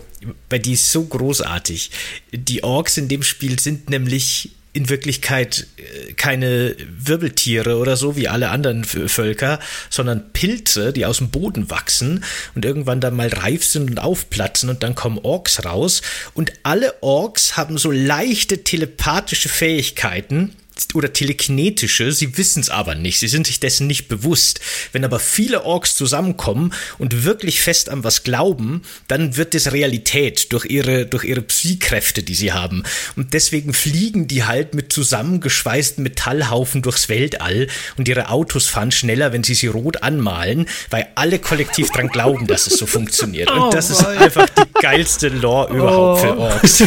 Weil 0.49 0.59
die 0.59 0.73
ist 0.73 0.91
so 0.91 1.05
großartig. 1.05 1.91
Die 2.31 2.63
Orks 2.63 2.97
in 2.97 3.07
dem 3.07 3.21
Spiel 3.21 3.59
sind 3.59 3.87
nämlich 3.87 4.49
in 4.73 4.89
Wirklichkeit 4.89 5.67
äh, 5.77 6.13
keine 6.13 6.75
Wirbeltiere 6.89 7.77
oder 7.77 7.95
so 7.95 8.15
wie 8.15 8.27
alle 8.27 8.49
anderen 8.49 8.83
Völker, 8.83 9.59
sondern 9.89 10.33
Pilze, 10.33 10.91
die 10.91 11.05
aus 11.05 11.19
dem 11.19 11.29
Boden 11.29 11.69
wachsen 11.69 12.23
und 12.55 12.65
irgendwann 12.65 12.99
dann 12.99 13.15
mal 13.15 13.29
reif 13.29 13.63
sind 13.63 13.89
und 13.89 13.99
aufplatzen 13.99 14.69
und 14.69 14.83
dann 14.83 14.95
kommen 14.95 15.19
Orks 15.19 15.63
raus. 15.63 16.01
Und 16.33 16.53
alle 16.63 16.95
Orks 17.01 17.55
haben 17.55 17.77
so 17.77 17.91
leichte 17.91 18.63
telepathische 18.63 19.49
Fähigkeiten 19.49 20.55
oder 20.93 21.13
telekinetische, 21.13 22.11
sie 22.11 22.37
wissen 22.37 22.61
es 22.61 22.69
aber 22.69 22.95
nicht, 22.95 23.19
sie 23.19 23.27
sind 23.27 23.47
sich 23.47 23.59
dessen 23.59 23.87
nicht 23.87 24.07
bewusst. 24.07 24.59
Wenn 24.91 25.05
aber 25.05 25.19
viele 25.19 25.63
Orks 25.65 25.95
zusammenkommen 25.95 26.73
und 26.97 27.23
wirklich 27.23 27.61
fest 27.61 27.89
an 27.89 28.03
was 28.03 28.23
glauben, 28.23 28.81
dann 29.07 29.37
wird 29.37 29.55
es 29.55 29.71
Realität 29.71 30.51
durch 30.51 30.65
ihre, 30.65 31.05
durch 31.05 31.23
ihre 31.23 31.41
Psykräfte, 31.41 32.23
die 32.23 32.35
sie 32.35 32.53
haben. 32.53 32.83
Und 33.15 33.33
deswegen 33.33 33.73
fliegen 33.73 34.27
die 34.27 34.43
halt 34.43 34.73
mit 34.73 34.91
zusammengeschweißten 34.91 36.03
Metallhaufen 36.03 36.81
durchs 36.81 37.09
Weltall 37.09 37.67
und 37.97 38.07
ihre 38.07 38.29
Autos 38.29 38.67
fahren 38.67 38.91
schneller, 38.91 39.33
wenn 39.33 39.43
sie 39.43 39.55
sie 39.55 39.67
rot 39.67 40.03
anmalen, 40.03 40.67
weil 40.89 41.07
alle 41.15 41.39
kollektiv 41.39 41.89
dran 41.89 42.07
glauben, 42.07 42.47
dass 42.47 42.67
es 42.67 42.77
so 42.77 42.85
funktioniert. 42.85 43.51
Und 43.51 43.59
oh 43.59 43.69
das 43.69 43.89
ist 43.89 44.05
einfach 44.05 44.47
die 44.49 44.81
geilste 44.81 45.29
Lore 45.29 45.73
überhaupt 45.73 46.21
oh. 46.21 46.25
für 46.25 46.37
Orks. 46.37 46.83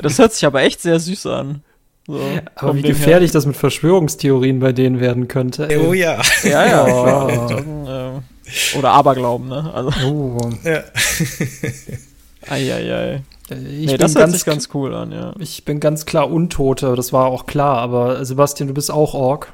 Das 0.00 0.18
hört 0.18 0.32
sich 0.32 0.44
aber 0.44 0.62
echt 0.62 0.80
sehr 0.82 0.98
süß 0.98 1.26
an. 1.26 1.62
So, 2.08 2.18
Aber 2.54 2.74
wie 2.74 2.80
gefährlich 2.80 3.28
her. 3.28 3.34
das 3.34 3.44
mit 3.44 3.54
Verschwörungstheorien 3.54 4.60
bei 4.60 4.72
denen 4.72 4.98
werden 4.98 5.28
könnte. 5.28 5.68
Ey. 5.68 5.76
Oh 5.76 5.92
ja. 5.92 6.18
Ja, 6.42 6.66
ja. 6.66 7.26
Oh. 7.26 8.78
Oder 8.78 8.90
Aberglauben, 8.92 9.48
ne? 9.48 9.70
Also. 9.74 9.90
Oh. 10.06 10.50
Ja. 10.64 10.84
Eieiei. 12.50 13.22
Ich 13.50 13.86
nee, 13.86 13.96
das 13.98 14.14
hört 14.14 14.32
sich 14.32 14.46
ganz 14.46 14.70
cool 14.72 14.94
an, 14.94 15.12
ja. 15.12 15.34
Ich 15.38 15.66
bin 15.66 15.80
ganz 15.80 16.06
klar 16.06 16.30
Untote, 16.30 16.94
das 16.96 17.12
war 17.12 17.26
auch 17.26 17.44
klar, 17.46 17.78
aber 17.78 18.24
Sebastian, 18.24 18.68
du 18.68 18.74
bist 18.74 18.90
auch 18.90 19.12
Ork. 19.12 19.52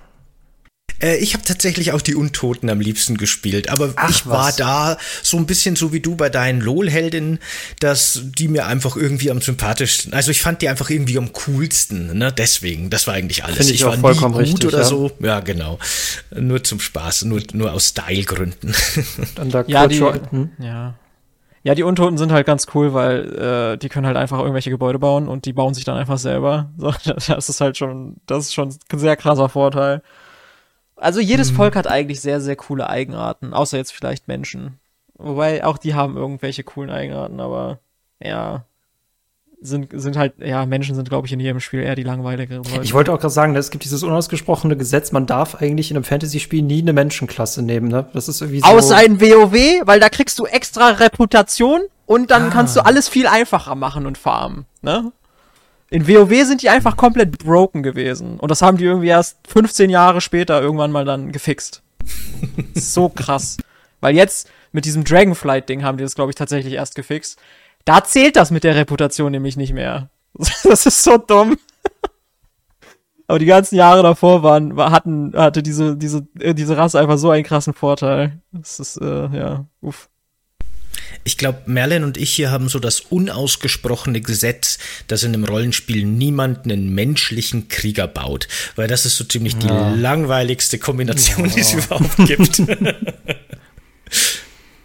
Äh, 1.05 1.17
ich 1.17 1.35
habe 1.35 1.45
tatsächlich 1.45 1.93
auch 1.93 2.01
die 2.01 2.15
Untoten 2.15 2.71
am 2.71 2.81
liebsten 2.81 3.17
gespielt, 3.17 3.69
aber 3.69 3.93
Ach, 3.97 4.11
ich 4.11 4.27
war 4.27 4.49
was? 4.49 4.57
da 4.57 4.97
so 5.23 5.37
ein 5.37 5.47
bisschen 5.47 5.77
so 5.77 5.93
wie 5.93 6.01
du 6.01 6.17
bei 6.17 6.31
deinen 6.31 6.61
LOL-Heldinnen, 6.61 7.39
dass 7.81 8.23
die 8.25 8.49
mir 8.49 8.67
einfach 8.67 8.97
irgendwie 8.97 9.31
am 9.31 9.41
sympathischsten, 9.41 10.15
also 10.15 10.31
ich 10.31 10.41
fand 10.41 10.63
die 10.63 10.69
einfach 10.69 10.91
irgendwie 10.91 11.19
am 11.19 11.33
coolsten, 11.33 12.17
ne? 12.17 12.33
Deswegen, 12.33 12.91
das 12.91 13.07
war 13.07 13.15
eigentlich 13.15 13.45
alles. 13.45 13.59
Find 13.59 13.71
ich, 13.71 13.77
ich 13.77 13.85
war 13.85 13.99
vollkommen 13.99 14.35
nie 14.41 14.53
gut 14.53 14.65
richtig, 14.65 14.69
oder 14.69 14.79
ja. 14.79 14.85
so. 14.85 15.11
Ja, 15.21 15.41
genau. 15.41 15.79
Nur 16.35 16.65
zum 16.65 16.81
Spaß, 16.81 17.25
nur, 17.27 17.43
nur 17.53 17.73
aus 17.73 17.89
Stylegründen. 17.89 18.75
Dann 19.35 19.51
da 19.51 19.65
ja, 19.67 19.87
die, 19.87 20.01
hm? 20.01 20.51
ja. 20.59 20.95
Ja, 21.65 21.75
die 21.75 21.83
Untoten 21.83 22.19
sind 22.19 22.31
halt 22.31 22.47
ganz 22.47 22.67
cool, 22.75 22.93
weil 22.93 23.73
äh, 23.75 23.79
die 23.79 23.89
können 23.89 24.07
halt 24.07 24.19
einfach 24.19 24.39
irgendwelche 24.39 24.69
Gebäude 24.69 24.99
bauen 24.99 25.29
und 25.29 25.47
die 25.47 25.55
bauen 25.55 25.73
sich 25.73 25.85
dann 25.85 25.97
einfach 25.97 26.19
selber. 26.19 26.71
So, 26.77 26.93
das 27.27 27.49
ist 27.49 27.61
halt 27.63 27.79
schon, 27.79 28.17
das 28.27 28.47
ist 28.47 28.55
schon 28.55 28.69
ein 28.69 28.99
sehr 28.99 29.17
krasser 29.17 29.49
Vorteil. 29.49 30.03
Also 30.97 31.21
jedes 31.21 31.53
mhm. 31.53 31.57
Volk 31.57 31.77
hat 31.77 31.87
eigentlich 31.87 32.21
sehr, 32.21 32.41
sehr 32.41 32.57
coole 32.57 32.89
Eigenarten, 32.89 33.53
außer 33.53 33.77
jetzt 33.77 33.93
vielleicht 33.93 34.29
Menschen. 34.29 34.79
Wobei 35.17 35.65
auch 35.65 35.79
die 35.79 35.95
haben 35.95 36.17
irgendwelche 36.17 36.65
coolen 36.65 36.91
Eigenarten, 36.91 37.41
aber 37.41 37.79
ja, 38.21 38.65
sind, 39.61 39.89
sind 39.93 40.17
halt, 40.17 40.35
ja, 40.39 40.67
Menschen 40.67 40.95
sind, 40.95 41.09
glaube 41.09 41.27
ich, 41.27 41.33
in 41.33 41.41
jedem 41.41 41.61
Spiel 41.61 41.81
eher 41.81 41.95
die 41.95 42.03
langweiligeren 42.03 42.65
Leute. 42.65 42.83
Ich 42.83 42.93
wollte 42.93 43.13
auch 43.13 43.19
gerade 43.19 43.33
sagen, 43.33 43.57
es 43.57 43.71
gibt 43.71 43.85
dieses 43.85 44.03
unausgesprochene 44.03 44.77
Gesetz, 44.77 45.11
man 45.13 45.27
darf 45.27 45.55
eigentlich 45.57 45.91
in 45.91 45.97
einem 45.97 46.05
Fantasy-Spiel 46.05 46.63
nie 46.63 46.83
eine 46.83 46.93
Menschenklasse 46.93 47.63
nehmen, 47.63 47.89
ne? 47.89 48.07
Das 48.13 48.29
ist 48.29 48.41
irgendwie 48.41 48.61
so. 48.61 48.67
Außer 48.67 49.05
in 49.05 49.21
WoW, 49.21 49.87
weil 49.87 50.01
da 50.01 50.09
kriegst 50.09 50.39
du 50.39 50.45
extra 50.45 50.91
Reputation 50.91 51.81
und 52.07 52.31
dann 52.31 52.45
ah. 52.45 52.51
kannst 52.51 52.77
du 52.77 52.85
alles 52.85 53.09
viel 53.09 53.27
einfacher 53.27 53.75
machen 53.75 54.07
und 54.07 54.19
farmen, 54.19 54.67
ne? 54.83 55.13
In 55.91 56.09
WoW 56.09 56.45
sind 56.45 56.63
die 56.63 56.71
einfach 56.71 56.97
komplett 56.97 57.39
broken 57.39 57.83
gewesen. 57.83 58.39
Und 58.39 58.51
das 58.51 58.63
haben 58.63 58.79
die 58.79 58.85
irgendwie 58.85 59.09
erst 59.09 59.39
15 59.47 59.91
Jahre 59.91 60.21
später 60.21 60.61
irgendwann 60.61 60.93
mal 60.93 61.05
dann 61.05 61.33
gefixt. 61.33 61.83
so 62.75 63.09
krass. 63.09 63.59
Weil 64.01 64.15
jetzt 64.15 64.51
mit 64.73 64.85
diesem 64.85 65.05
Dragonflight-Ding 65.05 65.83
haben 65.83 65.99
die 65.99 66.05
das, 66.05 66.15
glaube 66.15 66.31
ich, 66.31 66.37
tatsächlich 66.37 66.75
erst 66.75 66.95
gefixt. 66.95 67.39
Da 67.85 68.03
zählt 68.03 68.37
das 68.37 68.51
mit 68.51 68.65
der 68.65 68.77
Reputation 68.77 69.31
nämlich 69.33 69.57
nicht 69.57 69.73
mehr. 69.73 70.11
Das 70.65 70.85
ist 70.87 71.03
so 71.03 71.17
dumm. 71.17 71.57
Aber 73.27 73.39
die 73.39 73.47
ganzen 73.47 73.77
Jahre 73.77 74.03
davor 74.03 74.43
waren, 74.43 74.77
hatten, 74.77 75.33
hatte 75.37 75.63
diese, 75.63 75.97
diese, 75.97 76.27
äh, 76.39 76.55
diese 76.55 76.77
Rasse 76.77 76.99
einfach 76.99 77.19
so 77.19 77.31
einen 77.31 77.45
krassen 77.45 77.73
Vorteil. 77.73 78.41
Das 78.53 78.81
ist, 78.81 78.97
äh, 78.97 79.29
ja, 79.29 79.65
uff. 79.81 80.09
Ich 81.25 81.39
glaube, 81.39 81.63
Merlin 81.67 82.05
und 82.05 82.17
ich 82.17 82.33
hier 82.33 82.51
haben 82.51 82.69
so 82.69 82.79
das 82.79 83.01
unausgesprochene 83.01 84.21
Gesetz, 84.21 84.79
dass 85.07 85.23
in 85.23 85.35
einem 85.35 85.45
Rollenspiel 85.45 86.05
niemand 86.05 86.65
einen 86.65 86.95
menschlichen 86.95 87.69
Krieger 87.69 88.07
baut. 88.07 88.49
Weil 88.77 88.89
das 88.89 89.07
ist 89.07 89.17
so 89.17 89.25
ziemlich 89.25 89.55
ja. 89.63 89.93
die 89.93 90.01
langweiligste 90.01 90.79
Kombination, 90.79 91.47
ja. 91.47 91.55
die 91.55 91.61
es 91.61 91.73
überhaupt 91.73 92.17
gibt. 92.27 92.59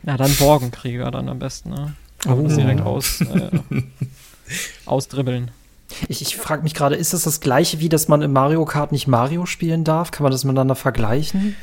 ja, 0.04 0.17
dann 0.17 0.34
Borgenkrieger 0.36 1.12
dann 1.12 1.30
am 1.30 1.39
besten, 1.39 1.69
ne? 1.72 1.95
Oh. 2.28 2.48
Direkt 2.48 2.82
aus, 2.82 3.22
äh, 3.22 3.50
ausdribbeln. 4.86 5.52
Ich, 6.08 6.22
ich 6.22 6.36
frage 6.38 6.63
mich 6.63 6.74
gerade, 6.74 6.95
ist 6.95 7.13
das 7.13 7.24
das 7.24 7.39
gleiche, 7.39 7.80
wie 7.80 7.89
dass 7.89 8.08
man 8.08 8.22
im 8.22 8.32
Mario 8.34 8.65
Kart 8.65 8.91
nicht 8.91 9.08
Mario 9.08 9.45
spielen 9.45 9.84
darf? 9.84 10.12
Kann 10.12 10.24
man 10.24 10.32
das 10.32 10.43
miteinander 10.43 10.76
vergleichen? 10.76 11.56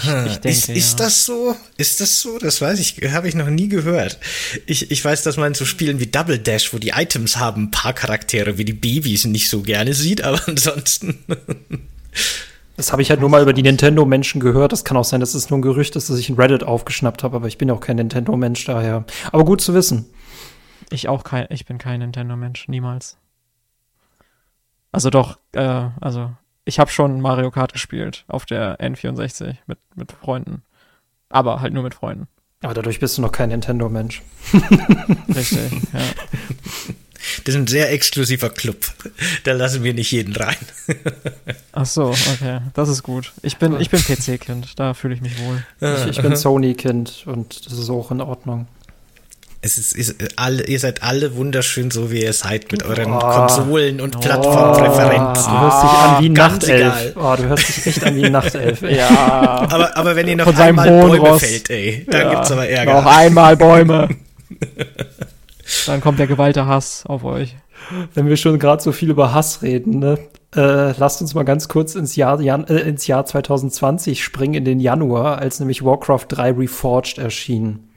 Ich, 0.00 0.04
ich 0.04 0.38
denke, 0.38 0.48
ist, 0.48 0.68
ist 0.68 0.98
ja. 0.98 1.06
das 1.06 1.24
so? 1.24 1.56
Ist 1.76 2.00
das 2.00 2.20
so? 2.20 2.38
Das 2.38 2.60
weiß 2.60 2.78
ich, 2.78 2.96
habe 3.12 3.28
ich 3.28 3.34
noch 3.34 3.48
nie 3.48 3.68
gehört. 3.68 4.18
Ich, 4.66 4.90
ich 4.90 5.04
weiß, 5.04 5.22
dass 5.22 5.36
man 5.36 5.54
so 5.54 5.64
Spielen 5.64 5.98
wie 5.98 6.06
Double 6.06 6.38
Dash, 6.38 6.72
wo 6.72 6.78
die 6.78 6.90
Items 6.90 7.36
haben, 7.36 7.64
ein 7.64 7.70
paar 7.70 7.92
Charaktere 7.92 8.58
wie 8.58 8.64
die 8.64 8.72
Babys 8.72 9.24
nicht 9.24 9.48
so 9.48 9.62
gerne 9.62 9.94
sieht, 9.94 10.22
aber 10.22 10.40
ansonsten. 10.46 11.18
Das 12.76 12.92
habe 12.92 13.02
ich 13.02 13.10
halt 13.10 13.20
nur 13.20 13.28
mal 13.28 13.42
über 13.42 13.52
die 13.52 13.62
Nintendo-Menschen 13.62 14.40
gehört. 14.40 14.70
Das 14.70 14.84
kann 14.84 14.96
auch 14.96 15.04
sein, 15.04 15.18
dass 15.18 15.34
es 15.34 15.50
nur 15.50 15.58
ein 15.58 15.62
Gerücht 15.62 15.96
ist, 15.96 16.10
dass 16.10 16.18
ich 16.18 16.28
in 16.28 16.36
Reddit 16.36 16.62
aufgeschnappt 16.62 17.24
habe, 17.24 17.36
aber 17.36 17.48
ich 17.48 17.58
bin 17.58 17.70
auch 17.70 17.80
kein 17.80 17.96
Nintendo-Mensch 17.96 18.64
daher. 18.66 19.04
Aber 19.32 19.44
gut 19.44 19.60
zu 19.60 19.74
wissen. 19.74 20.06
Ich 20.90 21.08
auch 21.08 21.24
kein, 21.24 21.46
ich 21.50 21.66
bin 21.66 21.78
kein 21.78 22.00
Nintendo-Mensch, 22.00 22.68
niemals. 22.68 23.16
Also 24.92 25.10
doch, 25.10 25.38
äh, 25.52 25.88
also 26.00 26.30
ich 26.68 26.78
habe 26.78 26.90
schon 26.90 27.22
Mario 27.22 27.50
Kart 27.50 27.72
gespielt 27.72 28.24
auf 28.28 28.44
der 28.44 28.78
N64 28.78 29.56
mit, 29.66 29.78
mit 29.96 30.12
Freunden. 30.12 30.62
Aber 31.30 31.62
halt 31.62 31.72
nur 31.72 31.82
mit 31.82 31.94
Freunden. 31.94 32.28
Aber 32.62 32.74
dadurch 32.74 33.00
bist 33.00 33.16
du 33.16 33.22
noch 33.22 33.32
kein 33.32 33.48
Nintendo-Mensch. 33.48 34.22
Richtig, 35.34 35.72
ja. 35.92 36.00
Das 37.44 37.54
ist 37.54 37.60
ein 37.60 37.66
sehr 37.66 37.92
exklusiver 37.92 38.48
Club. 38.48 38.86
Da 39.44 39.52
lassen 39.52 39.82
wir 39.82 39.92
nicht 39.92 40.10
jeden 40.12 40.34
rein. 40.34 40.56
Ach 41.72 41.84
so, 41.84 42.10
okay. 42.10 42.60
Das 42.74 42.88
ist 42.88 43.02
gut. 43.02 43.32
Ich 43.42 43.58
bin, 43.58 43.78
ich 43.80 43.90
bin 43.90 44.00
PC-Kind. 44.00 44.78
Da 44.78 44.94
fühle 44.94 45.14
ich 45.14 45.20
mich 45.20 45.38
wohl. 45.40 45.64
Ich, 45.80 46.06
ich 46.06 46.22
bin 46.22 46.36
Sony-Kind 46.36 47.24
und 47.26 47.66
das 47.66 47.74
ist 47.74 47.90
auch 47.90 48.10
in 48.10 48.20
Ordnung. 48.20 48.66
Es 49.60 49.76
ist, 49.76 49.96
ist 49.96 50.14
alle, 50.36 50.64
ihr 50.66 50.78
seid 50.78 51.02
alle 51.02 51.34
wunderschön, 51.34 51.90
so 51.90 52.12
wie 52.12 52.22
ihr 52.22 52.32
seid, 52.32 52.70
mit 52.70 52.84
euren 52.84 53.12
oh. 53.12 53.18
Konsolen 53.18 54.00
und 54.00 54.20
Plattformpräferenzen. 54.20 55.52
Oh. 55.52 55.56
Du 55.56 55.60
hörst 55.60 55.82
dich 55.82 55.90
an 55.90 56.22
wie 56.22 56.28
Nachtelf. 56.28 57.16
Oh, 57.16 57.34
du 57.36 57.42
hörst 57.48 57.68
dich 57.68 57.86
echt 57.88 58.04
an 58.04 58.16
wie 58.16 58.30
Nachtelf. 58.30 58.82
ja. 58.88 59.66
Aber, 59.68 59.96
aber 59.96 60.14
wenn 60.14 60.28
ihr 60.28 60.36
noch 60.36 60.56
einmal 60.56 60.88
Bäume 60.88 61.18
Ross. 61.18 61.42
fällt, 61.42 61.70
ey, 61.70 62.06
dann 62.08 62.20
ja. 62.20 62.34
gibt's 62.34 62.52
aber 62.52 62.68
Ärger. 62.68 63.02
Noch 63.02 63.06
einmal 63.06 63.56
Bäume. 63.56 64.08
dann 65.86 66.00
kommt 66.00 66.20
der 66.20 66.28
gewalte 66.28 66.66
Hass 66.66 67.04
auf 67.06 67.24
euch. 67.24 67.56
Wenn 68.14 68.28
wir 68.28 68.36
schon 68.36 68.60
gerade 68.60 68.80
so 68.80 68.92
viel 68.92 69.10
über 69.10 69.34
Hass 69.34 69.62
reden, 69.62 69.98
ne? 69.98 70.18
Äh, 70.54 70.92
lasst 70.98 71.20
uns 71.20 71.34
mal 71.34 71.44
ganz 71.44 71.68
kurz 71.68 71.94
ins 71.96 72.14
Jahr, 72.16 72.40
Jan, 72.40 72.64
äh, 72.68 72.78
ins 72.78 73.06
Jahr 73.08 73.26
2020 73.26 74.22
springen, 74.22 74.54
in 74.54 74.64
den 74.64 74.80
Januar, 74.80 75.38
als 75.38 75.58
nämlich 75.58 75.84
Warcraft 75.84 76.26
3 76.28 76.52
Reforged 76.52 77.18
erschien. 77.18 77.87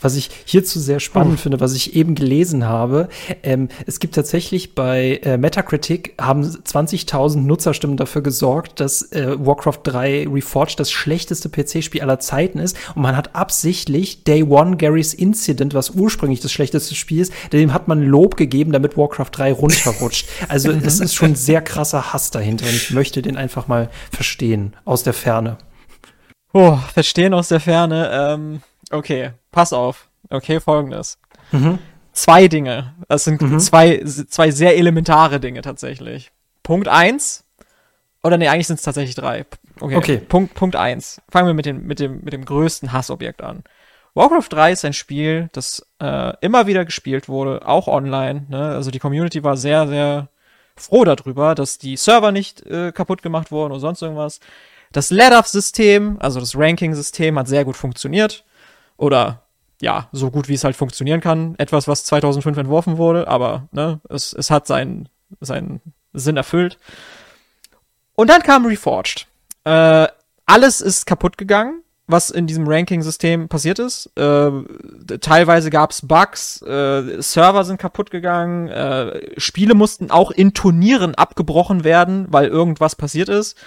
Was 0.00 0.16
ich 0.16 0.30
hierzu 0.44 0.78
sehr 0.78 1.00
spannend 1.00 1.34
oh. 1.34 1.42
finde, 1.42 1.60
was 1.60 1.74
ich 1.74 1.96
eben 1.96 2.14
gelesen 2.14 2.64
habe, 2.64 3.08
ähm, 3.42 3.68
es 3.86 4.00
gibt 4.00 4.14
tatsächlich 4.14 4.74
bei 4.74 5.20
äh, 5.22 5.38
Metacritic 5.38 6.14
haben 6.20 6.42
20.000 6.44 7.38
Nutzerstimmen 7.38 7.96
dafür 7.96 8.22
gesorgt, 8.22 8.80
dass 8.80 9.10
äh, 9.12 9.34
Warcraft 9.38 9.80
3 9.84 10.28
Reforged 10.28 10.78
das 10.80 10.90
schlechteste 10.90 11.48
PC-Spiel 11.48 12.02
aller 12.02 12.20
Zeiten 12.20 12.58
ist. 12.58 12.76
Und 12.94 13.02
man 13.02 13.16
hat 13.16 13.34
absichtlich 13.34 14.24
Day 14.24 14.42
One 14.42 14.76
Gary's 14.76 15.14
Incident, 15.14 15.74
was 15.74 15.90
ursprünglich 15.90 16.40
das 16.40 16.52
schlechteste 16.52 16.94
Spiel 16.94 17.22
ist, 17.22 17.32
dem 17.52 17.72
hat 17.72 17.88
man 17.88 18.02
Lob 18.02 18.36
gegeben, 18.36 18.72
damit 18.72 18.96
Warcraft 18.96 19.30
3 19.32 19.52
runterrutscht. 19.52 20.28
also 20.48 20.70
es 20.70 21.00
ist 21.00 21.14
schon 21.14 21.34
sehr 21.34 21.62
krasser 21.62 22.12
Hass 22.12 22.30
dahinter 22.30 22.66
und 22.66 22.74
ich 22.74 22.90
möchte 22.90 23.22
den 23.22 23.36
einfach 23.36 23.68
mal 23.68 23.90
verstehen 24.10 24.74
aus 24.84 25.02
der 25.02 25.12
Ferne. 25.12 25.58
Oh, 26.52 26.78
verstehen 26.94 27.34
aus 27.34 27.48
der 27.48 27.60
Ferne. 27.60 28.10
Ähm, 28.12 28.60
okay, 28.90 29.32
pass 29.52 29.72
auf. 29.72 30.08
Okay, 30.30 30.60
folgendes. 30.60 31.18
Mhm. 31.52 31.78
Zwei 32.12 32.48
Dinge. 32.48 32.94
Das 33.08 33.24
sind 33.24 33.40
mhm. 33.40 33.58
zwei, 33.58 34.02
zwei 34.04 34.50
sehr 34.50 34.76
elementare 34.76 35.38
Dinge 35.38 35.60
tatsächlich. 35.62 36.32
Punkt 36.62 36.88
eins. 36.88 37.44
Oder 38.22 38.38
nee, 38.38 38.48
eigentlich 38.48 38.66
sind 38.66 38.76
es 38.76 38.82
tatsächlich 38.82 39.14
drei. 39.14 39.44
Okay. 39.80 39.96
okay. 39.96 40.16
Punkt, 40.16 40.54
Punkt 40.54 40.74
eins. 40.74 41.20
Fangen 41.28 41.46
wir 41.46 41.54
mit 41.54 41.66
dem, 41.66 41.86
mit 41.86 42.00
dem, 42.00 42.22
mit 42.24 42.32
dem 42.32 42.44
größten 42.44 42.92
Hassobjekt 42.92 43.42
an. 43.42 43.62
Warcraft 44.14 44.48
3 44.48 44.72
ist 44.72 44.84
ein 44.86 44.94
Spiel, 44.94 45.50
das 45.52 45.86
äh, 46.00 46.32
immer 46.40 46.66
wieder 46.66 46.86
gespielt 46.86 47.28
wurde, 47.28 47.68
auch 47.68 47.86
online. 47.86 48.46
Ne? 48.48 48.70
Also 48.70 48.90
die 48.90 48.98
Community 48.98 49.44
war 49.44 49.58
sehr, 49.58 49.86
sehr 49.86 50.28
froh 50.74 51.04
darüber, 51.04 51.54
dass 51.54 51.76
die 51.76 51.98
Server 51.98 52.32
nicht 52.32 52.64
äh, 52.64 52.92
kaputt 52.92 53.20
gemacht 53.20 53.50
wurden 53.50 53.72
oder 53.72 53.80
sonst 53.80 54.00
irgendwas. 54.00 54.40
Das 54.90 55.10
Ladder-System, 55.10 56.16
also 56.18 56.40
das 56.40 56.56
Ranking-System, 56.56 57.38
hat 57.38 57.46
sehr 57.46 57.66
gut 57.66 57.76
funktioniert. 57.76 58.45
Oder 58.96 59.42
ja, 59.80 60.08
so 60.12 60.30
gut 60.30 60.48
wie 60.48 60.54
es 60.54 60.64
halt 60.64 60.76
funktionieren 60.76 61.20
kann. 61.20 61.54
Etwas, 61.58 61.86
was 61.88 62.04
2005 62.04 62.56
entworfen 62.56 62.96
wurde, 62.98 63.28
aber 63.28 63.68
ne, 63.72 64.00
es, 64.08 64.32
es 64.32 64.50
hat 64.50 64.66
seinen, 64.66 65.08
seinen 65.40 65.80
Sinn 66.12 66.36
erfüllt. 66.36 66.78
Und 68.14 68.30
dann 68.30 68.42
kam 68.42 68.64
Reforged. 68.66 69.26
Äh, 69.64 70.08
alles 70.46 70.80
ist 70.80 71.06
kaputt 71.06 71.36
gegangen, 71.36 71.82
was 72.06 72.30
in 72.30 72.46
diesem 72.46 72.66
Ranking-System 72.66 73.48
passiert 73.48 73.78
ist. 73.78 74.10
Äh, 74.16 74.50
teilweise 75.20 75.70
gab 75.70 75.90
es 75.90 76.06
Bugs, 76.06 76.62
äh, 76.62 77.20
Server 77.20 77.64
sind 77.64 77.78
kaputt 77.78 78.10
gegangen, 78.10 78.68
äh, 78.68 79.38
Spiele 79.38 79.74
mussten 79.74 80.10
auch 80.10 80.30
in 80.30 80.54
Turnieren 80.54 81.14
abgebrochen 81.14 81.84
werden, 81.84 82.26
weil 82.30 82.46
irgendwas 82.46 82.94
passiert 82.94 83.28
ist. 83.28 83.58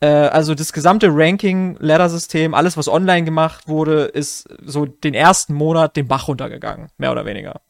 Äh, 0.00 0.06
also 0.06 0.54
das 0.54 0.72
gesamte 0.72 1.08
Ranking-Ladder-System, 1.10 2.54
alles, 2.54 2.76
was 2.76 2.88
online 2.88 3.24
gemacht 3.24 3.68
wurde, 3.68 4.04
ist 4.04 4.48
so 4.64 4.86
den 4.86 5.14
ersten 5.14 5.54
Monat 5.54 5.96
den 5.96 6.08
Bach 6.08 6.28
runtergegangen, 6.28 6.88
mehr 6.98 7.12
oder 7.12 7.24
weniger. 7.24 7.60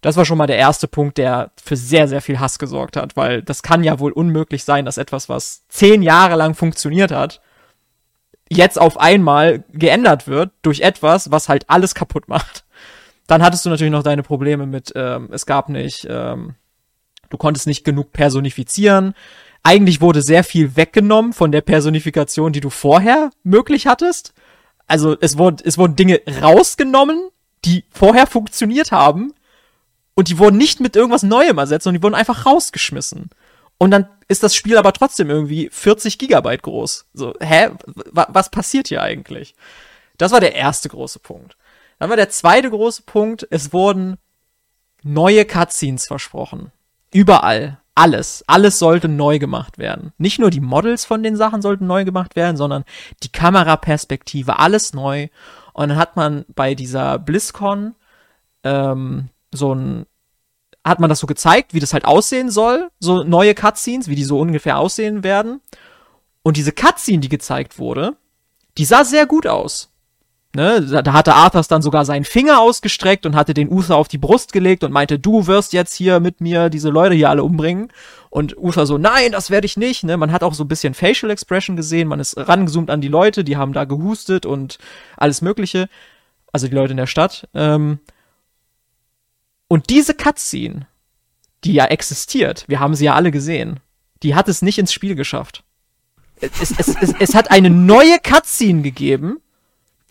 Das 0.00 0.16
war 0.16 0.24
schon 0.24 0.38
mal 0.38 0.46
der 0.46 0.58
erste 0.58 0.86
Punkt, 0.86 1.18
der 1.18 1.50
für 1.62 1.76
sehr, 1.76 2.06
sehr 2.06 2.22
viel 2.22 2.38
Hass 2.38 2.58
gesorgt 2.58 2.96
hat, 2.96 3.16
weil 3.16 3.42
das 3.42 3.62
kann 3.62 3.82
ja 3.82 3.98
wohl 3.98 4.12
unmöglich 4.12 4.64
sein, 4.64 4.84
dass 4.84 4.96
etwas, 4.96 5.28
was 5.28 5.66
zehn 5.68 6.02
Jahre 6.02 6.36
lang 6.36 6.54
funktioniert 6.54 7.10
hat, 7.10 7.40
jetzt 8.48 8.80
auf 8.80 8.98
einmal 8.98 9.64
geändert 9.72 10.28
wird 10.28 10.52
durch 10.62 10.80
etwas, 10.80 11.30
was 11.32 11.48
halt 11.48 11.68
alles 11.68 11.94
kaputt 11.94 12.28
macht. 12.28 12.64
Dann 13.26 13.42
hattest 13.42 13.66
du 13.66 13.70
natürlich 13.70 13.92
noch 13.92 14.04
deine 14.04 14.22
Probleme 14.22 14.66
mit, 14.66 14.92
ähm, 14.94 15.28
es 15.32 15.46
gab 15.46 15.68
nicht, 15.68 16.06
ähm, 16.08 16.54
du 17.28 17.36
konntest 17.36 17.66
nicht 17.66 17.84
genug 17.84 18.12
personifizieren, 18.12 19.14
eigentlich 19.68 20.00
wurde 20.00 20.22
sehr 20.22 20.44
viel 20.44 20.76
weggenommen 20.76 21.34
von 21.34 21.52
der 21.52 21.60
Personifikation, 21.60 22.54
die 22.54 22.60
du 22.60 22.70
vorher 22.70 23.30
möglich 23.42 23.86
hattest. 23.86 24.32
Also 24.86 25.14
es 25.20 25.36
wurden, 25.36 25.58
es 25.62 25.76
wurden 25.76 25.94
Dinge 25.94 26.22
rausgenommen, 26.40 27.28
die 27.66 27.84
vorher 27.90 28.26
funktioniert 28.26 28.92
haben. 28.92 29.34
Und 30.14 30.30
die 30.30 30.38
wurden 30.38 30.56
nicht 30.56 30.80
mit 30.80 30.96
irgendwas 30.96 31.22
Neuem 31.22 31.58
ersetzt, 31.58 31.84
sondern 31.84 32.00
die 32.00 32.02
wurden 32.02 32.14
einfach 32.14 32.46
rausgeschmissen. 32.46 33.28
Und 33.76 33.90
dann 33.90 34.08
ist 34.26 34.42
das 34.42 34.54
Spiel 34.54 34.78
aber 34.78 34.94
trotzdem 34.94 35.28
irgendwie 35.28 35.68
40 35.70 36.18
Gigabyte 36.18 36.62
groß. 36.62 37.04
So, 37.12 37.34
hä? 37.38 37.68
W 37.86 38.24
was 38.28 38.50
passiert 38.50 38.88
hier 38.88 39.02
eigentlich? 39.02 39.54
Das 40.16 40.32
war 40.32 40.40
der 40.40 40.54
erste 40.54 40.88
große 40.88 41.18
Punkt. 41.18 41.58
Dann 41.98 42.08
war 42.08 42.16
der 42.16 42.30
zweite 42.30 42.70
große 42.70 43.02
Punkt, 43.02 43.46
es 43.50 43.74
wurden 43.74 44.16
neue 45.02 45.44
Cutscenes 45.44 46.06
versprochen. 46.06 46.72
Überall 47.12 47.78
alles, 47.98 48.44
alles 48.46 48.78
sollte 48.78 49.08
neu 49.08 49.40
gemacht 49.40 49.76
werden. 49.76 50.12
Nicht 50.18 50.38
nur 50.38 50.50
die 50.50 50.60
Models 50.60 51.04
von 51.04 51.24
den 51.24 51.34
Sachen 51.34 51.62
sollten 51.62 51.88
neu 51.88 52.04
gemacht 52.04 52.36
werden, 52.36 52.56
sondern 52.56 52.84
die 53.24 53.32
Kameraperspektive, 53.32 54.60
alles 54.60 54.94
neu. 54.94 55.26
Und 55.72 55.88
dann 55.88 55.98
hat 55.98 56.14
man 56.14 56.44
bei 56.54 56.76
dieser 56.76 57.18
BlizzCon 57.18 57.96
ähm, 58.62 59.30
so 59.52 59.74
ein, 59.74 60.06
hat 60.84 61.00
man 61.00 61.10
das 61.10 61.18
so 61.18 61.26
gezeigt, 61.26 61.74
wie 61.74 61.80
das 61.80 61.92
halt 61.92 62.04
aussehen 62.04 62.50
soll, 62.50 62.88
so 63.00 63.24
neue 63.24 63.54
Cutscenes, 63.54 64.06
wie 64.06 64.14
die 64.14 64.24
so 64.24 64.38
ungefähr 64.38 64.78
aussehen 64.78 65.24
werden. 65.24 65.60
Und 66.44 66.56
diese 66.56 66.72
Cutscene, 66.72 67.18
die 67.18 67.28
gezeigt 67.28 67.80
wurde, 67.80 68.16
die 68.78 68.84
sah 68.84 69.04
sehr 69.04 69.26
gut 69.26 69.48
aus. 69.48 69.92
Ne, 70.56 70.80
da 70.80 71.12
hatte 71.12 71.34
Arthas 71.34 71.68
dann 71.68 71.82
sogar 71.82 72.06
seinen 72.06 72.24
Finger 72.24 72.60
ausgestreckt 72.60 73.26
und 73.26 73.36
hatte 73.36 73.52
den 73.52 73.70
Uther 73.70 73.96
auf 73.96 74.08
die 74.08 74.16
Brust 74.16 74.54
gelegt 74.54 74.82
und 74.82 74.92
meinte, 74.92 75.18
du 75.18 75.46
wirst 75.46 75.74
jetzt 75.74 75.94
hier 75.94 76.20
mit 76.20 76.40
mir 76.40 76.70
diese 76.70 76.88
Leute 76.88 77.14
hier 77.14 77.28
alle 77.28 77.44
umbringen. 77.44 77.92
Und 78.30 78.56
Uther 78.56 78.86
so, 78.86 78.96
nein, 78.96 79.32
das 79.32 79.50
werde 79.50 79.66
ich 79.66 79.76
nicht. 79.76 80.04
Ne? 80.04 80.16
Man 80.16 80.32
hat 80.32 80.42
auch 80.42 80.54
so 80.54 80.64
ein 80.64 80.68
bisschen 80.68 80.94
Facial 80.94 81.30
Expression 81.30 81.76
gesehen, 81.76 82.08
man 82.08 82.18
ist 82.18 82.36
rangezoomt 82.38 82.88
an 82.88 83.02
die 83.02 83.08
Leute, 83.08 83.44
die 83.44 83.58
haben 83.58 83.74
da 83.74 83.84
gehustet 83.84 84.46
und 84.46 84.78
alles 85.18 85.42
Mögliche. 85.42 85.88
Also 86.50 86.66
die 86.66 86.74
Leute 86.74 86.92
in 86.92 86.98
der 86.98 87.06
Stadt. 87.06 87.46
Ähm 87.52 87.98
und 89.68 89.90
diese 89.90 90.14
Cutscene, 90.14 90.86
die 91.64 91.74
ja 91.74 91.84
existiert, 91.84 92.64
wir 92.68 92.80
haben 92.80 92.94
sie 92.94 93.04
ja 93.04 93.14
alle 93.14 93.30
gesehen, 93.30 93.80
die 94.22 94.34
hat 94.34 94.48
es 94.48 94.62
nicht 94.62 94.78
ins 94.78 94.94
Spiel 94.94 95.14
geschafft. 95.14 95.62
Es, 96.40 96.70
es, 96.70 96.88
es, 96.88 97.14
es 97.18 97.34
hat 97.34 97.50
eine 97.50 97.68
neue 97.68 98.18
Cutscene 98.18 98.80
gegeben, 98.80 99.40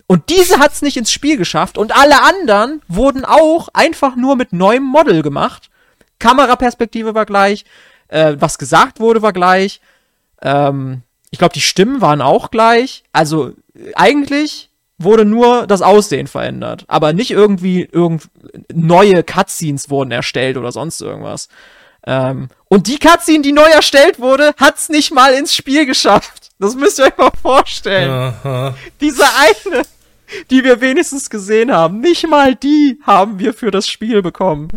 und 0.08 0.30
diese 0.30 0.58
hat's 0.58 0.80
nicht 0.80 0.96
ins 0.96 1.12
Spiel 1.12 1.36
geschafft 1.36 1.76
und 1.76 1.94
alle 1.94 2.22
anderen 2.22 2.80
wurden 2.88 3.26
auch 3.26 3.68
einfach 3.74 4.16
nur 4.16 4.36
mit 4.36 4.54
neuem 4.54 4.82
Model 4.82 5.20
gemacht. 5.22 5.68
Kameraperspektive 6.18 7.14
war 7.14 7.26
gleich, 7.26 7.66
äh, 8.08 8.34
was 8.38 8.58
gesagt 8.58 9.00
wurde 9.00 9.20
war 9.20 9.34
gleich. 9.34 9.82
Ähm, 10.40 11.02
ich 11.30 11.38
glaube, 11.38 11.52
die 11.52 11.60
Stimmen 11.60 12.00
waren 12.00 12.22
auch 12.22 12.50
gleich. 12.50 13.04
Also 13.12 13.52
eigentlich 13.94 14.70
wurde 14.96 15.26
nur 15.26 15.66
das 15.66 15.82
Aussehen 15.82 16.26
verändert, 16.26 16.86
aber 16.88 17.12
nicht 17.12 17.30
irgendwie 17.30 17.86
irgend 17.92 18.30
neue 18.72 19.22
Cutscenes 19.22 19.90
wurden 19.90 20.10
erstellt 20.10 20.56
oder 20.56 20.72
sonst 20.72 21.02
irgendwas. 21.02 21.50
Ähm, 22.06 22.48
und 22.68 22.86
die 22.86 22.98
Cutscene, 22.98 23.42
die 23.42 23.52
neu 23.52 23.68
erstellt 23.68 24.20
wurde, 24.20 24.54
hat's 24.56 24.88
nicht 24.88 25.12
mal 25.12 25.34
ins 25.34 25.54
Spiel 25.54 25.84
geschafft. 25.84 26.48
Das 26.58 26.74
müsst 26.74 26.98
ihr 26.98 27.04
euch 27.04 27.18
mal 27.18 27.30
vorstellen. 27.42 28.10
Aha. 28.10 28.74
Diese 29.02 29.24
eine 29.36 29.82
die 30.50 30.64
wir 30.64 30.80
wenigstens 30.80 31.30
gesehen 31.30 31.72
haben. 31.72 32.00
Nicht 32.00 32.28
mal 32.28 32.54
die 32.54 33.00
haben 33.02 33.38
wir 33.38 33.54
für 33.54 33.70
das 33.70 33.88
Spiel 33.88 34.22
bekommen. 34.22 34.68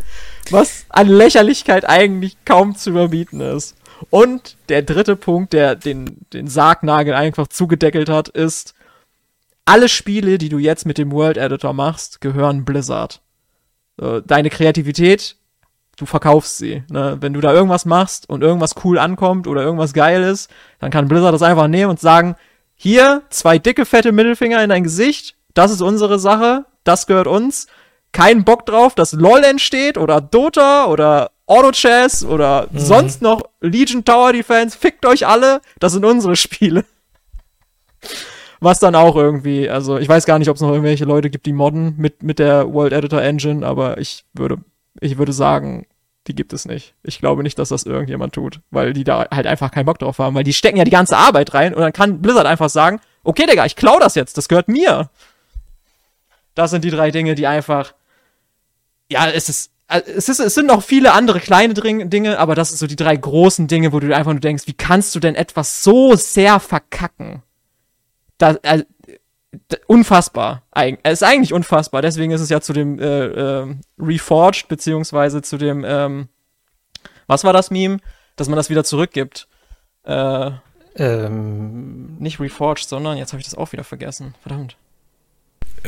Was 0.49 0.86
an 0.89 1.08
Lächerlichkeit 1.08 1.88
eigentlich 1.88 2.38
kaum 2.45 2.76
zu 2.76 2.91
überbieten 2.91 3.41
ist. 3.41 3.76
Und 4.10 4.58
der 4.70 4.82
dritte 4.82 5.16
Punkt, 5.16 5.54
der 5.54 5.76
den, 5.76 6.26
den 6.34 6.47
Sargnagel 6.47 7.14
einfach 7.14 7.47
zugedeckelt 7.47 8.10
hat, 8.10 8.30
ist, 8.30 8.74
alle 9.66 9.89
Spiele, 9.89 10.38
die 10.38 10.49
du 10.49 10.58
jetzt 10.58 10.86
mit 10.86 10.97
dem 10.97 11.12
World 11.12 11.38
Editor 11.38 11.74
machst, 11.74 12.20
gehören 12.20 12.66
Blizzard. 12.66 13.22
Deine 14.26 14.49
Kreativität, 14.49 15.36
du 15.97 16.08
verkaufst 16.08 16.58
sie. 16.58 16.84
Ne? 16.89 17.18
Wenn 17.20 17.34
du 17.34 17.41
da 17.41 17.54
irgendwas 17.54 17.86
machst 17.86 18.28
und 18.28 18.41
irgendwas 18.41 18.76
cool 18.84 18.97
ankommt 18.97 19.45
oder 19.45 19.62
irgendwas 19.62 19.93
geil 19.93 20.24
ist, 20.24 20.49
dann 20.80 20.89
kann 20.89 21.08
Blizzard 21.08 21.34
das 21.34 21.43
einfach 21.43 21.68
nehmen 21.68 21.91
und 21.91 21.99
sagen, 21.99 22.36
hier 22.76 23.22
zwei 23.30 23.60
dicke, 23.60 23.86
fette 23.86 24.12
Mittelfinger 24.12 24.64
in 24.64 24.70
dein 24.70 24.84
Gesicht, 24.84 25.36
das 25.54 25.72
ist 25.72 25.82
unsere 25.82 26.20
Sache, 26.20 26.66
das 26.84 27.08
gehört 27.08 27.28
uns. 27.28 27.68
Kein 28.12 28.43
Bock 28.43 28.66
drauf, 28.66 28.93
dass 28.93 29.14
LOL 29.14 29.43
entsteht 29.43 29.97
oder 29.97 30.20
Dota 30.20 30.88
oder 30.88 31.32
Auto-Chess 31.45 32.26
oder 32.26 32.68
mhm. 32.72 32.80
sonst 32.80 33.22
noch 33.22 33.43
Legion 33.62 34.04
Tower 34.04 34.34
Defense. 34.34 34.78
Fickt 34.78 35.06
euch 35.06 35.26
alle, 35.26 35.62
das 35.80 35.93
sind 35.93 36.06
unsere 36.06 36.36
Spiele. 36.36 36.86
Was 38.60 38.80
dann 38.80 38.95
auch 38.95 39.16
irgendwie, 39.16 39.70
also 39.70 39.97
ich 39.97 40.08
weiß 40.08 40.26
gar 40.26 40.39
nicht, 40.39 40.49
ob 40.49 40.56
es 40.56 40.62
noch 40.62 40.70
irgendwelche 40.70 41.06
Leute 41.06 41.30
gibt, 41.30 41.45
die 41.45 41.54
modden 41.54 41.95
mit, 41.97 42.22
mit 42.22 42.38
der 42.38 42.72
World 42.72 42.93
Editor 42.93 43.22
Engine, 43.22 43.66
aber 43.66 43.97
ich 43.97 44.24
würde, 44.34 44.58
ich 44.99 45.18
würde 45.18 45.34
sagen, 45.34 45.88
die 46.28 46.36
gibt 46.36 46.54
es 46.54 46.66
nicht. 46.66 46.93
Ich 47.02 47.20
glaube 47.20 47.43
nicht, 47.43 47.58
dass 47.58 47.70
das 47.70 47.84
irgendjemand 47.84 48.34
tut, 48.34 48.60
weil 48.70 48.93
die 48.93 49.04
da 49.04 49.26
halt 49.32 49.47
einfach 49.47 49.72
keinen 49.72 49.86
Bock 49.86 49.99
drauf 49.99 50.20
haben, 50.20 50.36
weil 50.36 50.43
die 50.43 50.54
stecken 50.54 50.78
ja 50.78 50.84
die 50.84 50.91
ganze 50.91 51.18
Arbeit 51.18 51.54
rein 51.54 51.74
und 51.74 51.82
dann 51.82 51.93
kann 51.93 52.22
Blizzard 52.22 52.45
einfach 52.45 52.70
sagen, 52.70 52.99
okay, 53.24 53.45
Digga, 53.47 53.66
ich 53.66 53.76
klau 53.76 53.99
das 53.99 54.16
jetzt, 54.16 54.38
das 54.38 54.47
gehört 54.47 54.68
mir. 54.68 55.10
Das 56.56 56.72
sind 56.72 56.84
die 56.84 56.89
drei 56.89 57.12
Dinge, 57.12 57.36
die 57.36 57.47
einfach. 57.47 57.93
Ja, 59.10 59.30
es 59.30 59.49
ist. 59.49 59.72
Es, 59.93 60.30
ist, 60.30 60.39
es 60.39 60.54
sind 60.54 60.68
noch 60.68 60.84
viele 60.84 61.12
andere 61.12 61.41
kleine 61.41 61.74
Dinge, 61.74 62.39
aber 62.39 62.56
das 62.56 62.70
sind 62.70 62.78
so 62.78 62.88
die 62.88 62.95
drei 62.95 63.14
großen 63.14 63.68
Dinge, 63.68 63.91
wo 63.91 63.99
du 63.99 64.16
einfach 64.16 64.32
nur 64.32 64.39
denkst, 64.39 64.66
wie 64.66 64.74
kannst 64.74 65.14
du 65.16 65.20
denn 65.20 65.36
etwas 65.36 65.84
so 65.84 66.16
sehr 66.16 66.62
verkacken? 66.62 67.43
Das, 68.38 68.56
äh, 68.62 68.84
unfassbar. 69.88 70.64
Es 71.04 71.22
ist 71.22 71.24
eigentlich 71.24 71.54
unfassbar. 71.54 72.02
Deswegen 72.02 72.32
ist 72.32 72.41
es 72.41 72.49
ja 72.49 72.62
zu 72.62 72.74
dem 72.74 72.99
äh, 72.99 73.26
äh, 73.26 73.76
Reforged, 73.99 74.68
beziehungsweise 74.68 75.41
zu 75.41 75.58
dem, 75.58 75.84
ähm, 75.86 76.30
was 77.28 77.43
war 77.43 77.54
das 77.54 77.70
Meme? 77.72 77.99
Dass 78.36 78.47
man 78.47 78.56
das 78.56 78.70
wieder 78.70 78.84
zurückgibt. 78.84 79.47
Äh, 80.04 80.52
ähm. 80.95 82.18
Nicht 82.20 82.39
Reforged, 82.39 82.88
sondern 82.88 83.18
jetzt 83.18 83.34
habe 83.34 83.41
ich 83.41 83.47
das 83.47 83.56
auch 83.56 83.72
wieder 83.72 83.84
vergessen. 83.84 84.36
Verdammt. 84.41 84.78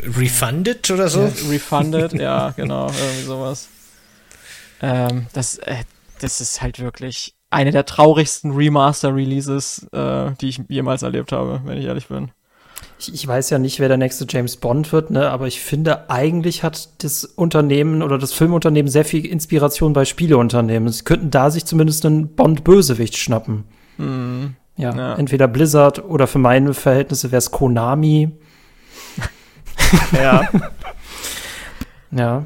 Refunded 0.02 0.90
oder 0.90 1.08
so? 1.08 1.20
Ja, 1.20 1.32
refunded, 1.50 2.12
ja, 2.14 2.50
genau, 2.56 2.86
irgendwie 2.86 3.22
sowas. 3.22 3.68
Ähm, 4.82 5.26
das, 5.32 5.58
äh, 5.58 5.84
das 6.20 6.40
ist 6.40 6.62
halt 6.62 6.80
wirklich 6.80 7.34
eine 7.50 7.70
der 7.70 7.86
traurigsten 7.86 8.52
Remaster-Releases, 8.52 9.86
äh, 9.92 10.32
die 10.40 10.48
ich 10.48 10.60
jemals 10.68 11.02
erlebt 11.02 11.32
habe, 11.32 11.60
wenn 11.64 11.78
ich 11.78 11.84
ehrlich 11.84 12.08
bin. 12.08 12.30
Ich, 12.98 13.14
ich, 13.14 13.26
weiß 13.26 13.50
ja 13.50 13.58
nicht, 13.58 13.80
wer 13.80 13.88
der 13.88 13.96
nächste 13.96 14.26
James 14.28 14.56
Bond 14.56 14.92
wird, 14.92 15.10
ne, 15.10 15.30
aber 15.30 15.46
ich 15.46 15.60
finde, 15.60 16.10
eigentlich 16.10 16.62
hat 16.62 16.88
das 17.02 17.24
Unternehmen 17.24 18.02
oder 18.02 18.18
das 18.18 18.32
Filmunternehmen 18.32 18.90
sehr 18.90 19.04
viel 19.04 19.24
Inspiration 19.24 19.92
bei 19.92 20.04
Spieleunternehmen. 20.04 20.88
Sie 20.88 21.04
könnten 21.04 21.30
da 21.30 21.50
sich 21.50 21.64
zumindest 21.64 22.04
einen 22.06 22.34
Bond-Bösewicht 22.34 23.16
schnappen. 23.16 23.64
Mhm. 23.98 24.56
Ja, 24.76 24.94
ja, 24.94 25.14
entweder 25.14 25.46
Blizzard 25.46 26.04
oder 26.04 26.26
für 26.26 26.40
meine 26.40 26.74
Verhältnisse 26.74 27.30
wäre 27.30 27.38
es 27.38 27.52
Konami. 27.52 28.32
ja. 30.12 30.48
ja. 32.10 32.44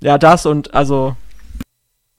Ja, 0.00 0.18
das 0.18 0.46
und 0.46 0.74
also 0.74 1.16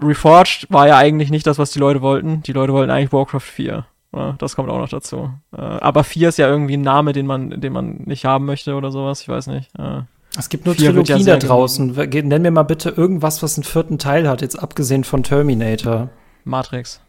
Reforged 0.01 0.67
war 0.69 0.87
ja 0.87 0.97
eigentlich 0.97 1.31
nicht 1.31 1.47
das, 1.47 1.57
was 1.57 1.71
die 1.71 1.79
Leute 1.79 2.01
wollten. 2.01 2.43
Die 2.43 2.53
Leute 2.53 2.73
wollten 2.73 2.91
eigentlich 2.91 3.13
Warcraft 3.13 3.39
4. 3.41 3.85
Ja, 4.13 4.35
das 4.39 4.55
kommt 4.55 4.69
auch 4.69 4.77
noch 4.77 4.89
dazu. 4.89 5.31
Äh, 5.55 5.61
aber 5.61 6.03
4 6.03 6.29
ist 6.29 6.37
ja 6.37 6.47
irgendwie 6.47 6.75
ein 6.75 6.81
Name, 6.81 7.13
den 7.13 7.25
man, 7.25 7.61
den 7.61 7.71
man 7.71 8.01
nicht 8.05 8.25
haben 8.25 8.45
möchte 8.45 8.75
oder 8.75 8.91
sowas. 8.91 9.21
Ich 9.21 9.29
weiß 9.29 9.47
nicht. 9.47 9.69
Äh, 9.77 10.01
es 10.37 10.49
gibt 10.49 10.65
nur 10.65 10.75
Trilogien 10.75 11.19
ja 11.19 11.37
da 11.37 11.47
draußen. 11.47 11.93
Nenn 11.93 12.41
mir 12.41 12.51
mal 12.51 12.63
bitte 12.63 12.89
irgendwas, 12.89 13.43
was 13.43 13.57
einen 13.57 13.63
vierten 13.63 13.99
Teil 13.99 14.27
hat, 14.29 14.41
jetzt 14.41 14.57
abgesehen 14.57 15.03
von 15.03 15.23
Terminator. 15.23 16.09
Matrix. 16.43 17.01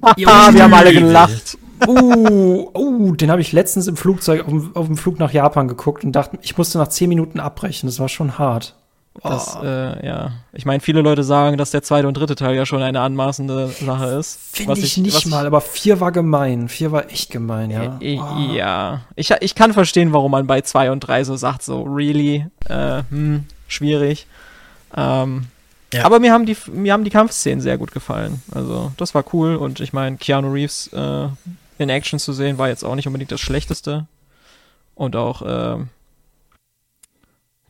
ah, 0.00 0.14
wir 0.16 0.62
haben 0.62 0.74
alle 0.74 0.92
gelacht. 0.92 1.58
Uh, 1.88 2.70
uh, 2.74 3.14
den 3.14 3.30
habe 3.30 3.40
ich 3.40 3.52
letztens 3.52 3.86
im 3.86 3.96
Flugzeug 3.96 4.46
auf, 4.46 4.74
auf 4.74 4.86
dem 4.86 4.96
Flug 4.96 5.18
nach 5.18 5.32
Japan 5.32 5.68
geguckt 5.68 6.04
und 6.04 6.12
dachte, 6.12 6.38
ich 6.42 6.56
musste 6.56 6.78
nach 6.78 6.88
10 6.88 7.08
Minuten 7.08 7.40
abbrechen. 7.40 7.88
Das 7.88 7.98
war 7.98 8.08
schon 8.08 8.38
hart. 8.38 8.74
Das, 9.22 9.58
oh. 9.60 9.64
äh, 9.64 10.06
ja. 10.06 10.32
Ich 10.52 10.64
meine, 10.64 10.80
viele 10.80 11.02
Leute 11.02 11.22
sagen, 11.22 11.58
dass 11.58 11.70
der 11.70 11.82
zweite 11.82 12.08
und 12.08 12.16
dritte 12.16 12.34
Teil 12.34 12.56
ja 12.56 12.64
schon 12.64 12.82
eine 12.82 13.00
anmaßende 13.00 13.68
Sache 13.68 14.06
ist. 14.06 14.38
Finde 14.52 14.72
ich, 14.78 14.84
ich, 14.84 14.96
nicht 14.96 15.26
mal, 15.26 15.46
aber 15.46 15.60
vier 15.60 16.00
war 16.00 16.12
gemein. 16.12 16.68
Vier 16.68 16.92
war 16.92 17.10
echt 17.10 17.30
gemein, 17.30 17.70
ja. 17.70 17.98
Äh, 18.00 18.18
oh. 18.18 18.54
Ja. 18.54 19.02
Ich, 19.14 19.30
ich 19.40 19.54
kann 19.54 19.74
verstehen, 19.74 20.12
warum 20.12 20.30
man 20.30 20.46
bei 20.46 20.62
zwei 20.62 20.90
und 20.90 21.00
drei 21.00 21.24
so 21.24 21.36
sagt, 21.36 21.62
so, 21.62 21.82
really, 21.82 22.46
äh, 22.68 23.02
hm, 23.10 23.44
schwierig. 23.68 24.26
Ähm, 24.96 25.44
ja. 25.92 26.04
Aber 26.06 26.18
mir 26.18 26.32
haben, 26.32 26.46
die, 26.46 26.56
mir 26.72 26.94
haben 26.94 27.04
die 27.04 27.10
Kampfszenen 27.10 27.60
sehr 27.60 27.76
gut 27.76 27.92
gefallen. 27.92 28.42
Also, 28.54 28.92
das 28.96 29.14
war 29.14 29.24
cool 29.34 29.56
und 29.56 29.80
ich 29.80 29.92
meine, 29.92 30.16
Keanu 30.16 30.50
Reeves 30.50 30.88
äh, 30.88 31.28
in 31.78 31.88
Action 31.88 32.18
zu 32.18 32.32
sehen, 32.32 32.58
war 32.58 32.68
jetzt 32.68 32.84
auch 32.84 32.94
nicht 32.94 33.06
unbedingt 33.06 33.32
das 33.32 33.40
Schlechteste. 33.40 34.06
Und 34.94 35.16
auch, 35.16 35.42
äh, 35.42 35.84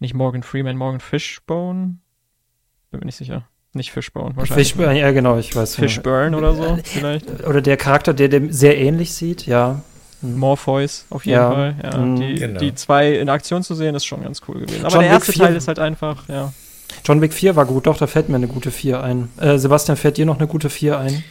nicht 0.00 0.14
Morgan 0.14 0.42
Freeman, 0.42 0.76
Morgan 0.76 1.00
Fishbone? 1.00 1.96
Bin 2.90 3.00
mir 3.00 3.07
nicht 3.07 3.16
sicher. 3.16 3.46
Nicht 3.74 3.92
Fishbone, 3.92 4.36
wahrscheinlich. 4.36 4.74
Fishbone, 4.74 4.98
ja 4.98 5.12
genau, 5.12 5.38
ich 5.38 5.55
weiß. 5.57 5.76
Fishburne 5.76 6.36
oder 6.36 6.55
so, 6.55 6.78
vielleicht. 6.84 7.46
Oder 7.46 7.62
der 7.62 7.78
Charakter, 7.78 8.12
der 8.12 8.28
dem 8.28 8.53
sehr 8.53 8.76
ähnlich 8.76 9.14
sieht, 9.14 9.46
ja. 9.46 9.80
Hm. 10.20 10.38
Morpheus, 10.38 11.07
auf 11.09 11.24
jeden 11.24 11.38
ja. 11.38 11.50
Fall. 11.50 11.76
Ja, 11.82 11.96
mhm. 11.96 12.16
die, 12.16 12.34
genau. 12.34 12.61
die 12.61 12.74
zwei 12.74 13.12
in 13.12 13.28
Aktion 13.30 13.62
zu 13.62 13.74
sehen, 13.74 13.94
ist 13.94 14.05
schon 14.05 14.22
ganz 14.22 14.42
cool 14.46 14.61
gewesen. 14.61 14.84
Aber 14.84 14.94
John 14.94 15.03
der 15.03 15.11
erste 15.11 15.32
Teil 15.32 15.57
ist 15.57 15.68
halt 15.68 15.78
einfach, 15.78 16.28
ja. 16.28 16.53
John 17.05 17.20
Wick 17.22 17.32
4 17.32 17.57
war 17.57 17.64
gut, 17.64 17.86
doch, 17.86 17.96
da 17.96 18.07
fällt 18.07 18.28
mir 18.28 18.36
eine 18.36 18.48
gute 18.48 18.70
4 18.70 19.03
ein. 19.03 19.30
Äh, 19.38 19.57
Sebastian, 19.57 19.96
fällt 19.96 20.18
dir 20.18 20.26
noch 20.26 20.38
eine 20.38 20.46
gute 20.46 20.68
4 20.68 20.98
ein? 20.98 21.24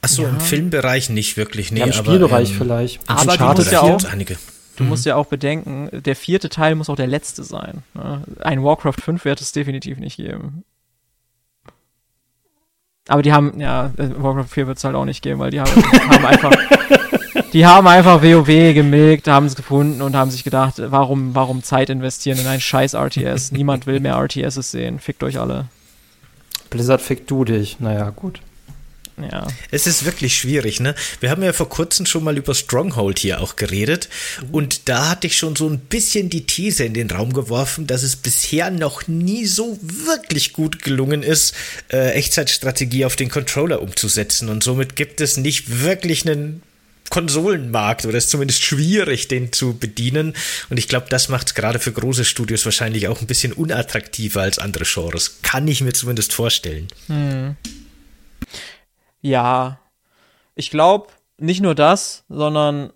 Achso, 0.00 0.22
ja. 0.22 0.28
im 0.28 0.40
Filmbereich 0.40 1.10
nicht 1.10 1.36
wirklich, 1.36 1.72
nee. 1.72 1.80
Ja, 1.80 1.86
Im 1.86 1.92
Spielbereich 1.92 2.50
aber, 2.50 2.58
vielleicht. 2.58 3.00
Aber 3.06 3.36
du 3.36 3.44
musst 3.44 3.72
ja 3.72 3.80
auch, 3.80 4.04
einige. 4.04 4.36
Du 4.76 4.84
mhm. 4.84 4.90
musst 4.90 5.06
ja 5.06 5.16
auch 5.16 5.26
bedenken, 5.26 5.88
der 5.92 6.14
vierte 6.14 6.48
Teil 6.48 6.76
muss 6.76 6.88
auch 6.88 6.96
der 6.96 7.08
letzte 7.08 7.42
sein. 7.42 7.82
Ne? 7.94 8.22
Ein 8.40 8.62
Warcraft 8.62 9.00
5 9.02 9.24
wird 9.24 9.40
es 9.40 9.52
definitiv 9.52 9.98
nicht 9.98 10.16
geben. 10.16 10.64
Aber 13.08 13.22
die 13.22 13.32
haben, 13.32 13.58
ja, 13.58 13.86
äh, 13.96 14.10
Warcraft 14.16 14.48
4 14.48 14.66
wird 14.68 14.78
es 14.78 14.84
halt 14.84 14.94
auch 14.94 15.04
nicht 15.04 15.22
geben, 15.22 15.40
weil 15.40 15.50
die 15.50 15.60
haben, 15.60 15.70
haben 16.10 16.24
einfach, 16.24 16.52
die 17.52 17.66
haben 17.66 17.86
einfach 17.88 18.22
WoW 18.22 18.74
gemilkt, 18.74 19.26
haben 19.26 19.46
es 19.46 19.56
gefunden 19.56 20.00
und 20.00 20.14
haben 20.14 20.30
sich 20.30 20.44
gedacht, 20.44 20.74
warum, 20.78 21.34
warum 21.34 21.64
Zeit 21.64 21.90
investieren 21.90 22.38
in 22.38 22.46
ein 22.46 22.60
scheiß 22.60 22.94
RTS? 22.94 23.50
Niemand 23.50 23.86
will 23.86 23.98
mehr 23.98 24.14
RTSs 24.14 24.70
sehen. 24.70 25.00
Fickt 25.00 25.24
euch 25.24 25.40
alle. 25.40 25.64
Blizzard 26.70 27.00
fickt 27.00 27.30
du 27.30 27.44
dich. 27.44 27.80
Naja, 27.80 28.10
gut. 28.10 28.40
Ja. 29.30 29.46
Es 29.70 29.86
ist 29.86 30.04
wirklich 30.04 30.36
schwierig, 30.36 30.80
ne? 30.80 30.94
Wir 31.20 31.30
haben 31.30 31.42
ja 31.42 31.52
vor 31.52 31.68
kurzem 31.68 32.06
schon 32.06 32.24
mal 32.24 32.36
über 32.36 32.54
Stronghold 32.54 33.18
hier 33.18 33.40
auch 33.40 33.56
geredet 33.56 34.08
und 34.52 34.88
da 34.88 35.10
hatte 35.10 35.26
ich 35.26 35.36
schon 35.36 35.56
so 35.56 35.68
ein 35.68 35.78
bisschen 35.78 36.30
die 36.30 36.46
These 36.46 36.84
in 36.84 36.94
den 36.94 37.10
Raum 37.10 37.32
geworfen, 37.32 37.86
dass 37.86 38.02
es 38.02 38.16
bisher 38.16 38.70
noch 38.70 39.08
nie 39.08 39.46
so 39.46 39.78
wirklich 39.82 40.52
gut 40.52 40.82
gelungen 40.82 41.22
ist, 41.22 41.54
äh, 41.92 42.12
Echtzeitstrategie 42.12 43.04
auf 43.04 43.16
den 43.16 43.28
Controller 43.28 43.82
umzusetzen 43.82 44.48
und 44.48 44.62
somit 44.62 44.96
gibt 44.96 45.20
es 45.20 45.36
nicht 45.36 45.82
wirklich 45.82 46.26
einen 46.26 46.62
Konsolenmarkt 47.10 48.06
oder 48.06 48.18
ist 48.18 48.30
zumindest 48.30 48.62
schwierig, 48.62 49.28
den 49.28 49.52
zu 49.52 49.76
bedienen. 49.78 50.34
Und 50.68 50.78
ich 50.78 50.88
glaube, 50.88 51.06
das 51.08 51.28
macht 51.28 51.48
es 51.48 51.54
gerade 51.54 51.78
für 51.78 51.92
große 51.92 52.24
Studios 52.24 52.64
wahrscheinlich 52.64 53.08
auch 53.08 53.20
ein 53.20 53.26
bisschen 53.26 53.52
unattraktiver 53.52 54.42
als 54.42 54.58
andere 54.58 54.84
Genres. 54.84 55.38
Kann 55.42 55.66
ich 55.68 55.80
mir 55.80 55.92
zumindest 55.92 56.32
vorstellen. 56.32 56.88
Hm. 57.06 57.56
Ja, 59.20 59.78
ich 60.54 60.70
glaube 60.70 61.08
nicht 61.38 61.60
nur 61.60 61.74
das, 61.74 62.24
sondern 62.28 62.92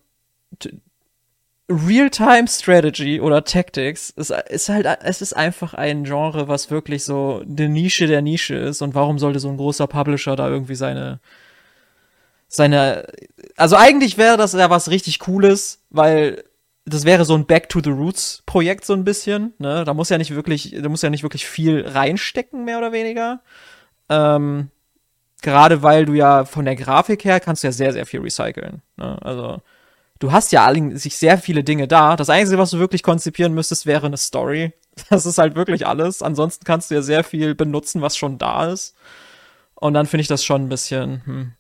Real-Time 1.68 2.49
Strategy 2.49 3.20
oder 3.20 3.45
Tactics 3.45 4.11
ist, 4.11 4.31
ist 4.31 4.68
halt, 4.68 4.87
es 5.03 5.23
ist 5.23 5.33
einfach 5.35 5.75
ein 5.75 6.05
Genre, 6.05 6.49
was 6.49 6.70
wirklich 6.70 7.05
so 7.05 7.43
eine 7.47 7.68
Nische 7.68 8.07
der 8.07 8.20
Nische 8.20 8.57
ist. 8.57 8.83
Und 8.83 8.95
warum 8.95 9.18
sollte 9.18 9.39
so 9.39 9.49
ein 9.49 9.57
großer 9.57 9.87
Publisher 9.87 10.37
da 10.37 10.49
irgendwie 10.49 10.75
seine, 10.75 11.20
seine, 12.49 13.07
also 13.57 13.77
eigentlich 13.77 14.18
wäre 14.18 14.37
das 14.37 14.53
ja 14.53 14.70
was 14.70 14.91
richtig 14.91 15.18
Cooles, 15.20 15.81
weil 15.91 16.45
das 16.85 17.05
wäre 17.05 17.25
so 17.25 17.35
ein 17.35 17.47
Back 17.47 17.68
to 17.68 17.81
the 17.83 17.91
Roots 17.91 18.43
Projekt 18.45 18.85
so 18.85 18.93
ein 18.93 19.05
bisschen, 19.05 19.55
ne? 19.59 19.85
Da 19.85 19.95
muss 19.95 20.09
ja 20.09 20.18
nicht 20.18 20.35
wirklich, 20.35 20.75
da 20.83 20.89
muss 20.89 21.03
ja 21.03 21.11
nicht 21.11 21.23
wirklich 21.23 21.47
viel 21.47 21.87
reinstecken, 21.87 22.64
mehr 22.64 22.79
oder 22.79 22.91
weniger. 22.91 23.41
Ähm, 24.09 24.68
gerade 25.43 25.82
weil 25.82 26.07
du 26.07 26.14
ja 26.14 26.45
von 26.45 26.64
der 26.64 26.76
Grafik 26.76 27.24
her 27.24 27.40
kannst 27.40 27.62
du 27.62 27.68
ja 27.68 27.72
sehr, 27.72 27.93
sehr 27.93 28.07
viel 28.07 28.20
recyceln. 28.20 28.80
Ne? 28.97 29.18
Also 29.20 29.61
du 30.18 30.32
hast 30.32 30.53
ja 30.53 30.72
sich 30.97 31.16
sehr 31.16 31.36
viele 31.36 31.64
Dinge 31.64 31.88
da. 31.88 32.16
Das 32.16 32.30
Einzige, 32.30 32.59
was 32.59 32.70
du 32.70 32.78
wirklich 32.78 33.03
konzipieren 33.03 33.53
müsstest, 33.53 33.86
wäre 33.86 34.07
eine 34.07 34.16
Story. 34.16 34.72
Das 35.09 35.24
ist 35.24 35.38
halt 35.38 35.55
wirklich 35.55 35.86
alles. 35.86 36.20
Ansonsten 36.20 36.66
kannst 36.66 36.90
du 36.90 36.95
ja 36.95 37.01
sehr 37.01 37.24
viel 37.24 37.55
benutzen, 37.55 38.03
was 38.03 38.14
schon 38.14 38.36
da 38.36 38.66
ist. 38.66 38.95
Und 39.74 39.95
dann 39.95 40.05
finde 40.05 40.20
ich 40.20 40.28
das 40.28 40.45
schon 40.45 40.64
ein 40.64 40.68
bisschen 40.68 41.22
hm. 41.24 41.53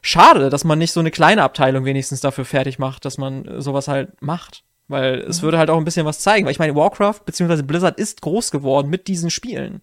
schade, 0.00 0.48
dass 0.48 0.62
man 0.62 0.78
nicht 0.78 0.92
so 0.92 1.00
eine 1.00 1.10
kleine 1.10 1.42
Abteilung 1.42 1.84
wenigstens 1.84 2.20
dafür 2.20 2.44
fertig 2.44 2.78
macht, 2.78 3.04
dass 3.04 3.18
man 3.18 3.60
sowas 3.60 3.88
halt 3.88 4.22
macht. 4.22 4.62
Weil 4.86 5.16
es 5.22 5.42
würde 5.42 5.58
halt 5.58 5.70
auch 5.70 5.76
ein 5.76 5.84
bisschen 5.84 6.06
was 6.06 6.20
zeigen. 6.20 6.46
Weil 6.46 6.52
ich 6.52 6.60
meine, 6.60 6.76
Warcraft 6.76 7.22
bzw. 7.26 7.62
Blizzard 7.62 7.98
ist 7.98 8.22
groß 8.22 8.52
geworden 8.52 8.90
mit 8.90 9.08
diesen 9.08 9.30
Spielen. 9.30 9.82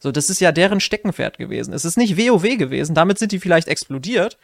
So, 0.00 0.10
das 0.10 0.30
ist 0.30 0.40
ja 0.40 0.50
deren 0.50 0.80
Steckenpferd 0.80 1.38
gewesen. 1.38 1.74
Es 1.74 1.84
ist 1.84 1.98
nicht 1.98 2.16
WoW 2.16 2.56
gewesen, 2.56 2.94
damit 2.94 3.18
sind 3.18 3.32
die 3.32 3.38
vielleicht 3.38 3.68
explodiert. 3.68 4.38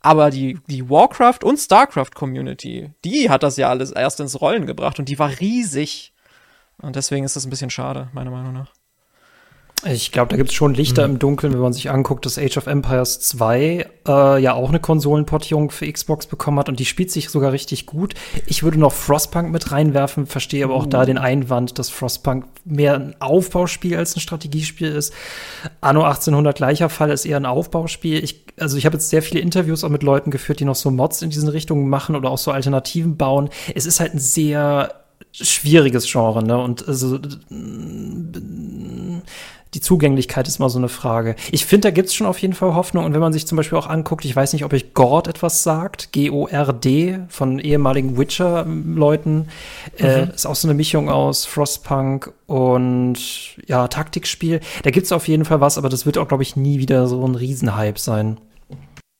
Aber 0.00 0.30
die, 0.30 0.58
die 0.66 0.88
Warcraft 0.88 1.40
und 1.44 1.58
Starcraft 1.58 2.12
Community, 2.14 2.90
die 3.04 3.28
hat 3.28 3.42
das 3.42 3.58
ja 3.58 3.68
alles 3.68 3.90
erst 3.90 4.20
ins 4.20 4.40
Rollen 4.40 4.66
gebracht 4.66 4.98
und 4.98 5.08
die 5.10 5.18
war 5.18 5.40
riesig. 5.40 6.14
Und 6.78 6.96
deswegen 6.96 7.26
ist 7.26 7.36
das 7.36 7.44
ein 7.44 7.50
bisschen 7.50 7.68
schade, 7.68 8.08
meiner 8.14 8.30
Meinung 8.30 8.54
nach. 8.54 8.72
Ich 9.86 10.12
glaube, 10.12 10.28
da 10.28 10.36
gibt 10.36 10.50
es 10.50 10.54
schon 10.54 10.74
Lichter 10.74 11.06
mhm. 11.06 11.14
im 11.14 11.18
Dunkeln, 11.18 11.52
wenn 11.54 11.60
man 11.60 11.72
sich 11.72 11.90
anguckt, 11.90 12.26
dass 12.26 12.38
Age 12.38 12.58
of 12.58 12.66
Empires 12.66 13.20
2 13.20 13.86
äh, 14.06 14.42
ja 14.42 14.52
auch 14.52 14.68
eine 14.68 14.78
Konsolenportierung 14.78 15.70
für 15.70 15.90
Xbox 15.90 16.26
bekommen 16.26 16.58
hat 16.58 16.68
und 16.68 16.78
die 16.78 16.84
spielt 16.84 17.10
sich 17.10 17.30
sogar 17.30 17.52
richtig 17.52 17.86
gut. 17.86 18.14
Ich 18.46 18.62
würde 18.62 18.78
noch 18.78 18.92
Frostpunk 18.92 19.50
mit 19.50 19.72
reinwerfen, 19.72 20.26
verstehe 20.26 20.64
aber 20.64 20.74
auch 20.74 20.84
uh. 20.84 20.88
da 20.88 21.06
den 21.06 21.16
Einwand, 21.16 21.78
dass 21.78 21.88
Frostpunk 21.88 22.44
mehr 22.66 22.94
ein 22.94 23.16
Aufbauspiel 23.20 23.96
als 23.96 24.14
ein 24.16 24.20
Strategiespiel 24.20 24.88
ist. 24.88 25.14
Anno 25.80 26.02
1800 26.02 26.56
gleicher 26.56 26.90
Fall 26.90 27.10
ist 27.10 27.24
eher 27.24 27.38
ein 27.38 27.46
Aufbauspiel. 27.46 28.22
Ich, 28.22 28.44
also 28.58 28.76
ich 28.76 28.84
habe 28.84 28.96
jetzt 28.96 29.08
sehr 29.08 29.22
viele 29.22 29.40
Interviews 29.40 29.82
auch 29.82 29.88
mit 29.88 30.02
Leuten 30.02 30.30
geführt, 30.30 30.60
die 30.60 30.66
noch 30.66 30.74
so 30.74 30.90
Mods 30.90 31.22
in 31.22 31.30
diesen 31.30 31.48
Richtungen 31.48 31.88
machen 31.88 32.16
oder 32.16 32.30
auch 32.30 32.38
so 32.38 32.50
Alternativen 32.50 33.16
bauen. 33.16 33.48
Es 33.74 33.86
ist 33.86 33.98
halt 33.98 34.12
ein 34.12 34.18
sehr 34.18 34.99
schwieriges 35.32 36.10
Genre, 36.10 36.42
ne? 36.42 36.58
Und 36.58 36.86
also 36.86 37.18
die 39.74 39.80
Zugänglichkeit 39.80 40.48
ist 40.48 40.58
mal 40.58 40.68
so 40.68 40.78
eine 40.78 40.88
Frage. 40.88 41.36
Ich 41.52 41.64
finde, 41.64 41.88
da 41.88 41.90
gibt's 41.92 42.14
schon 42.14 42.26
auf 42.26 42.38
jeden 42.38 42.54
Fall 42.54 42.74
Hoffnung. 42.74 43.04
Und 43.04 43.14
wenn 43.14 43.20
man 43.20 43.32
sich 43.32 43.46
zum 43.46 43.56
Beispiel 43.56 43.78
auch 43.78 43.86
anguckt, 43.86 44.24
ich 44.24 44.34
weiß 44.34 44.52
nicht, 44.52 44.64
ob 44.64 44.72
euch 44.72 44.94
Gord 44.94 45.28
etwas 45.28 45.62
sagt, 45.62 46.12
G-O-R-D 46.12 47.20
von 47.28 47.58
ehemaligen 47.60 48.18
Witcher-Leuten, 48.18 49.48
äh, 49.96 50.02
mhm. 50.02 50.30
äh, 50.30 50.34
ist 50.34 50.46
auch 50.46 50.56
so 50.56 50.66
eine 50.66 50.74
Mischung 50.74 51.08
aus 51.08 51.46
Frostpunk 51.46 52.32
und 52.46 53.18
ja, 53.66 53.86
Taktikspiel. 53.86 54.60
Da 54.82 54.90
gibt's 54.90 55.12
auf 55.12 55.28
jeden 55.28 55.44
Fall 55.44 55.60
was, 55.60 55.78
aber 55.78 55.88
das 55.88 56.04
wird 56.04 56.18
auch, 56.18 56.26
glaube 56.26 56.42
ich, 56.42 56.56
nie 56.56 56.80
wieder 56.80 57.06
so 57.06 57.24
ein 57.24 57.36
Riesenhype 57.36 57.98
sein. 57.98 58.38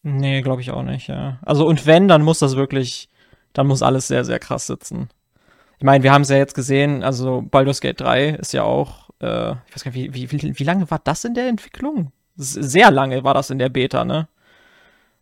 Nee, 0.02 0.40
glaube 0.42 0.62
ich 0.62 0.72
auch 0.72 0.82
nicht, 0.82 1.08
ja. 1.08 1.38
Also 1.42 1.66
und 1.66 1.86
wenn, 1.86 2.08
dann 2.08 2.22
muss 2.22 2.40
das 2.40 2.56
wirklich, 2.56 3.08
dann 3.52 3.66
muss 3.68 3.82
alles 3.82 4.08
sehr, 4.08 4.24
sehr 4.24 4.38
krass 4.38 4.66
sitzen. 4.66 5.10
Ich 5.80 5.84
meine, 5.84 6.04
wir 6.04 6.12
haben 6.12 6.22
es 6.22 6.28
ja 6.28 6.36
jetzt 6.36 6.54
gesehen, 6.54 7.02
also 7.02 7.42
Baldur's 7.42 7.80
Gate 7.80 8.00
3 8.00 8.28
ist 8.28 8.52
ja 8.52 8.62
auch 8.62 9.10
äh, 9.20 9.52
ich 9.52 9.74
weiß 9.74 9.84
gar 9.84 9.92
nicht, 9.92 10.14
wie, 10.14 10.30
wie, 10.30 10.58
wie 10.58 10.64
lange 10.64 10.90
war 10.90 11.00
das 11.02 11.24
in 11.24 11.34
der 11.34 11.48
Entwicklung? 11.48 12.12
Sehr 12.36 12.90
lange 12.90 13.22
war 13.22 13.34
das 13.34 13.50
in 13.50 13.58
der 13.58 13.68
Beta, 13.68 14.04
ne? 14.04 14.28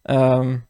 Ähm, 0.06 0.62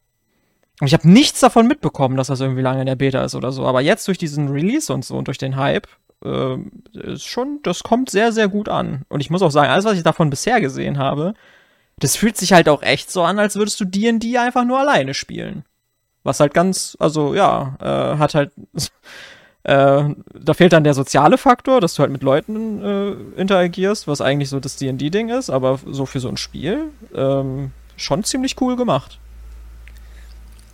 und 0.81 0.87
ich 0.87 0.93
habe 0.93 1.09
nichts 1.09 1.39
davon 1.41 1.67
mitbekommen, 1.67 2.17
dass 2.17 2.27
das 2.27 2.39
irgendwie 2.39 2.61
lange 2.61 2.79
in 2.79 2.85
der 2.85 2.95
Beta 2.95 3.23
ist 3.23 3.35
oder 3.35 3.51
so. 3.51 3.65
Aber 3.65 3.81
jetzt 3.81 4.07
durch 4.07 4.17
diesen 4.17 4.49
Release 4.49 4.91
und 4.91 5.05
so 5.05 5.17
und 5.17 5.27
durch 5.27 5.37
den 5.37 5.57
Hype, 5.57 5.87
äh, 6.23 6.57
ist 6.93 7.25
schon, 7.25 7.59
das 7.63 7.83
kommt 7.83 8.09
sehr, 8.09 8.31
sehr 8.31 8.47
gut 8.47 8.69
an. 8.69 9.05
Und 9.09 9.19
ich 9.19 9.29
muss 9.29 9.41
auch 9.41 9.51
sagen, 9.51 9.69
alles, 9.69 9.85
was 9.85 9.97
ich 9.97 10.03
davon 10.03 10.29
bisher 10.29 10.61
gesehen 10.61 10.97
habe, 10.97 11.33
das 11.97 12.15
fühlt 12.15 12.37
sich 12.37 12.53
halt 12.53 12.69
auch 12.69 12.81
echt 12.81 13.11
so 13.11 13.23
an, 13.23 13.39
als 13.39 13.57
würdest 13.57 13.79
du 13.79 13.85
D&D 13.85 14.37
einfach 14.37 14.63
nur 14.63 14.79
alleine 14.79 15.13
spielen. 15.13 15.65
Was 16.23 16.39
halt 16.39 16.53
ganz, 16.53 16.95
also 16.99 17.35
ja, 17.35 17.75
äh, 17.81 18.17
hat 18.17 18.35
halt 18.35 18.51
Äh, 19.63 20.03
da 20.33 20.53
fehlt 20.53 20.73
dann 20.73 20.83
der 20.83 20.93
soziale 20.93 21.37
Faktor, 21.37 21.81
dass 21.81 21.93
du 21.95 22.01
halt 22.01 22.11
mit 22.11 22.23
Leuten 22.23 22.81
äh, 22.83 23.41
interagierst, 23.41 24.07
was 24.07 24.21
eigentlich 24.21 24.49
so 24.49 24.59
das 24.59 24.77
D&D-Ding 24.77 25.29
ist, 25.29 25.49
aber 25.49 25.79
so 25.85 26.05
für 26.05 26.19
so 26.19 26.29
ein 26.29 26.37
Spiel 26.37 26.91
ähm, 27.13 27.71
schon 27.97 28.23
ziemlich 28.23 28.59
cool 28.61 28.77
gemacht. 28.77 29.19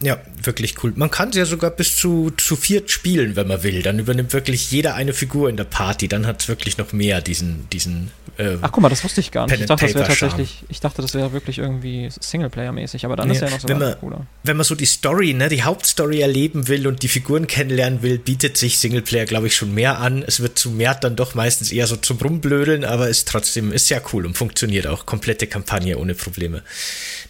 Ja, 0.06 0.20
wirklich 0.44 0.84
cool. 0.84 0.94
Man 0.96 1.10
kann 1.10 1.30
es 1.30 1.36
ja 1.36 1.46
sogar 1.46 1.72
bis 1.72 1.96
zu, 1.96 2.30
zu 2.38 2.56
viert 2.56 2.92
spielen, 2.92 3.36
wenn 3.36 3.48
man 3.48 3.64
will. 3.64 3.82
Dann 3.82 3.98
übernimmt 3.98 4.34
wirklich 4.34 4.70
jeder 4.70 4.94
eine 4.94 5.14
Figur 5.14 5.50
in 5.50 5.58
der 5.58 5.64
Party. 5.64 6.08
Dann 6.08 6.28
hat 6.28 6.44
es 6.44 6.48
wirklich 6.48 6.78
noch 6.78 6.94
mehr 6.94 7.22
diesen, 7.22 7.68
diesen 7.72 8.12
äh, 8.38 8.58
Ach 8.62 8.72
guck 8.72 8.84
mal, 8.84 8.90
das 8.90 9.04
wusste 9.04 9.22
ich 9.22 9.32
gar 9.32 9.48
nicht. 9.48 9.62
Ich 9.62 9.66
dachte, 9.66 9.86
das 9.86 9.96
wäre 9.96 10.08
tatsächlich, 10.08 10.64
ich 10.70 10.80
dachte, 10.80 11.02
das 11.02 11.16
wäre 11.16 11.32
wirklich 11.32 11.58
irgendwie 11.58 12.08
Singleplayer-mäßig, 12.08 13.06
aber 13.06 13.16
dann 13.16 13.30
nee, 13.30 13.34
ist 13.34 13.42
ja 13.42 13.50
noch 13.50 13.60
so 13.60 13.68
wenn 13.68 13.80
man, 13.80 14.00
cooler. 14.00 14.28
Wenn 14.44 14.58
man 14.58 14.64
so 14.64 14.76
die 14.76 14.86
Story, 14.86 15.34
ne, 15.34 15.50
die 15.50 15.64
Hauptstory 15.64 16.22
erleben 16.22 16.68
will 16.68 16.86
und 16.86 17.02
die 17.02 17.08
Figuren 17.08 17.48
kennenlernen 17.48 18.04
will, 18.04 18.20
bietet 18.20 18.58
sich 18.58 18.78
Singleplayer, 18.78 19.26
glaube 19.26 19.48
ich, 19.48 19.56
schon 19.56 19.74
mehr 19.74 20.00
an. 20.00 20.24
Es 20.28 20.40
wird 20.40 20.60
zu 20.60 20.70
mehr 20.70 20.94
dann 20.94 21.16
doch 21.16 21.34
meistens 21.34 21.72
eher 21.72 21.88
so 21.88 21.96
zum 21.96 22.18
Rumblödeln, 22.18 22.84
aber 22.84 23.10
ist 23.10 23.28
trotzdem, 23.28 23.72
ist 23.72 23.90
ja 23.90 24.02
cool 24.14 24.26
und 24.28 24.38
funktioniert 24.38 24.86
auch. 24.86 25.08
Komplette 25.08 25.48
Kampagne 25.48 25.98
ohne 25.98 26.14
Probleme. 26.14 26.62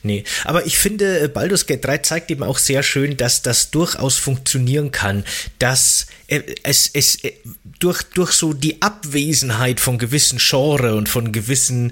Nee, 0.04 0.24
aber 0.44 0.66
ich 0.66 0.78
finde, 0.78 1.20
äh, 1.20 1.28
Baldur's 1.28 1.66
Gate 1.66 1.86
3 1.86 1.98
zeigt 2.00 2.32
eben 2.32 2.44
auch 2.44 2.58
sehr 2.66 2.84
schön, 2.84 3.18
dass 3.18 3.42
das 3.42 3.72
durchaus 3.72 4.18
funktionieren 4.18 4.92
kann, 4.92 5.24
dass 5.60 6.08
äh, 6.28 6.42
es, 6.64 6.90
es, 6.94 7.24
äh, 7.24 7.34
durch, 7.80 8.04
durch 8.04 8.32
so 8.32 8.54
die 8.54 8.82
Abwesenheit 8.82 9.80
von 9.80 9.98
gewissen 9.98 10.40
Genre 10.40 10.96
und 10.96 11.10
von 11.10 11.32
gewissen 11.32 11.92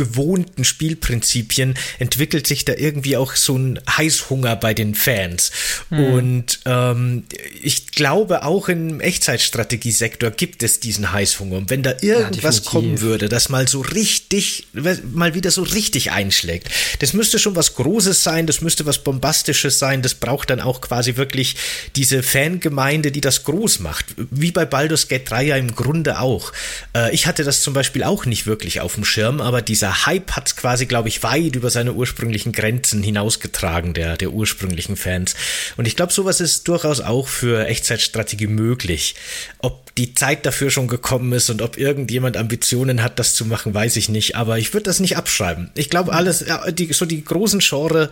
gewohnten 0.00 0.64
Spielprinzipien 0.64 1.74
entwickelt 1.98 2.46
sich 2.46 2.64
da 2.64 2.72
irgendwie 2.72 3.18
auch 3.18 3.36
so 3.36 3.54
ein 3.58 3.78
Heißhunger 3.86 4.56
bei 4.56 4.72
den 4.72 4.94
Fans. 4.94 5.50
Mhm. 5.90 6.04
Und 6.04 6.60
ähm, 6.64 7.24
ich 7.62 7.88
glaube, 7.88 8.44
auch 8.44 8.70
im 8.70 9.00
Echtzeitstrategiesektor 9.00 10.30
gibt 10.30 10.62
es 10.62 10.80
diesen 10.80 11.12
Heißhunger. 11.12 11.58
Und 11.58 11.68
wenn 11.68 11.82
da 11.82 11.92
irgendwas 12.00 12.64
ja, 12.64 12.70
kommen 12.70 13.02
würde, 13.02 13.28
das 13.28 13.50
mal 13.50 13.68
so 13.68 13.82
richtig, 13.82 14.68
mal 14.72 15.34
wieder 15.34 15.50
so 15.50 15.64
richtig 15.64 16.12
einschlägt, 16.12 16.70
das 17.00 17.12
müsste 17.12 17.38
schon 17.38 17.54
was 17.54 17.74
Großes 17.74 18.22
sein, 18.22 18.46
das 18.46 18.62
müsste 18.62 18.86
was 18.86 19.04
Bombastisches 19.04 19.78
sein, 19.78 20.00
das 20.00 20.14
braucht 20.14 20.48
dann 20.48 20.60
auch 20.60 20.80
quasi 20.80 21.16
wirklich 21.16 21.56
diese 21.94 22.22
Fangemeinde, 22.22 23.12
die 23.12 23.20
das 23.20 23.44
groß 23.44 23.80
macht. 23.80 24.06
Wie 24.16 24.50
bei 24.50 24.64
Baldur's 24.64 25.08
Gate 25.08 25.28
3 25.28 25.42
ja 25.42 25.56
im 25.56 25.74
Grunde 25.74 26.20
auch. 26.20 26.54
Äh, 26.96 27.14
ich 27.14 27.26
hatte 27.26 27.44
das 27.44 27.60
zum 27.60 27.74
Beispiel 27.74 28.02
auch 28.02 28.24
nicht 28.24 28.46
wirklich 28.46 28.80
auf 28.80 28.94
dem 28.94 29.04
Schirm, 29.04 29.42
aber 29.42 29.60
dieser 29.60 29.89
Hype 29.92 30.32
hat 30.32 30.56
quasi, 30.56 30.86
glaube 30.86 31.08
ich, 31.08 31.22
weit 31.22 31.56
über 31.56 31.70
seine 31.70 31.92
ursprünglichen 31.92 32.52
Grenzen 32.52 33.02
hinausgetragen, 33.02 33.94
der, 33.94 34.16
der 34.16 34.30
ursprünglichen 34.32 34.96
Fans. 34.96 35.34
Und 35.76 35.86
ich 35.86 35.96
glaube, 35.96 36.12
sowas 36.12 36.40
ist 36.40 36.68
durchaus 36.68 37.00
auch 37.00 37.28
für 37.28 37.66
Echtzeitstrategie 37.66 38.46
möglich. 38.46 39.14
Ob 39.58 39.94
die 39.94 40.14
Zeit 40.14 40.46
dafür 40.46 40.70
schon 40.70 40.88
gekommen 40.88 41.32
ist 41.32 41.50
und 41.50 41.62
ob 41.62 41.76
irgendjemand 41.76 42.36
Ambitionen 42.36 43.02
hat, 43.02 43.18
das 43.18 43.34
zu 43.34 43.44
machen, 43.44 43.74
weiß 43.74 43.96
ich 43.96 44.08
nicht. 44.08 44.36
Aber 44.36 44.58
ich 44.58 44.72
würde 44.72 44.84
das 44.84 45.00
nicht 45.00 45.16
abschreiben. 45.16 45.70
Ich 45.74 45.90
glaube, 45.90 46.12
alles, 46.12 46.44
die, 46.70 46.92
so 46.92 47.06
die 47.06 47.24
großen 47.24 47.60
Genre 47.60 48.10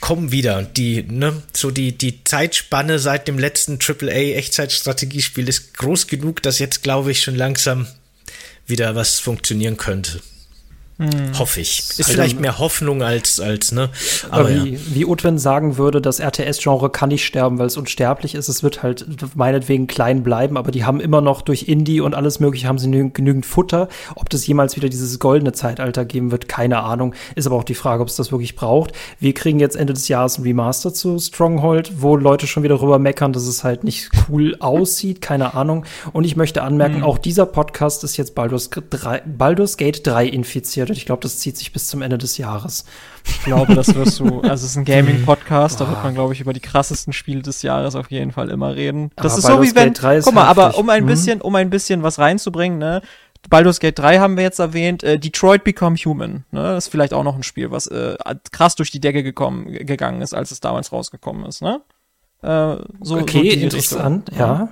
kommen 0.00 0.32
wieder. 0.32 0.62
Die, 0.62 1.02
ne, 1.02 1.42
so 1.52 1.70
die, 1.70 1.96
die 1.96 2.24
Zeitspanne 2.24 2.98
seit 2.98 3.28
dem 3.28 3.38
letzten 3.38 3.78
AAA 3.80 4.36
Echtzeitstrategiespiel 4.36 5.48
ist 5.48 5.74
groß 5.74 6.06
genug, 6.06 6.42
dass 6.42 6.58
jetzt, 6.58 6.82
glaube 6.82 7.10
ich, 7.10 7.22
schon 7.22 7.36
langsam 7.36 7.86
wieder 8.66 8.94
was 8.94 9.18
funktionieren 9.18 9.76
könnte. 9.76 10.20
Hm. 11.00 11.38
Hoffe 11.38 11.62
ich. 11.62 11.78
Ist 11.78 12.00
also, 12.00 12.12
vielleicht 12.12 12.40
mehr 12.40 12.58
Hoffnung 12.58 13.02
als, 13.02 13.40
als 13.40 13.72
ne? 13.72 13.88
Aber, 14.30 14.50
wie, 14.50 14.74
ja. 14.74 14.80
wie 14.90 15.06
Utwin 15.06 15.38
sagen 15.38 15.78
würde, 15.78 16.02
das 16.02 16.20
RTS-Genre 16.20 16.90
kann 16.90 17.08
nicht 17.08 17.24
sterben, 17.24 17.58
weil 17.58 17.68
es 17.68 17.78
unsterblich 17.78 18.34
ist. 18.34 18.48
Es 18.48 18.62
wird 18.62 18.82
halt 18.82 19.06
meinetwegen 19.34 19.86
klein 19.86 20.22
bleiben, 20.22 20.58
aber 20.58 20.70
die 20.70 20.84
haben 20.84 21.00
immer 21.00 21.22
noch 21.22 21.40
durch 21.40 21.68
Indie 21.68 22.02
und 22.02 22.14
alles 22.14 22.38
Mögliche 22.38 22.68
haben 22.68 22.78
sie 22.78 22.90
genügend 22.90 23.46
Futter. 23.46 23.88
Ob 24.14 24.28
das 24.28 24.46
jemals 24.46 24.76
wieder 24.76 24.90
dieses 24.90 25.18
goldene 25.18 25.52
Zeitalter 25.52 26.04
geben 26.04 26.32
wird, 26.32 26.48
keine 26.48 26.82
Ahnung. 26.82 27.14
Ist 27.34 27.46
aber 27.46 27.56
auch 27.56 27.64
die 27.64 27.74
Frage, 27.74 28.02
ob 28.02 28.08
es 28.08 28.16
das 28.16 28.30
wirklich 28.30 28.54
braucht. 28.54 28.92
Wir 29.18 29.32
kriegen 29.32 29.58
jetzt 29.58 29.76
Ende 29.76 29.94
des 29.94 30.06
Jahres 30.08 30.36
ein 30.36 30.42
Remaster 30.42 30.92
zu 30.92 31.18
Stronghold, 31.18 32.02
wo 32.02 32.14
Leute 32.14 32.46
schon 32.46 32.62
wieder 32.62 32.82
rüber 32.82 32.98
meckern, 32.98 33.32
dass 33.32 33.46
es 33.46 33.64
halt 33.64 33.84
nicht 33.84 34.10
cool 34.28 34.54
aussieht, 34.60 35.22
keine 35.22 35.54
Ahnung. 35.54 35.86
Und 36.12 36.24
ich 36.24 36.36
möchte 36.36 36.62
anmerken, 36.62 36.96
hm. 36.96 37.04
auch 37.04 37.16
dieser 37.16 37.46
Podcast 37.46 38.04
ist 38.04 38.18
jetzt 38.18 38.34
Baldur's, 38.34 38.68
3, 38.68 39.22
Baldur's 39.24 39.78
Gate 39.78 40.06
3 40.06 40.26
infiziert 40.26 40.89
bedeutet. 40.90 41.02
Ich 41.02 41.06
glaube, 41.06 41.22
das 41.22 41.38
zieht 41.38 41.56
sich 41.56 41.72
bis 41.72 41.88
zum 41.88 42.02
Ende 42.02 42.18
des 42.18 42.38
Jahres. 42.38 42.84
Ich 43.24 43.42
glaube, 43.42 43.74
das 43.74 43.94
wirst 43.94 44.20
du, 44.20 44.40
also 44.42 44.64
es 44.64 44.72
ist 44.72 44.76
ein 44.76 44.84
Gaming-Podcast, 44.84 45.80
da 45.80 45.88
wird 45.88 46.02
man, 46.02 46.14
glaube 46.14 46.32
ich, 46.32 46.40
über 46.40 46.52
die 46.52 46.60
krassesten 46.60 47.12
Spiele 47.12 47.42
des 47.42 47.62
Jahres 47.62 47.94
auf 47.94 48.10
jeden 48.10 48.32
Fall 48.32 48.50
immer 48.50 48.74
reden. 48.74 49.10
Das 49.16 49.32
aber 49.32 49.38
ist 49.38 49.46
Baldur's 49.46 49.68
so 49.68 49.74
wie 49.74 49.80
wenn, 49.80 50.22
guck 50.22 50.34
mal, 50.34 50.46
aber 50.46 50.78
um 50.78 50.88
ein 50.88 51.04
mhm. 51.04 51.08
bisschen, 51.08 51.40
um 51.40 51.54
ein 51.54 51.70
bisschen 51.70 52.02
was 52.02 52.18
reinzubringen, 52.18 52.78
ne, 52.78 53.02
Baldur's 53.48 53.80
Gate 53.80 53.98
3 53.98 54.18
haben 54.18 54.36
wir 54.36 54.44
jetzt 54.44 54.58
erwähnt, 54.58 55.02
äh, 55.02 55.18
Detroit 55.18 55.64
Become 55.64 55.96
Human, 55.96 56.44
ne, 56.50 56.62
das 56.62 56.86
ist 56.86 56.90
vielleicht 56.90 57.14
auch 57.14 57.24
noch 57.24 57.36
ein 57.36 57.42
Spiel, 57.42 57.70
was 57.70 57.86
äh, 57.86 58.16
krass 58.52 58.74
durch 58.74 58.90
die 58.90 59.00
Decke 59.00 59.22
gekommen, 59.22 59.72
gegangen 59.72 60.20
ist, 60.22 60.34
als 60.34 60.50
es 60.50 60.60
damals 60.60 60.92
rausgekommen 60.92 61.46
ist, 61.46 61.62
ne? 61.62 61.80
Äh, 62.42 62.76
so, 63.00 63.16
okay, 63.18 63.50
so 63.50 63.64
interessant, 63.64 64.30
Richtung. 64.30 64.46
ja. 64.46 64.68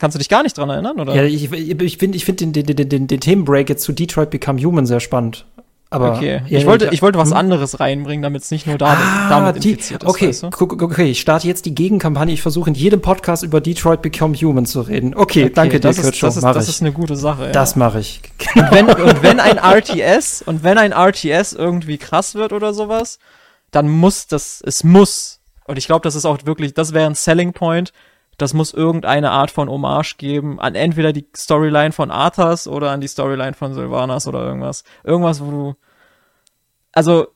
Kannst 0.00 0.14
du 0.14 0.18
dich 0.18 0.30
gar 0.30 0.42
nicht 0.42 0.56
dran 0.56 0.70
erinnern, 0.70 0.98
oder? 0.98 1.14
Ja, 1.14 1.24
ich, 1.24 1.52
ich 1.52 1.98
finde 1.98 2.16
ich 2.16 2.24
find 2.24 2.40
den, 2.40 2.54
den, 2.54 2.64
den, 2.64 2.88
den, 2.88 3.06
den 3.06 3.20
Themenbreak 3.20 3.68
jetzt 3.68 3.84
zu 3.84 3.92
Detroit 3.92 4.30
Become 4.30 4.58
Human 4.58 4.86
sehr 4.86 4.98
spannend. 4.98 5.44
Aber 5.90 6.14
okay, 6.14 6.40
ich 6.48 6.64
wollte, 6.64 6.88
ich 6.92 7.02
wollte 7.02 7.18
was 7.18 7.30
hm? 7.30 7.36
anderes 7.36 7.80
reinbringen, 7.80 8.22
damit 8.22 8.42
es 8.42 8.50
nicht 8.50 8.66
nur 8.66 8.78
damit, 8.78 9.04
ah, 9.04 9.28
damit 9.28 9.62
die, 9.62 9.72
infiziert 9.72 10.04
ist. 10.04 10.08
Okay, 10.08 10.28
weißt 10.28 10.44
du? 10.44 10.46
okay, 10.46 11.10
ich 11.10 11.20
starte 11.20 11.46
jetzt 11.46 11.66
die 11.66 11.74
Gegenkampagne. 11.74 12.32
Ich 12.32 12.40
versuche 12.40 12.70
in 12.70 12.76
jedem 12.76 13.02
Podcast 13.02 13.42
über 13.42 13.60
Detroit 13.60 14.00
Become 14.00 14.34
Human 14.36 14.64
zu 14.64 14.80
reden. 14.80 15.14
Okay, 15.14 15.44
okay 15.44 15.52
danke 15.52 15.80
das 15.80 15.96
dir, 15.96 16.08
ist, 16.08 16.22
das, 16.22 16.36
ist, 16.36 16.44
das 16.44 16.68
ist 16.68 16.80
eine 16.80 16.92
gute 16.92 17.16
Sache. 17.16 17.46
Ja. 17.46 17.52
Das 17.52 17.76
mache 17.76 18.00
ich. 18.00 18.22
Genau. 18.54 18.68
Und, 18.68 18.72
wenn, 18.72 18.86
und 18.88 19.22
wenn 19.22 19.38
ein 19.38 19.58
RTS 19.58 20.42
und 20.46 20.62
wenn 20.62 20.78
ein 20.78 20.92
RTS 20.92 21.52
irgendwie 21.52 21.98
krass 21.98 22.34
wird 22.36 22.54
oder 22.54 22.72
sowas, 22.72 23.18
dann 23.70 23.88
muss 23.90 24.28
das, 24.28 24.62
es 24.64 24.82
muss. 24.82 25.40
Und 25.66 25.76
ich 25.76 25.86
glaube, 25.86 26.04
das 26.04 26.14
ist 26.14 26.24
auch 26.24 26.38
wirklich, 26.46 26.72
das 26.72 26.94
wäre 26.94 27.06
ein 27.06 27.14
Selling 27.14 27.52
Point 27.52 27.92
das 28.40 28.54
muss 28.54 28.72
irgendeine 28.72 29.30
Art 29.30 29.50
von 29.50 29.68
Hommage 29.68 30.16
geben 30.16 30.60
an 30.60 30.74
entweder 30.74 31.12
die 31.12 31.26
Storyline 31.36 31.92
von 31.92 32.10
Arthas 32.10 32.66
oder 32.66 32.90
an 32.90 33.00
die 33.00 33.08
Storyline 33.08 33.52
von 33.52 33.74
Sylvanas 33.74 34.26
oder 34.26 34.44
irgendwas. 34.44 34.84
Irgendwas, 35.04 35.42
wo 35.44 35.50
du. 35.50 35.74
Also, 36.92 37.28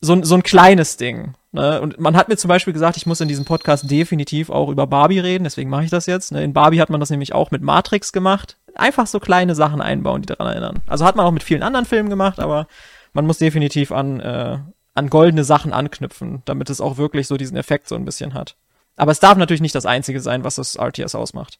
so, 0.00 0.22
so 0.22 0.34
ein 0.34 0.42
kleines 0.42 0.96
Ding. 0.96 1.34
Ne? 1.52 1.80
Und 1.80 1.98
man 2.00 2.16
hat 2.16 2.28
mir 2.28 2.36
zum 2.36 2.48
Beispiel 2.48 2.72
gesagt, 2.72 2.96
ich 2.96 3.06
muss 3.06 3.20
in 3.20 3.28
diesem 3.28 3.44
Podcast 3.44 3.90
definitiv 3.90 4.50
auch 4.50 4.68
über 4.68 4.86
Barbie 4.86 5.20
reden, 5.20 5.44
deswegen 5.44 5.70
mache 5.70 5.84
ich 5.84 5.90
das 5.90 6.06
jetzt. 6.06 6.32
Ne? 6.32 6.42
In 6.42 6.52
Barbie 6.52 6.80
hat 6.80 6.90
man 6.90 7.00
das 7.00 7.10
nämlich 7.10 7.34
auch 7.34 7.50
mit 7.50 7.62
Matrix 7.62 8.12
gemacht. 8.12 8.56
Einfach 8.74 9.06
so 9.06 9.20
kleine 9.20 9.54
Sachen 9.54 9.80
einbauen, 9.80 10.22
die 10.22 10.26
daran 10.26 10.48
erinnern. 10.48 10.80
Also 10.86 11.04
hat 11.04 11.16
man 11.16 11.24
auch 11.24 11.30
mit 11.32 11.42
vielen 11.42 11.62
anderen 11.62 11.86
Filmen 11.86 12.10
gemacht, 12.10 12.40
aber 12.40 12.66
man 13.14 13.26
muss 13.26 13.38
definitiv 13.38 13.90
an, 13.90 14.20
äh, 14.20 14.58
an 14.94 15.10
goldene 15.10 15.44
Sachen 15.44 15.72
anknüpfen, 15.72 16.42
damit 16.44 16.68
es 16.68 16.80
auch 16.80 16.98
wirklich 16.98 17.26
so 17.26 17.36
diesen 17.36 17.56
Effekt 17.56 17.88
so 17.88 17.94
ein 17.94 18.04
bisschen 18.04 18.34
hat. 18.34 18.56
Aber 18.96 19.12
es 19.12 19.20
darf 19.20 19.36
natürlich 19.36 19.60
nicht 19.60 19.74
das 19.74 19.86
Einzige 19.86 20.20
sein, 20.20 20.44
was 20.44 20.56
das 20.56 20.76
RTS 20.76 21.14
ausmacht. 21.14 21.58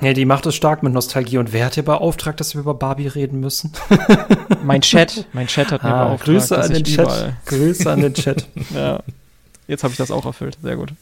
Ja, 0.00 0.12
die 0.12 0.26
macht 0.26 0.46
es 0.46 0.54
stark 0.54 0.82
mit 0.82 0.92
Nostalgie. 0.92 1.38
Und 1.38 1.52
wer 1.52 1.66
hat 1.66 1.76
dir 1.76 1.82
beauftragt, 1.82 2.38
dass 2.40 2.54
wir 2.54 2.60
über 2.60 2.74
Barbie 2.74 3.08
reden 3.08 3.40
müssen? 3.40 3.72
mein 4.62 4.80
Chat. 4.80 5.26
Mein 5.32 5.48
Chat 5.48 5.72
hat 5.72 5.82
mir 5.82 5.92
ah, 5.92 6.04
beauftragt. 6.04 6.38
Grüße 6.38 6.58
an 6.60 6.72
den 6.72 6.84
Chat. 6.84 7.34
Grüße 7.46 7.90
an 7.90 8.00
den 8.00 8.14
Chat. 8.14 8.46
ja. 8.74 9.00
Jetzt 9.66 9.82
habe 9.82 9.92
ich 9.92 9.98
das 9.98 10.10
auch 10.10 10.24
erfüllt. 10.24 10.56
Sehr 10.62 10.76
gut. 10.76 10.92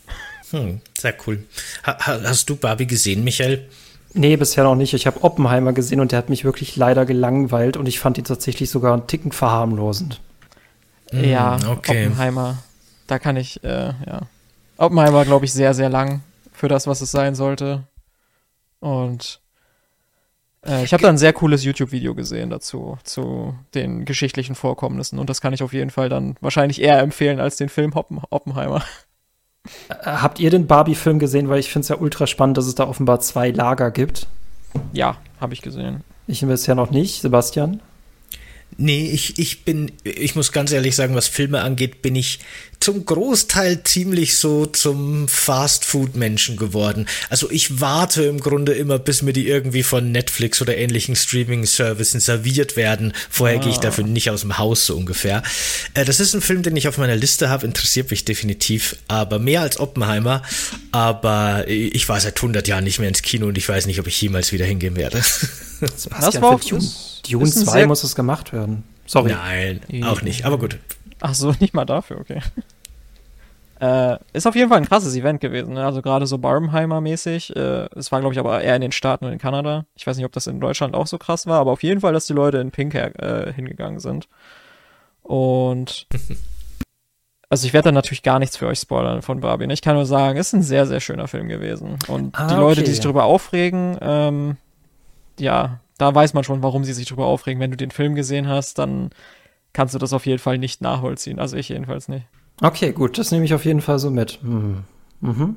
Hm, 0.51 0.81
sehr 0.97 1.15
cool. 1.27 1.45
Ha, 1.87 1.99
hast 2.25 2.49
du 2.49 2.57
Barbie 2.57 2.87
gesehen, 2.87 3.23
Michael? 3.23 3.69
Nee, 4.15 4.37
bisher 4.37 4.65
noch 4.65 4.77
nicht. 4.77 4.95
Ich 4.95 5.07
habe 5.07 5.23
Oppenheimer 5.25 5.73
gesehen 5.73 6.01
und 6.01 6.13
der 6.13 6.19
hat 6.19 6.31
mich 6.31 6.45
wirklich 6.45 6.77
leider 6.77 7.05
gelangweilt 7.05 7.77
und 7.77 7.87
ich 7.87 8.01
fand 8.01 8.17
ihn 8.17 8.25
tatsächlich 8.25 8.71
sogar 8.71 8.95
einen 8.95 9.07
Ticken 9.07 9.31
verharmlosend. 9.31 10.21
Ja, 11.13 11.59
mm, 11.59 11.69
okay. 11.69 12.07
Oppenheimer. 12.07 12.59
Da 13.07 13.19
kann 13.19 13.37
ich, 13.37 13.63
äh, 13.63 13.93
ja. 14.07 14.23
Oppenheimer, 14.79 15.25
glaube 15.25 15.45
ich, 15.45 15.53
sehr, 15.53 15.75
sehr 15.75 15.89
lang 15.89 16.23
für 16.53 16.69
das, 16.69 16.87
was 16.87 17.01
es 17.01 17.11
sein 17.11 17.35
sollte. 17.35 17.85
Und 18.81 19.41
äh, 20.67 20.85
ich 20.85 20.93
habe 20.93 21.03
da 21.03 21.09
ein 21.09 21.19
sehr 21.19 21.33
cooles 21.33 21.65
YouTube-Video 21.65 22.15
gesehen 22.15 22.51
dazu, 22.51 22.99
zu 23.05 23.55
den 23.75 24.05
geschichtlichen 24.05 24.55
Vorkommnissen. 24.55 25.19
Und 25.19 25.31
das 25.31 25.41
kann 25.41 25.53
ich 25.53 25.63
auf 25.63 25.73
jeden 25.73 25.91
Fall 25.91 26.09
dann 26.09 26.37
wahrscheinlich 26.41 26.81
eher 26.81 26.99
empfehlen 27.01 27.41
als 27.41 27.57
den 27.57 27.69
Film 27.69 27.93
Oppen 27.93 28.21
Oppenheimer. 28.31 28.83
Äh, 29.89 29.95
habt 30.05 30.41
ihr 30.41 30.51
den 30.51 30.67
Barbie-Film 30.67 31.19
gesehen? 31.19 31.49
Weil 31.49 31.61
ich 31.61 31.71
finde 31.71 31.85
es 31.85 31.89
ja 31.89 31.97
ultra 31.97 32.27
spannend, 32.27 32.57
dass 32.57 32.67
es 32.67 32.75
da 32.75 32.87
offenbar 32.87 33.21
zwei 33.21 33.51
Lager 33.51 33.91
gibt. 33.91 34.27
Ja, 34.93 35.17
habe 35.41 35.55
ich 35.55 35.63
gesehen. 35.63 36.03
Ich 36.27 36.41
bisher 36.41 36.75
noch 36.75 36.91
nicht. 36.91 37.23
Sebastian? 37.23 37.81
Nee, 38.79 39.11
ich, 39.11 39.39
ich 39.39 39.65
bin, 39.65 39.93
ich 40.05 40.35
muss 40.35 40.53
ganz 40.53 40.73
ehrlich 40.73 40.97
sagen, 40.97 41.15
was 41.15 41.29
Filme 41.29 41.63
angeht, 41.63 42.03
bin 42.03 42.17
ich 42.17 42.41
zum 42.87 43.05
Großteil 43.05 43.83
ziemlich 43.83 44.39
so 44.39 44.65
zum 44.65 45.27
Fast-Food-Menschen 45.27 46.57
geworden. 46.57 47.07
Also 47.31 47.51
ich 47.51 47.81
warte 47.81 48.23
im 48.23 48.39
Grunde 48.39 48.75
immer, 48.75 49.01
bis 49.01 49.23
mir 49.23 49.33
die 49.33 49.49
irgendwie 49.49 49.83
von 49.83 50.13
Netflix 50.13 50.63
oder 50.63 50.77
ähnlichen 50.77 51.17
Streaming-Services 51.17 52.25
serviert 52.25 52.77
werden. 52.77 53.13
Vorher 53.29 53.59
ah. 53.59 53.61
gehe 53.61 53.73
ich 53.73 53.79
dafür 53.79 54.05
nicht 54.05 54.31
aus 54.31 54.43
dem 54.43 54.57
Haus, 54.59 54.87
so 54.87 54.97
ungefähr. 54.97 55.43
Äh, 55.95 56.05
das 56.05 56.21
ist 56.21 56.33
ein 56.35 56.41
Film, 56.41 56.63
den 56.63 56.77
ich 56.77 56.87
auf 56.87 56.97
meiner 56.97 57.17
Liste 57.17 57.49
habe, 57.49 57.67
interessiert 57.67 58.13
mich 58.13 58.25
definitiv, 58.25 58.95
aber 59.09 59.41
mehr 59.41 59.63
als 59.63 59.81
Oppenheimer. 59.81 60.43
Aber 60.93 61.67
ich 61.67 62.09
war 62.09 62.21
seit 62.21 62.37
100 62.37 62.69
Jahren 62.69 62.85
nicht 62.85 63.01
mehr 63.01 63.09
ins 63.09 63.23
Kino 63.23 63.49
und 63.49 63.59
ich 63.59 63.69
weiß 63.69 63.87
nicht, 63.87 63.99
ob 63.99 64.07
ich 64.07 64.23
jemals 64.23 64.53
wieder 64.53 64.65
hingehen 64.65 64.95
werde. 64.95 65.19
das 65.81 66.09
war 66.41 66.51
auch 66.51 66.61
Dune 66.61 67.51
2 67.51 67.87
muss 67.87 68.05
es 68.05 68.15
gemacht 68.15 68.53
werden. 68.53 68.85
Sorry. 69.07 69.33
Nein, 69.33 69.81
auch 70.05 70.23
nicht, 70.23 70.45
aber 70.45 70.57
gut. 70.57 70.79
Ach 71.21 71.35
so, 71.35 71.53
nicht 71.61 71.75
mal 71.75 71.85
dafür, 71.85 72.21
okay. 72.21 72.41
Äh, 73.81 74.17
ist 74.33 74.47
auf 74.47 74.57
jeden 74.57 74.71
Fall 74.71 74.79
ein 74.79 74.87
krasses 74.87 75.15
Event 75.15 75.41
gewesen. 75.41 75.75
Ne? 75.75 75.85
Also 75.85 76.01
gerade 76.01 76.27
so 76.27 76.37
Barbenheimer-mäßig. 76.37 77.55
Äh, 77.55 77.89
es 77.95 78.11
war, 78.11 78.21
glaube 78.21 78.33
ich, 78.33 78.39
aber 78.39 78.63
eher 78.63 78.75
in 78.75 78.81
den 78.81 78.93
Staaten 78.93 79.27
und 79.27 79.33
in 79.33 79.39
Kanada. 79.39 79.85
Ich 79.95 80.07
weiß 80.07 80.17
nicht, 80.17 80.25
ob 80.25 80.33
das 80.33 80.47
in 80.47 80.61
Deutschland 80.61 80.95
auch 80.95 81.07
so 81.07 81.19
krass 81.19 81.47
war, 81.47 81.61
aber 81.61 81.73
auf 81.73 81.83
jeden 81.83 82.01
Fall, 82.01 82.13
dass 82.13 82.27
die 82.27 82.33
Leute 82.33 82.59
in 82.59 82.71
Pink 82.71 82.95
äh, 82.95 83.53
hingegangen 83.53 84.01
sind. 84.01 84.29
Und 85.23 86.07
also 87.51 87.67
ich 87.67 87.73
werde 87.75 87.89
da 87.89 87.93
natürlich 87.93 88.23
gar 88.23 88.39
nichts 88.39 88.57
für 88.57 88.67
euch 88.67 88.79
spoilern 88.79 89.21
von 89.21 89.41
Barbie. 89.41 89.67
Ne? 89.67 89.75
Ich 89.75 89.83
kann 89.83 89.95
nur 89.95 90.07
sagen, 90.07 90.39
es 90.39 90.49
ist 90.49 90.55
ein 90.55 90.63
sehr, 90.63 90.87
sehr 90.87 91.01
schöner 91.01 91.29
Film 91.29 91.49
gewesen. 91.49 91.99
Und 92.09 92.39
ah, 92.39 92.47
die 92.47 92.55
Leute, 92.55 92.81
okay. 92.81 92.85
die 92.85 92.93
sich 92.93 93.01
darüber 93.01 93.25
aufregen, 93.25 93.99
ähm, 94.01 94.57
ja, 95.39 95.81
da 95.99 96.15
weiß 96.15 96.33
man 96.33 96.45
schon, 96.45 96.63
warum 96.63 96.85
sie 96.85 96.95
sich 96.95 97.07
darüber 97.07 97.27
aufregen. 97.27 97.61
Wenn 97.61 97.71
du 97.71 97.77
den 97.77 97.91
Film 97.91 98.15
gesehen 98.15 98.49
hast, 98.49 98.79
dann 98.79 99.11
kannst 99.75 99.95
du 99.95 99.99
das 99.99 100.15
auf 100.15 100.25
jeden 100.25 100.39
Fall 100.39 100.57
nicht 100.57 100.81
nachvollziehen. 100.81 101.39
Also 101.39 101.57
ich 101.57 101.69
jedenfalls 101.69 102.09
nicht. 102.09 102.27
Okay, 102.63 102.93
gut, 102.93 103.19
das 103.19 103.31
nehme 103.31 103.45
ich 103.45 103.55
auf 103.55 103.65
jeden 103.65 103.81
Fall 103.81 103.99
so 103.99 104.11
mit. 104.11 104.39
Mhm. 104.43 104.85
Mhm. 105.21 105.57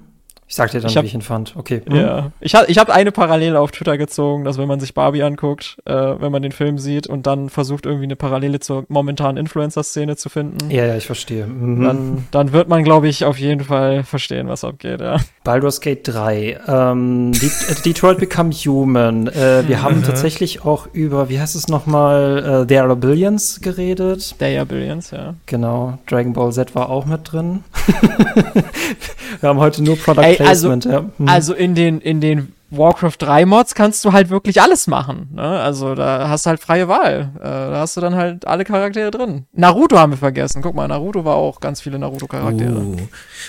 Ich 0.50 0.56
sag 0.56 0.72
dir 0.72 0.82
dann, 0.82 0.90
ich 0.90 0.98
hab, 0.98 1.04
wie 1.04 1.08
ich 1.08 1.14
ihn 1.14 1.22
fand. 1.22 1.56
Okay. 1.56 1.84
Mhm. 1.88 1.96
Ja. 1.96 2.32
Ich, 2.40 2.56
ha, 2.56 2.64
ich 2.68 2.80
habe 2.80 2.92
eine 2.92 3.12
Parallele 3.12 3.60
auf 3.60 3.70
Twitter 3.70 4.00
gezogen, 4.00 4.46
dass 4.46 4.58
wenn 4.58 4.68
man 4.68 4.80
sich 4.80 4.96
Barbie 4.96 5.22
anguckt, 5.22 5.78
äh, 5.86 5.94
wenn 5.94 6.32
man 6.32 6.42
den 6.42 6.52
Film 6.52 6.80
sieht 6.80 7.06
und 7.06 7.28
dann 7.28 7.50
versucht, 7.50 7.86
irgendwie 7.86 8.06
eine 8.06 8.16
Parallele 8.16 8.60
zur 8.60 8.84
momentanen 8.88 9.38
Influencer-Szene 9.38 10.16
zu 10.16 10.28
finden. 10.30 10.72
Ja, 10.72 10.88
ja, 10.88 10.96
ich 10.96 11.06
verstehe. 11.06 11.46
Mhm. 11.46 11.84
Dann, 11.84 12.28
dann 12.32 12.52
wird 12.52 12.68
man, 12.68 12.84
glaube 12.84 13.08
ich, 13.08 13.26
auf 13.26 13.38
jeden 13.38 13.64
Fall 13.64 14.04
verstehen, 14.04 14.48
was 14.48 14.64
abgeht, 14.64 15.02
ja. 15.02 15.18
Baldur's 15.44 15.82
Gate 15.82 16.08
3, 16.08 16.60
ähm, 16.68 17.32
äh, 17.32 17.82
Detroit 17.86 18.18
Become 18.18 18.52
Human. 18.52 19.28
Äh, 19.28 19.68
wir 19.68 19.84
haben 19.84 19.98
mhm. 19.98 20.04
tatsächlich 20.04 20.66
auch 20.66 20.88
über, 20.94 21.30
wie 21.30 21.40
heißt 21.40 21.56
es 21.56 21.68
nochmal, 21.68 22.64
äh, 22.64 22.66
There 22.66 22.86
Are 22.86 22.96
Billions 22.96 23.62
geredet. 23.62 24.34
There 24.40 24.58
Are 24.58 24.66
Billions, 24.66 25.12
ja. 25.12 25.36
Genau. 25.46 26.00
Dragon 26.08 26.34
Ball 26.34 26.52
Z 26.52 26.74
war 26.74 26.90
auch 26.90 27.06
mit 27.06 27.32
drin. 27.32 27.64
wir 29.42 29.50
haben 29.50 29.60
heute 29.60 29.84
nur 29.84 29.96
Product 29.96 30.24
Ey, 30.24 30.39
Placement, 30.44 30.86
also, 30.86 30.98
ja. 30.98 31.10
Hm. 31.18 31.28
Also 31.28 31.54
in 31.54 31.76
den, 31.76 32.02
in 32.02 32.22
den 32.22 32.54
Warcraft 32.72 33.16
3 33.20 33.46
Mods 33.46 33.74
kannst 33.74 34.06
du 34.06 34.14
halt 34.14 34.30
wirklich 34.30 34.62
alles 34.62 34.88
machen. 34.88 35.30
Ne? 35.34 35.42
Also 35.42 35.96
da 35.96 36.30
hast 36.30 36.46
du 36.46 36.52
halt 36.52 36.60
freie 36.60 36.88
Wahl. 36.88 37.32
Äh, 37.38 37.44
da 37.44 37.80
hast 37.80 37.98
du 37.98 38.02
dann 38.02 38.16
halt 38.16 38.46
alle 38.48 38.64
Charaktere 38.64 39.12
drin. 39.12 39.46
Naruto 39.54 39.98
haben 39.98 40.14
wir 40.14 40.18
vergessen. 40.18 40.62
Guck 40.62 40.76
mal, 40.76 40.88
Naruto 40.88 41.26
war 41.26 41.36
auch 41.36 41.60
ganz 41.60 41.82
viele 41.82 41.98
Naruto-Charaktere. 41.98 42.78
Uh, 42.80 42.98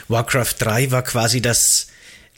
Warcraft 0.09 0.55
3 0.59 0.91
war 0.91 1.03
quasi 1.03 1.43
das 1.43 1.89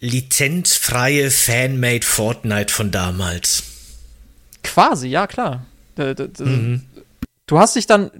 lizenzfreie 0.01 1.31
Fanmade 1.31 2.05
Fortnite 2.05 2.73
von 2.73 2.91
damals. 2.91 3.63
Quasi, 4.65 5.09
ja 5.09 5.27
klar. 5.29 5.65
Mhm. 5.97 6.83
Du 7.47 7.59
hast 7.59 7.77
dich 7.77 7.87
dann, 7.87 8.11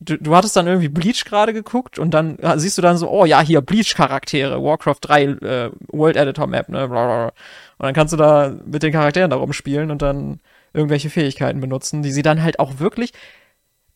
du, 0.00 0.16
du 0.16 0.36
hattest 0.36 0.56
dann 0.56 0.66
irgendwie 0.66 0.88
Bleach 0.88 1.24
gerade 1.24 1.52
geguckt 1.52 1.98
und 1.98 2.12
dann 2.12 2.38
siehst 2.56 2.78
du 2.78 2.82
dann 2.82 2.96
so, 2.96 3.10
oh 3.10 3.24
ja, 3.24 3.40
hier 3.40 3.60
Bleach-Charaktere, 3.60 4.62
Warcraft 4.62 4.98
3 5.00 5.22
äh, 5.22 5.70
World 5.88 6.16
Editor 6.16 6.46
Map, 6.46 6.68
ne? 6.68 6.84
Und 6.84 7.84
dann 7.86 7.94
kannst 7.94 8.12
du 8.12 8.16
da 8.16 8.54
mit 8.64 8.82
den 8.82 8.92
Charakteren 8.92 9.30
darum 9.30 9.52
spielen 9.52 9.90
und 9.90 10.02
dann 10.02 10.40
irgendwelche 10.72 11.10
Fähigkeiten 11.10 11.60
benutzen, 11.60 12.02
die 12.02 12.12
sie 12.12 12.22
dann 12.22 12.42
halt 12.42 12.60
auch 12.60 12.78
wirklich. 12.78 13.12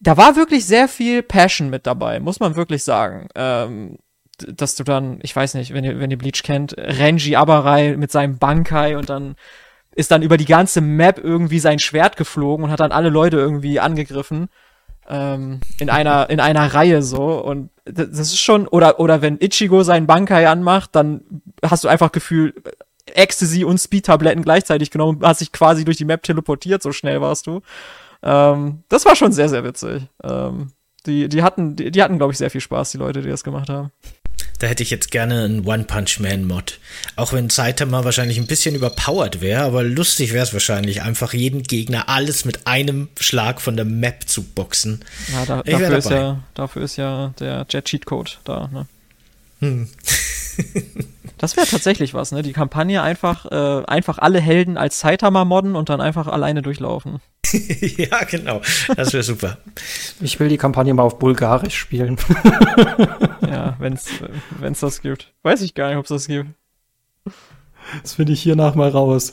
Da 0.01 0.17
war 0.17 0.35
wirklich 0.35 0.67
sehr 0.67 0.89
viel 0.89 1.23
Passion 1.23 1.71
mit 1.71 1.87
dabei, 1.87 2.19
muss 2.19 2.41
man 2.41 2.57
wirklich 2.57 2.83
sagen. 2.83 3.29
Ähm, 3.35 3.99
dass 4.39 4.75
du 4.75 4.83
dann, 4.83 5.21
ich 5.23 5.37
weiß 5.37 5.55
nicht, 5.55 5.73
wenn 5.73 5.85
ihr, 5.85 6.01
wenn 6.01 6.11
ihr 6.11 6.19
Bleach 6.19 6.43
kennt, 6.43 6.75
Renji 6.77 7.37
Abarai 7.37 7.97
mit 7.97 8.11
seinem 8.11 8.39
Bankai 8.39 8.97
und 8.97 9.09
dann 9.09 9.37
ist 9.95 10.11
dann 10.11 10.23
über 10.23 10.37
die 10.37 10.47
ganze 10.47 10.81
Map 10.81 11.21
irgendwie 11.23 11.59
sein 11.59 11.79
Schwert 11.79 12.17
geflogen 12.17 12.65
und 12.65 12.71
hat 12.73 12.81
dann 12.81 12.93
alle 12.93 13.11
Leute 13.11 13.37
irgendwie 13.37 13.79
angegriffen 13.79 14.49
ähm, 15.09 15.61
in 15.79 15.91
einer 15.91 16.31
in 16.31 16.41
einer 16.41 16.73
Reihe 16.75 17.03
so 17.03 17.43
und 17.43 17.71
das 17.85 18.19
ist 18.19 18.39
schon 18.39 18.69
oder 18.69 19.01
oder 19.01 19.23
wenn 19.23 19.39
Ichigo 19.41 19.83
seinen 19.83 20.07
Bankai 20.07 20.49
anmacht, 20.49 20.91
dann 20.93 21.23
hast 21.63 21.85
du 21.85 21.89
einfach 21.89 22.13
Gefühl 22.13 22.55
Ecstasy 23.07 23.65
und 23.65 23.79
Speed-Tabletten 23.79 24.43
gleichzeitig 24.43 24.91
genommen, 24.91 25.21
hast 25.23 25.41
dich 25.41 25.53
quasi 25.53 25.85
durch 25.85 25.97
die 25.97 26.05
Map 26.05 26.23
teleportiert, 26.23 26.83
so 26.83 26.93
schnell 26.93 27.21
warst 27.21 27.47
du. 27.47 27.61
Ähm, 28.23 28.85
das 28.89 29.05
war 29.05 29.17
schon 29.17 29.33
sehr, 29.33 29.49
sehr 29.49 29.65
witzig. 29.65 30.05
Ähm, 30.23 30.69
die, 31.07 31.29
die 31.29 31.43
hatten, 31.43 31.75
die, 31.75 31.91
die 31.91 32.03
hatten, 32.03 32.19
glaube 32.19 32.33
ich, 32.33 32.39
sehr 32.39 32.51
viel 32.51 32.61
Spaß, 32.61 32.93
die 32.93 32.99
Leute, 32.99 33.23
die 33.23 33.29
das 33.29 33.43
gemacht 33.43 33.69
haben. 33.69 33.91
Da 34.59 34.67
hätte 34.67 34.83
ich 34.83 34.91
jetzt 34.91 35.11
gerne 35.11 35.45
einen 35.45 35.67
One-Punch-Man-Mod. 35.67 36.79
Auch 37.17 37.33
wenn 37.33 37.51
Saitama 37.51 38.05
wahrscheinlich 38.05 38.39
ein 38.39 38.47
bisschen 38.47 38.75
überpowered 38.75 39.41
wäre, 39.41 39.63
aber 39.63 39.83
lustig 39.83 40.33
wäre 40.33 40.45
es 40.45 40.53
wahrscheinlich, 40.53 41.03
einfach 41.03 41.33
jeden 41.33 41.63
Gegner 41.63 42.09
alles 42.09 42.45
mit 42.45 42.67
einem 42.67 43.09
Schlag 43.19 43.61
von 43.61 43.77
der 43.77 43.85
Map 43.85 44.29
zu 44.29 44.43
boxen. 44.43 45.05
Ja, 45.33 45.45
da, 45.45 45.63
dafür, 45.63 45.99
ist 45.99 46.11
ja, 46.11 46.41
dafür 46.55 46.83
ist 46.83 46.97
ja 46.97 47.35
der 47.41 47.67
Jet-Cheat-Code 47.69 48.31
da, 48.45 48.69
ne? 48.73 48.87
Hm. 49.61 49.89
das 51.43 51.57
wäre 51.57 51.67
tatsächlich 51.67 52.15
was, 52.15 52.31
ne? 52.31 52.43
Die 52.43 52.53
Kampagne 52.53 53.03
einfach, 53.03 53.47
äh, 53.51 53.85
einfach 53.87 54.19
alle 54.19 54.39
Helden 54.39 54.79
als 54.79 55.01
Saitama 55.01 55.45
modden 55.45 55.75
und 55.75 55.89
dann 55.89 56.01
einfach 56.01 56.29
alleine 56.29 56.63
durchlaufen. 56.63 57.19
ja, 57.53 58.23
genau. 58.31 58.61
Das 58.95 59.13
wäre 59.13 59.25
super. 59.25 59.59
Ich 60.21 60.39
will 60.39 60.49
die 60.49 60.57
Kampagne 60.57 60.95
mal 60.95 61.03
auf 61.03 61.19
Bulgarisch 61.19 61.77
spielen. 61.77 62.17
ja, 63.45 63.75
wenn 63.81 63.95
es 63.95 64.81
das 64.81 65.03
gibt. 65.03 65.33
Weiß 65.43 65.63
ich 65.63 65.75
gar 65.75 65.89
nicht, 65.89 65.99
ob 65.99 66.05
es 66.05 66.11
das 66.11 66.29
gibt. 66.29 66.51
Das 68.03 68.15
finde 68.15 68.35
ich 68.35 68.41
hier 68.41 68.55
nach 68.55 68.77
mal 68.77 68.91
raus. 68.91 69.33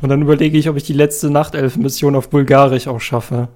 Und 0.00 0.08
dann 0.08 0.22
überlege 0.22 0.56
ich, 0.56 0.70
ob 0.70 0.78
ich 0.78 0.84
die 0.84 0.94
letzte 0.94 1.28
Nachtelfen-Mission 1.28 2.16
auf 2.16 2.30
Bulgarisch 2.30 2.88
auch 2.88 3.00
schaffe. 3.00 3.48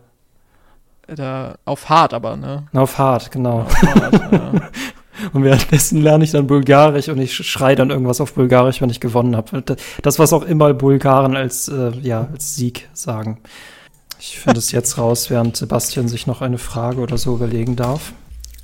Da, 1.06 1.56
auf 1.64 1.88
hart 1.88 2.12
aber, 2.12 2.36
ne? 2.36 2.66
Auf 2.74 2.98
hart, 2.98 3.30
genau. 3.30 3.60
Auf 3.60 3.82
hart, 3.82 4.32
ja. 4.32 4.52
Und 5.32 5.44
währenddessen 5.44 6.00
lerne 6.00 6.24
ich 6.24 6.32
dann 6.32 6.46
Bulgarisch 6.46 7.08
und 7.08 7.18
ich 7.18 7.34
schreie 7.34 7.76
dann 7.76 7.90
irgendwas 7.90 8.20
auf 8.20 8.34
Bulgarisch, 8.34 8.80
wenn 8.80 8.90
ich 8.90 9.00
gewonnen 9.00 9.36
habe. 9.36 9.62
Das, 10.02 10.18
was 10.18 10.32
auch 10.32 10.42
immer 10.42 10.74
Bulgaren 10.74 11.36
als, 11.36 11.68
äh, 11.68 11.92
ja, 12.02 12.28
als 12.32 12.56
Sieg 12.56 12.88
sagen. 12.92 13.38
Ich 14.18 14.38
finde 14.38 14.58
es 14.58 14.72
jetzt 14.72 14.98
raus, 14.98 15.30
während 15.30 15.56
Sebastian 15.56 16.08
sich 16.08 16.26
noch 16.26 16.40
eine 16.42 16.58
Frage 16.58 17.00
oder 17.00 17.18
so 17.18 17.34
überlegen 17.34 17.76
darf. 17.76 18.12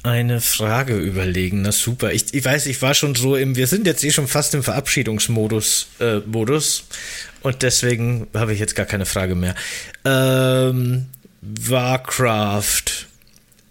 Eine 0.04 0.40
Frage 0.40 0.96
überlegen, 0.96 1.62
na 1.62 1.70
super. 1.70 2.12
Ich, 2.12 2.34
ich 2.34 2.44
weiß, 2.44 2.66
ich 2.66 2.82
war 2.82 2.92
schon 2.94 3.14
so 3.14 3.36
im, 3.36 3.54
wir 3.54 3.68
sind 3.68 3.86
jetzt 3.86 4.02
eh 4.02 4.10
schon 4.10 4.26
fast 4.26 4.52
im 4.54 4.64
Verabschiedungsmodus, 4.64 5.88
äh, 6.00 6.18
Modus. 6.26 6.84
Und 7.42 7.62
deswegen 7.62 8.26
habe 8.34 8.52
ich 8.52 8.58
jetzt 8.58 8.74
gar 8.74 8.86
keine 8.86 9.06
Frage 9.06 9.36
mehr. 9.36 9.54
Ähm, 10.04 11.06
Warcraft 11.40 13.06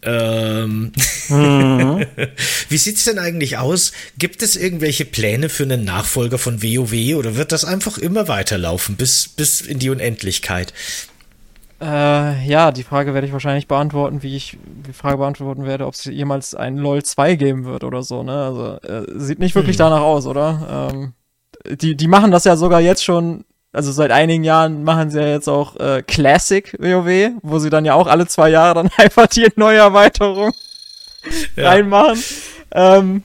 ähm, 0.04 0.91
mhm. 1.30 2.06
Wie 2.70 2.78
sieht's 2.78 3.06
denn 3.06 3.20
eigentlich 3.20 3.58
aus? 3.58 3.91
Gibt 4.18 4.41
es 4.41 4.56
irgendwelche 4.56 5.06
Pläne 5.06 5.49
für 5.49 5.64
einen 5.64 5.84
Nachfolger 5.84 6.38
von 6.38 6.64
WoW 6.64 7.16
oder 7.16 7.36
wird 7.36 7.52
das 7.52 7.66
einfach 7.66 7.97
immer 7.97 8.28
weiterlaufen 8.28 8.95
bis, 8.95 9.28
bis 9.28 9.62
in 9.62 9.80
die 9.80 9.89
Unendlichkeit? 9.89 10.74
Äh, 11.82 12.47
ja, 12.47 12.72
die 12.72 12.84
Frage 12.84 13.14
werde 13.14 13.26
ich 13.26 13.34
wahrscheinlich 13.34 13.68
beantworten, 13.68 14.22
wie 14.22 14.36
ich 14.36 14.58
die 14.88 14.93
Frage 14.93 15.18
beantworten 15.18 15.66
werde, 15.66 15.88
ob 15.88 15.95
es 15.95 16.06
jemals 16.06 16.54
ein 16.54 16.78
LOL 16.78 17.02
2 17.02 17.36
geben 17.36 17.66
wird 17.66 17.84
oder 17.84 18.04
so, 18.04 18.22
ne? 18.22 18.34
Also, 18.34 18.78
äh, 18.88 19.20
sieht 19.20 19.39
nicht 19.39 19.56
wirklich 19.56 19.78
hm. 19.78 19.86
danach 19.86 20.02
aus, 20.02 20.28
oder? 20.28 20.91
Ähm, 20.93 21.14
die, 21.78 21.95
die 21.95 22.08
machen 22.08 22.30
das 22.30 22.43
ja 22.43 22.56
sogar 22.56 22.82
jetzt 22.82 23.04
schon, 23.04 23.45
also 23.74 23.92
seit 23.92 24.12
einigen 24.12 24.44
Jahren 24.44 24.84
machen 24.84 25.10
sie 25.12 25.20
ja 25.20 25.28
jetzt 25.28 25.48
auch 25.48 25.78
äh, 25.78 26.04
Classic 26.06 26.76
WoW, 26.80 27.32
wo 27.42 27.60
sie 27.60 27.70
dann 27.70 27.86
ja 27.86 27.94
auch 27.94 28.08
alle 28.08 28.28
zwei 28.28 28.50
Jahre 28.50 28.76
dann 28.76 28.90
einfach 28.98 29.28
die 29.28 29.48
neue 29.56 29.78
Erweiterung 29.78 30.52
ja. 31.56 31.70
reinmachen. 31.70 32.22
Ähm, 32.72 33.24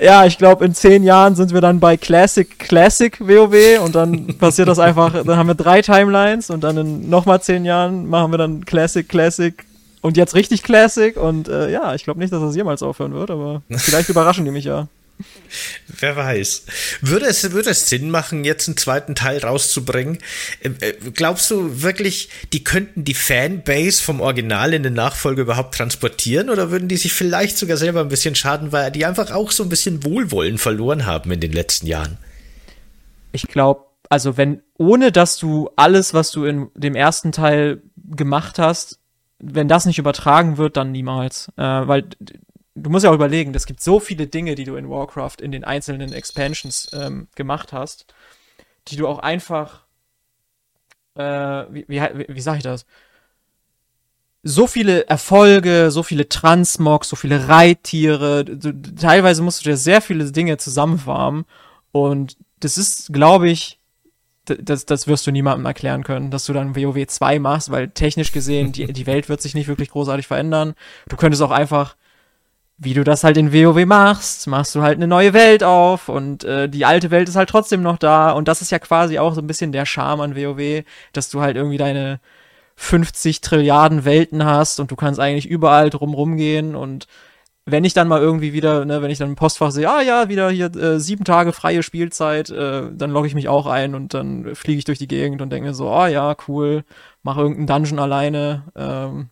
ja, 0.00 0.24
ich 0.24 0.38
glaube, 0.38 0.64
in 0.64 0.74
zehn 0.74 1.02
Jahren 1.02 1.34
sind 1.36 1.52
wir 1.52 1.60
dann 1.60 1.80
bei 1.80 1.96
Classic, 1.96 2.58
Classic 2.58 3.20
WoW 3.20 3.84
und 3.84 3.94
dann 3.94 4.26
passiert 4.38 4.68
das 4.68 4.78
einfach, 4.78 5.12
dann 5.22 5.36
haben 5.36 5.48
wir 5.48 5.54
drei 5.54 5.82
Timelines 5.82 6.48
und 6.50 6.64
dann 6.64 6.76
in 6.78 7.10
nochmal 7.10 7.42
zehn 7.42 7.64
Jahren 7.64 8.08
machen 8.08 8.32
wir 8.32 8.38
dann 8.38 8.64
Classic, 8.64 9.06
Classic 9.06 9.64
und 10.00 10.16
jetzt 10.16 10.34
richtig 10.34 10.62
Classic 10.62 11.16
und 11.16 11.48
äh, 11.48 11.70
ja, 11.70 11.94
ich 11.94 12.04
glaube 12.04 12.20
nicht, 12.20 12.32
dass 12.32 12.40
das 12.40 12.56
jemals 12.56 12.82
aufhören 12.82 13.12
wird, 13.12 13.30
aber 13.30 13.62
vielleicht 13.70 14.08
überraschen 14.08 14.44
die 14.46 14.50
mich 14.50 14.64
ja. 14.64 14.88
Wer 15.86 16.16
weiß. 16.16 16.64
Würde 17.00 17.26
es, 17.26 17.52
würde 17.52 17.70
es 17.70 17.88
Sinn 17.88 18.10
machen, 18.10 18.44
jetzt 18.44 18.66
einen 18.68 18.76
zweiten 18.76 19.14
Teil 19.14 19.38
rauszubringen? 19.38 20.18
Äh, 20.60 20.70
äh, 20.80 20.94
glaubst 21.14 21.50
du 21.50 21.82
wirklich, 21.82 22.28
die 22.52 22.64
könnten 22.64 23.04
die 23.04 23.14
Fanbase 23.14 24.02
vom 24.02 24.20
Original 24.20 24.74
in 24.74 24.82
den 24.82 24.94
Nachfolger 24.94 25.42
überhaupt 25.42 25.74
transportieren 25.74 26.50
oder 26.50 26.70
würden 26.70 26.88
die 26.88 26.96
sich 26.96 27.12
vielleicht 27.12 27.58
sogar 27.58 27.76
selber 27.76 28.00
ein 28.00 28.08
bisschen 28.08 28.34
schaden, 28.34 28.72
weil 28.72 28.90
die 28.90 29.04
einfach 29.04 29.30
auch 29.30 29.50
so 29.50 29.62
ein 29.62 29.68
bisschen 29.68 30.04
Wohlwollen 30.04 30.58
verloren 30.58 31.06
haben 31.06 31.30
in 31.30 31.40
den 31.40 31.52
letzten 31.52 31.86
Jahren? 31.86 32.18
Ich 33.32 33.46
glaube, 33.46 33.86
also 34.08 34.36
wenn, 34.36 34.62
ohne 34.76 35.12
dass 35.12 35.38
du 35.38 35.70
alles, 35.76 36.14
was 36.14 36.30
du 36.32 36.44
in 36.44 36.68
dem 36.74 36.94
ersten 36.94 37.32
Teil 37.32 37.82
gemacht 37.96 38.58
hast, 38.58 38.98
wenn 39.38 39.68
das 39.68 39.86
nicht 39.86 39.98
übertragen 39.98 40.56
wird, 40.56 40.76
dann 40.76 40.92
niemals. 40.92 41.48
Äh, 41.56 41.62
weil 41.62 42.04
du 42.74 42.90
musst 42.90 43.04
ja 43.04 43.10
auch 43.10 43.14
überlegen, 43.14 43.54
es 43.54 43.66
gibt 43.66 43.82
so 43.82 44.00
viele 44.00 44.26
Dinge, 44.26 44.54
die 44.54 44.64
du 44.64 44.76
in 44.76 44.88
Warcraft 44.88 45.36
in 45.40 45.52
den 45.52 45.64
einzelnen 45.64 46.12
Expansions 46.12 46.88
ähm, 46.92 47.28
gemacht 47.34 47.72
hast, 47.72 48.06
die 48.88 48.96
du 48.96 49.06
auch 49.06 49.18
einfach, 49.18 49.84
äh, 51.14 51.22
wie, 51.22 51.84
wie, 51.88 52.00
wie, 52.00 52.26
wie 52.28 52.40
sag 52.40 52.56
ich 52.56 52.62
das? 52.62 52.86
So 54.44 54.66
viele 54.66 55.06
Erfolge, 55.06 55.90
so 55.92 56.02
viele 56.02 56.28
Transmogs, 56.28 57.08
so 57.08 57.16
viele 57.16 57.48
Reittiere, 57.48 58.44
du, 58.44 58.72
teilweise 58.94 59.42
musst 59.42 59.60
du 59.60 59.70
dir 59.70 59.76
sehr 59.76 60.00
viele 60.00 60.32
Dinge 60.32 60.56
zusammenfarmen 60.56 61.44
und 61.92 62.36
das 62.58 62.78
ist, 62.78 63.12
glaube 63.12 63.50
ich, 63.50 63.78
das, 64.44 64.86
das 64.86 65.06
wirst 65.06 65.26
du 65.26 65.30
niemandem 65.30 65.66
erklären 65.66 66.02
können, 66.02 66.32
dass 66.32 66.46
du 66.46 66.52
dann 66.52 66.74
WoW 66.74 67.06
2 67.06 67.38
machst, 67.38 67.70
weil 67.70 67.90
technisch 67.90 68.32
gesehen 68.32 68.72
die, 68.72 68.92
die 68.92 69.06
Welt 69.06 69.28
wird 69.28 69.40
sich 69.40 69.54
nicht 69.54 69.68
wirklich 69.68 69.90
großartig 69.90 70.26
verändern. 70.26 70.74
Du 71.08 71.16
könntest 71.16 71.42
auch 71.42 71.52
einfach 71.52 71.96
wie 72.84 72.94
du 72.94 73.04
das 73.04 73.22
halt 73.22 73.36
in 73.36 73.52
WoW 73.52 73.86
machst, 73.86 74.48
machst 74.48 74.74
du 74.74 74.82
halt 74.82 74.96
eine 74.96 75.06
neue 75.06 75.32
Welt 75.34 75.62
auf 75.62 76.08
und 76.08 76.42
äh, 76.42 76.68
die 76.68 76.84
alte 76.84 77.12
Welt 77.12 77.28
ist 77.28 77.36
halt 77.36 77.48
trotzdem 77.48 77.80
noch 77.80 77.96
da 77.96 78.32
und 78.32 78.48
das 78.48 78.60
ist 78.60 78.72
ja 78.72 78.80
quasi 78.80 79.18
auch 79.20 79.34
so 79.34 79.40
ein 79.40 79.46
bisschen 79.46 79.70
der 79.70 79.86
Charme 79.86 80.20
an 80.20 80.36
WoW, 80.36 80.82
dass 81.12 81.30
du 81.30 81.40
halt 81.40 81.56
irgendwie 81.56 81.76
deine 81.76 82.18
50 82.76 83.40
Trilliarden 83.40 84.04
Welten 84.04 84.44
hast 84.44 84.80
und 84.80 84.90
du 84.90 84.96
kannst 84.96 85.20
eigentlich 85.20 85.48
überall 85.48 85.90
drum 85.90 86.12
rumgehen 86.14 86.74
und 86.74 87.06
wenn 87.64 87.84
ich 87.84 87.94
dann 87.94 88.08
mal 88.08 88.20
irgendwie 88.20 88.52
wieder, 88.52 88.84
ne, 88.84 89.00
wenn 89.02 89.10
ich 89.12 89.18
dann 89.18 89.28
im 89.28 89.36
Postfach 89.36 89.70
sehe, 89.70 89.88
ah 89.88 90.02
ja, 90.02 90.28
wieder 90.28 90.50
hier 90.50 90.74
äh, 90.74 90.98
sieben 90.98 91.24
Tage 91.24 91.52
freie 91.52 91.84
Spielzeit, 91.84 92.50
äh, 92.50 92.90
dann 92.92 93.12
logge 93.12 93.28
ich 93.28 93.36
mich 93.36 93.48
auch 93.48 93.66
ein 93.66 93.94
und 93.94 94.14
dann 94.14 94.56
fliege 94.56 94.78
ich 94.78 94.84
durch 94.84 94.98
die 94.98 95.06
Gegend 95.06 95.40
und 95.40 95.50
denke 95.50 95.72
so, 95.72 95.88
ah 95.88 96.08
ja, 96.08 96.34
cool, 96.48 96.84
mach 97.22 97.36
irgendeinen 97.38 97.68
Dungeon 97.68 98.00
alleine, 98.00 98.64
ähm, 98.74 99.28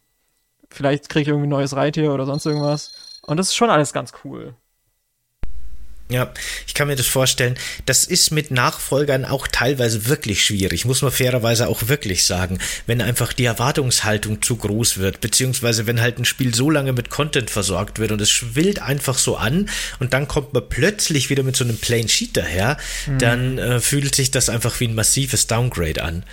vielleicht 0.71 1.09
kriege 1.09 1.23
ich 1.23 1.29
irgendwie 1.29 1.49
ein 1.49 1.51
neues 1.51 1.75
Reittier 1.75 2.13
oder 2.15 2.27
sonst 2.27 2.47
irgendwas. 2.47 3.00
Und 3.23 3.37
das 3.37 3.49
ist 3.49 3.55
schon 3.57 3.71
alles 3.71 3.93
ganz 3.93 4.13
cool. 4.25 4.55
Ja, 6.11 6.33
ich 6.67 6.75
kann 6.75 6.89
mir 6.89 6.97
das 6.97 7.07
vorstellen. 7.07 7.55
Das 7.87 8.05
ist 8.05 8.33
mit 8.33 8.51
Nachfolgern 8.51 9.25
auch 9.25 9.47
teilweise 9.47 10.09
wirklich 10.09 10.45
schwierig, 10.45 10.85
muss 10.85 11.03
man 11.03 11.13
fairerweise 11.13 11.69
auch 11.69 11.87
wirklich 11.87 12.27
sagen, 12.27 12.59
wenn 12.87 13.01
einfach 13.01 13.33
die 13.33 13.45
Erwartungshaltung 13.45 14.43
zu 14.43 14.57
groß 14.57 14.99
wird, 14.99 15.21
beziehungsweise 15.21 15.87
wenn 15.87 16.01
halt 16.01 16.19
ein 16.19 16.25
Spiel 16.25 16.53
so 16.53 16.69
lange 16.69 16.93
mit 16.93 17.11
Content 17.11 17.49
versorgt 17.49 18.01
wird 18.01 18.11
und 18.11 18.21
es 18.21 18.29
schwillt 18.29 18.83
einfach 18.83 19.19
so 19.19 19.37
an 19.37 19.71
und 20.01 20.13
dann 20.13 20.27
kommt 20.27 20.53
man 20.53 20.69
plötzlich 20.69 21.31
wieder 21.31 21.45
mit 21.45 21.55
so 21.55 21.63
einem 21.63 21.79
Plain 21.79 22.09
Sheet 22.09 22.37
daher, 22.37 22.77
mhm. 23.07 23.19
dann 23.19 23.59
äh, 23.59 23.79
fühlt 23.79 24.17
sich 24.17 24.33
das 24.33 24.49
einfach 24.49 24.81
wie 24.81 24.89
ein 24.89 24.97
massives 24.97 25.47
Downgrade 25.47 26.03
an. 26.03 26.25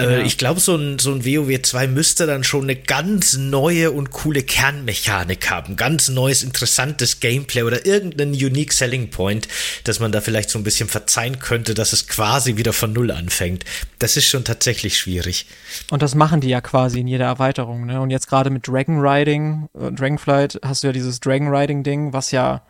Äh, 0.00 0.04
ja. 0.04 0.18
Ich 0.24 0.38
glaube, 0.38 0.58
so 0.58 0.74
ein, 0.74 0.98
so 0.98 1.12
ein 1.12 1.24
WoW 1.24 1.62
2 1.62 1.86
müsste 1.86 2.26
dann 2.26 2.42
schon 2.42 2.64
eine 2.64 2.74
ganz 2.74 3.36
neue 3.36 3.92
und 3.92 4.10
coole 4.10 4.42
Kernmechanik 4.42 5.48
haben, 5.50 5.76
ganz 5.76 6.08
neues, 6.08 6.42
interessantes 6.42 7.20
Gameplay 7.20 7.62
oder 7.62 7.86
irgendeinen 7.86 8.32
unique 8.32 8.72
Selling 8.72 9.10
Point 9.10 9.19
Point, 9.20 9.48
dass 9.84 10.00
man 10.00 10.12
da 10.12 10.22
vielleicht 10.22 10.48
so 10.48 10.58
ein 10.58 10.64
bisschen 10.64 10.88
verzeihen 10.88 11.40
könnte, 11.40 11.74
dass 11.74 11.92
es 11.92 12.08
quasi 12.08 12.56
wieder 12.56 12.72
von 12.72 12.94
Null 12.94 13.10
anfängt. 13.10 13.66
Das 13.98 14.16
ist 14.16 14.24
schon 14.24 14.44
tatsächlich 14.44 14.96
schwierig. 14.96 15.44
Und 15.90 16.00
das 16.00 16.14
machen 16.14 16.40
die 16.40 16.48
ja 16.48 16.62
quasi 16.62 17.00
in 17.00 17.06
jeder 17.06 17.26
Erweiterung. 17.26 17.84
Ne? 17.84 18.00
Und 18.00 18.08
jetzt 18.08 18.28
gerade 18.28 18.48
mit 18.48 18.66
Dragon 18.66 18.98
Riding, 18.98 19.68
äh, 19.78 19.92
Dragonflight, 19.92 20.58
hast 20.64 20.82
du 20.82 20.86
ja 20.86 20.94
dieses 20.94 21.20
Dragon 21.20 21.54
Riding 21.54 21.82
Ding, 21.82 22.14
was 22.14 22.30
ja 22.30 22.62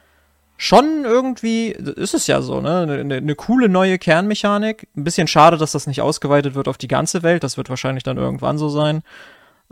schon 0.56 1.04
irgendwie, 1.04 1.68
ist 1.68 2.14
es 2.14 2.26
ja 2.26 2.42
so, 2.42 2.60
ne? 2.60 2.80
Eine, 2.80 3.14
eine 3.18 3.34
coole 3.36 3.68
neue 3.68 3.96
Kernmechanik. 3.98 4.88
Ein 4.96 5.04
bisschen 5.04 5.28
schade, 5.28 5.56
dass 5.56 5.70
das 5.70 5.86
nicht 5.86 6.02
ausgeweitet 6.02 6.56
wird 6.56 6.66
auf 6.66 6.78
die 6.78 6.88
ganze 6.88 7.22
Welt. 7.22 7.44
Das 7.44 7.58
wird 7.58 7.70
wahrscheinlich 7.70 8.02
dann 8.02 8.18
irgendwann 8.18 8.58
so 8.58 8.68
sein. 8.68 9.02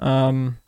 Ähm, 0.01 0.59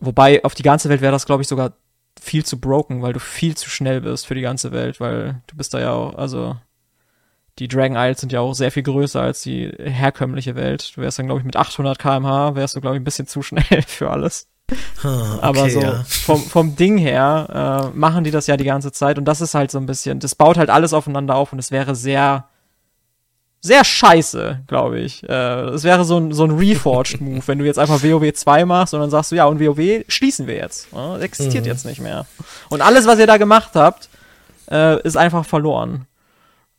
wobei 0.00 0.42
auf 0.44 0.56
die 0.56 0.64
ganze 0.64 0.88
Welt 0.88 1.02
wäre 1.02 1.12
das, 1.12 1.24
glaube 1.24 1.42
ich, 1.42 1.48
sogar 1.48 1.72
viel 2.20 2.44
zu 2.44 2.60
broken, 2.60 3.02
weil 3.02 3.12
du 3.12 3.20
viel 3.20 3.56
zu 3.56 3.68
schnell 3.68 4.00
bist 4.00 4.26
für 4.26 4.34
die 4.34 4.40
ganze 4.40 4.72
Welt, 4.72 5.00
weil 5.00 5.42
du 5.46 5.56
bist 5.56 5.74
da 5.74 5.80
ja 5.80 5.92
auch, 5.92 6.14
also 6.14 6.56
die 7.58 7.68
Dragon 7.68 7.96
Isles 7.96 8.20
sind 8.20 8.32
ja 8.32 8.40
auch 8.40 8.54
sehr 8.54 8.70
viel 8.70 8.82
größer 8.82 9.20
als 9.20 9.42
die 9.42 9.70
herkömmliche 9.78 10.54
Welt. 10.54 10.96
Du 10.96 11.02
wärst 11.02 11.18
dann, 11.18 11.26
glaube 11.26 11.40
ich, 11.40 11.44
mit 11.44 11.56
800 11.56 11.98
kmh, 11.98 12.54
wärst 12.54 12.76
du, 12.76 12.80
glaube 12.80 12.96
ich, 12.96 13.00
ein 13.00 13.04
bisschen 13.04 13.26
zu 13.26 13.42
schnell 13.42 13.82
für 13.86 14.10
alles. 14.10 14.48
okay, 14.70 15.38
Aber 15.42 15.68
so 15.68 15.80
ja. 15.80 16.04
vom, 16.04 16.40
vom 16.40 16.76
Ding 16.76 16.96
her 16.96 17.90
äh, 17.92 17.96
machen 17.96 18.24
die 18.24 18.30
das 18.30 18.46
ja 18.46 18.56
die 18.56 18.64
ganze 18.64 18.92
Zeit 18.92 19.18
und 19.18 19.26
das 19.26 19.40
ist 19.40 19.54
halt 19.54 19.70
so 19.70 19.78
ein 19.78 19.86
bisschen, 19.86 20.18
das 20.18 20.34
baut 20.34 20.56
halt 20.56 20.70
alles 20.70 20.94
aufeinander 20.94 21.34
auf 21.34 21.52
und 21.52 21.58
es 21.58 21.70
wäre 21.70 21.94
sehr 21.94 22.48
sehr 23.62 23.84
scheiße, 23.84 24.64
glaube 24.66 24.98
ich. 24.98 25.22
Äh, 25.28 25.70
es 25.70 25.84
wäre 25.84 26.04
so 26.04 26.18
ein, 26.18 26.32
so 26.32 26.44
ein 26.44 26.50
Reforged-Move, 26.50 27.42
wenn 27.46 27.58
du 27.58 27.64
jetzt 27.64 27.78
einfach 27.78 28.02
WoW 28.02 28.32
2 28.32 28.64
machst 28.64 28.92
und 28.92 29.00
dann 29.00 29.10
sagst 29.10 29.30
du, 29.30 29.36
ja, 29.36 29.46
und 29.46 29.60
WoW 29.60 30.04
schließen 30.08 30.48
wir 30.48 30.56
jetzt. 30.56 30.88
Ja, 30.92 31.16
existiert 31.18 31.64
mhm. 31.64 31.70
jetzt 31.70 31.86
nicht 31.86 32.00
mehr. 32.00 32.26
Und 32.68 32.82
alles, 32.82 33.06
was 33.06 33.20
ihr 33.20 33.26
da 33.28 33.36
gemacht 33.36 33.70
habt, 33.74 34.08
äh, 34.70 35.00
ist 35.02 35.16
einfach 35.16 35.46
verloren. 35.46 36.06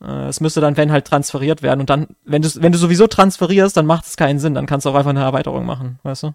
Äh, 0.03 0.27
es 0.27 0.41
müsste 0.41 0.59
dann, 0.59 0.75
wenn 0.75 0.91
halt 0.91 1.05
transferiert 1.05 1.61
werden. 1.61 1.79
Und 1.79 1.89
dann, 1.89 2.07
wenn 2.25 2.41
du, 2.41 2.49
wenn 2.55 2.73
du 2.73 2.77
sowieso 2.77 3.07
transferierst, 3.07 3.77
dann 3.77 3.85
macht 3.85 4.05
es 4.05 4.17
keinen 4.17 4.39
Sinn. 4.39 4.53
Dann 4.53 4.65
kannst 4.65 4.85
du 4.85 4.89
auch 4.89 4.95
einfach 4.95 5.11
eine 5.11 5.23
Erweiterung 5.23 5.65
machen, 5.65 5.99
weißt 6.03 6.23
du? 6.23 6.33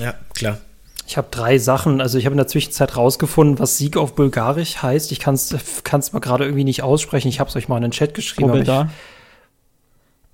Ja, 0.00 0.14
klar. 0.34 0.58
Ich 1.06 1.18
habe 1.18 1.28
drei 1.30 1.58
Sachen. 1.58 2.00
Also 2.00 2.16
ich 2.16 2.24
habe 2.24 2.34
in 2.34 2.38
der 2.38 2.48
Zwischenzeit 2.48 2.96
rausgefunden, 2.96 3.58
was 3.58 3.76
Sieg 3.76 3.98
auf 3.98 4.14
Bulgarisch 4.14 4.82
heißt. 4.82 5.12
Ich 5.12 5.20
kann 5.20 5.34
es 5.34 6.12
mal 6.12 6.20
gerade 6.20 6.44
irgendwie 6.44 6.64
nicht 6.64 6.82
aussprechen. 6.82 7.28
Ich 7.28 7.40
habe 7.40 7.50
es 7.50 7.56
euch 7.56 7.68
mal 7.68 7.76
in 7.76 7.82
den 7.82 7.90
Chat 7.90 8.14
geschrieben. 8.14 8.50
Pobeda. 8.50 8.88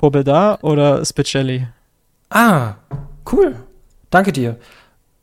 Pobeda 0.05 0.59
oder 0.61 1.03
Spicelli? 1.03 1.67
Ah, 2.29 2.75
cool. 3.33 3.57
Danke 4.11 4.33
dir. 4.33 4.59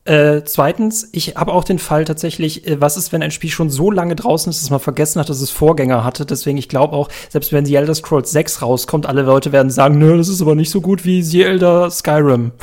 Äh, 0.06 0.42
zweitens, 0.44 1.08
ich 1.12 1.36
habe 1.36 1.54
auch 1.54 1.64
den 1.64 1.78
Fall 1.78 2.04
tatsächlich, 2.04 2.66
äh, 2.68 2.82
was 2.82 2.98
ist, 2.98 3.12
wenn 3.12 3.22
ein 3.22 3.30
Spiel 3.30 3.52
schon 3.52 3.70
so 3.70 3.92
lange 3.92 4.16
draußen 4.16 4.50
ist, 4.50 4.64
dass 4.64 4.72
man 4.72 4.80
vergessen 4.80 5.20
hat, 5.20 5.30
dass 5.30 5.40
es 5.40 5.52
Vorgänger 5.52 6.04
hatte. 6.04 6.26
Deswegen, 6.26 6.58
ich 6.58 6.68
glaube 6.68 6.96
auch, 6.96 7.10
selbst 7.30 7.54
wenn 7.54 7.64
The 7.64 7.76
Elder 7.76 7.94
Scrolls 7.94 8.32
6 8.32 8.64
rauskommt, 8.64 9.06
alle 9.06 9.22
Leute 9.22 9.52
werden 9.52 9.70
sagen, 9.70 10.00
nö, 10.00 10.18
das 10.18 10.30
ist 10.30 10.42
aber 10.42 10.56
nicht 10.56 10.72
so 10.72 10.82
gut 10.82 11.06
wie 11.06 11.22
The 11.22 11.44
Elder 11.44 11.92
Skyrim. 11.92 12.54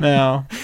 ja. 0.00 0.46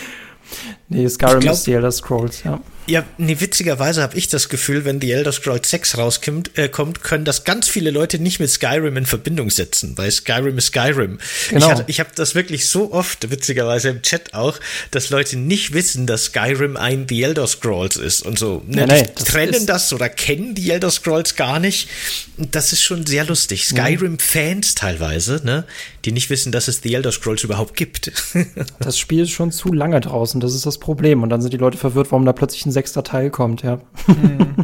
Nee, 0.88 1.08
Skyrim 1.08 1.40
glaub, 1.40 1.54
ist 1.54 1.64
The 1.64 1.72
Elder 1.72 1.90
Scrolls, 1.90 2.44
ja. 2.44 2.60
Ja, 2.87 3.05
nee, 3.16 3.37
witzigerweise 3.39 4.03
habe 4.03 4.16
ich 4.18 4.28
das 4.28 4.49
Gefühl, 4.49 4.85
wenn 4.85 4.99
die 4.99 5.12
Elder 5.12 5.30
Scrolls 5.30 5.70
6 5.70 5.99
rauskommt, 5.99 6.59
äh, 6.59 6.68
kommt, 6.68 7.03
können 7.05 7.24
das 7.24 7.45
ganz 7.45 7.68
viele 7.68 7.93
Leute 7.93 8.18
nicht 8.18 8.41
mit 8.41 8.51
Skyrim 8.51 8.97
in 8.97 9.07
Verbindung 9.07 9.51
setzen, 9.51 9.97
weil 9.97 10.11
Skyrim 10.11 10.59
ist 10.59 10.66
Skyrim. 10.66 11.18
Genau. 11.51 11.72
Ich, 11.72 11.85
ich 11.87 12.01
habe 12.01 12.11
das 12.14 12.35
wirklich 12.35 12.66
so 12.66 12.93
oft, 12.93 13.30
witzigerweise 13.30 13.91
im 13.91 14.03
Chat 14.03 14.35
auch, 14.35 14.59
dass 14.91 15.11
Leute 15.11 15.37
nicht 15.37 15.74
wissen, 15.74 16.07
dass 16.09 16.24
Skyrim 16.24 16.76
ein 16.76 17.07
The 17.09 17.22
Elder 17.22 17.47
Scrolls 17.47 17.97
ist 17.97 18.22
und 18.22 18.39
so. 18.39 18.62
Ne, 18.66 18.87
nee, 18.87 19.03
nee, 19.03 19.09
das 19.14 19.24
trennen 19.24 19.66
das 19.66 19.93
oder 19.93 20.09
kennen 20.09 20.57
die 20.57 20.70
Elder 20.70 20.91
Scrolls 20.91 21.37
gar 21.37 21.61
nicht. 21.61 21.89
Das 22.37 22.72
ist 22.72 22.83
schon 22.83 23.07
sehr 23.07 23.24
lustig. 23.24 23.70
Mhm. 23.70 23.76
Skyrim-Fans 23.76 24.74
teilweise, 24.74 25.41
ne, 25.45 25.64
die 26.05 26.11
nicht 26.11 26.30
wissen, 26.30 26.51
dass 26.51 26.66
es 26.66 26.80
The 26.83 26.95
Elder 26.95 27.12
Scrolls 27.12 27.45
überhaupt 27.45 27.76
gibt. 27.76 28.11
das 28.80 28.99
Spiel 28.99 29.22
ist 29.22 29.30
schon 29.30 29.53
zu 29.53 29.72
lange 29.72 30.01
draußen, 30.01 30.41
das 30.41 30.55
ist 30.55 30.66
das 30.66 30.78
Problem. 30.78 31.22
Und 31.22 31.30
dann 31.30 31.41
sind 31.41 31.53
die 31.53 31.59
Leute 31.59 31.78
verwirrt, 31.78 32.11
warum 32.11 32.24
da 32.24 32.33
plötzlich 32.33 32.66
ein 32.66 32.71
ein 32.72 32.74
sechster 32.74 33.04
Teil 33.04 33.30
kommt, 33.30 33.62
ja. 33.62 33.78
Mhm. 34.06 34.56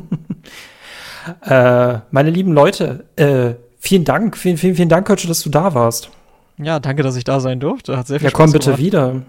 äh, 1.43 2.01
meine 2.11 2.31
lieben 2.31 2.53
Leute, 2.53 3.05
äh, 3.17 3.55
vielen 3.79 4.05
Dank, 4.05 4.37
vielen, 4.37 4.57
vielen, 4.57 4.75
vielen 4.75 4.89
Dank, 4.89 5.07
Kötsche, 5.07 5.29
dass 5.29 5.43
du 5.43 5.51
da 5.51 5.75
warst. 5.75 6.11
Ja, 6.57 6.81
danke, 6.81 7.03
dass 7.03 7.17
ich 7.17 7.25
da 7.25 7.41
sein 7.41 7.61
durfte. 7.61 7.97
Hat 7.97 8.07
sehr 8.07 8.19
viel 8.19 8.27
ja, 8.27 8.31
Spaß 8.31 8.39
komm 8.39 8.53
bitte 8.53 8.65
gemacht. 8.67 8.83
wieder. 8.83 9.23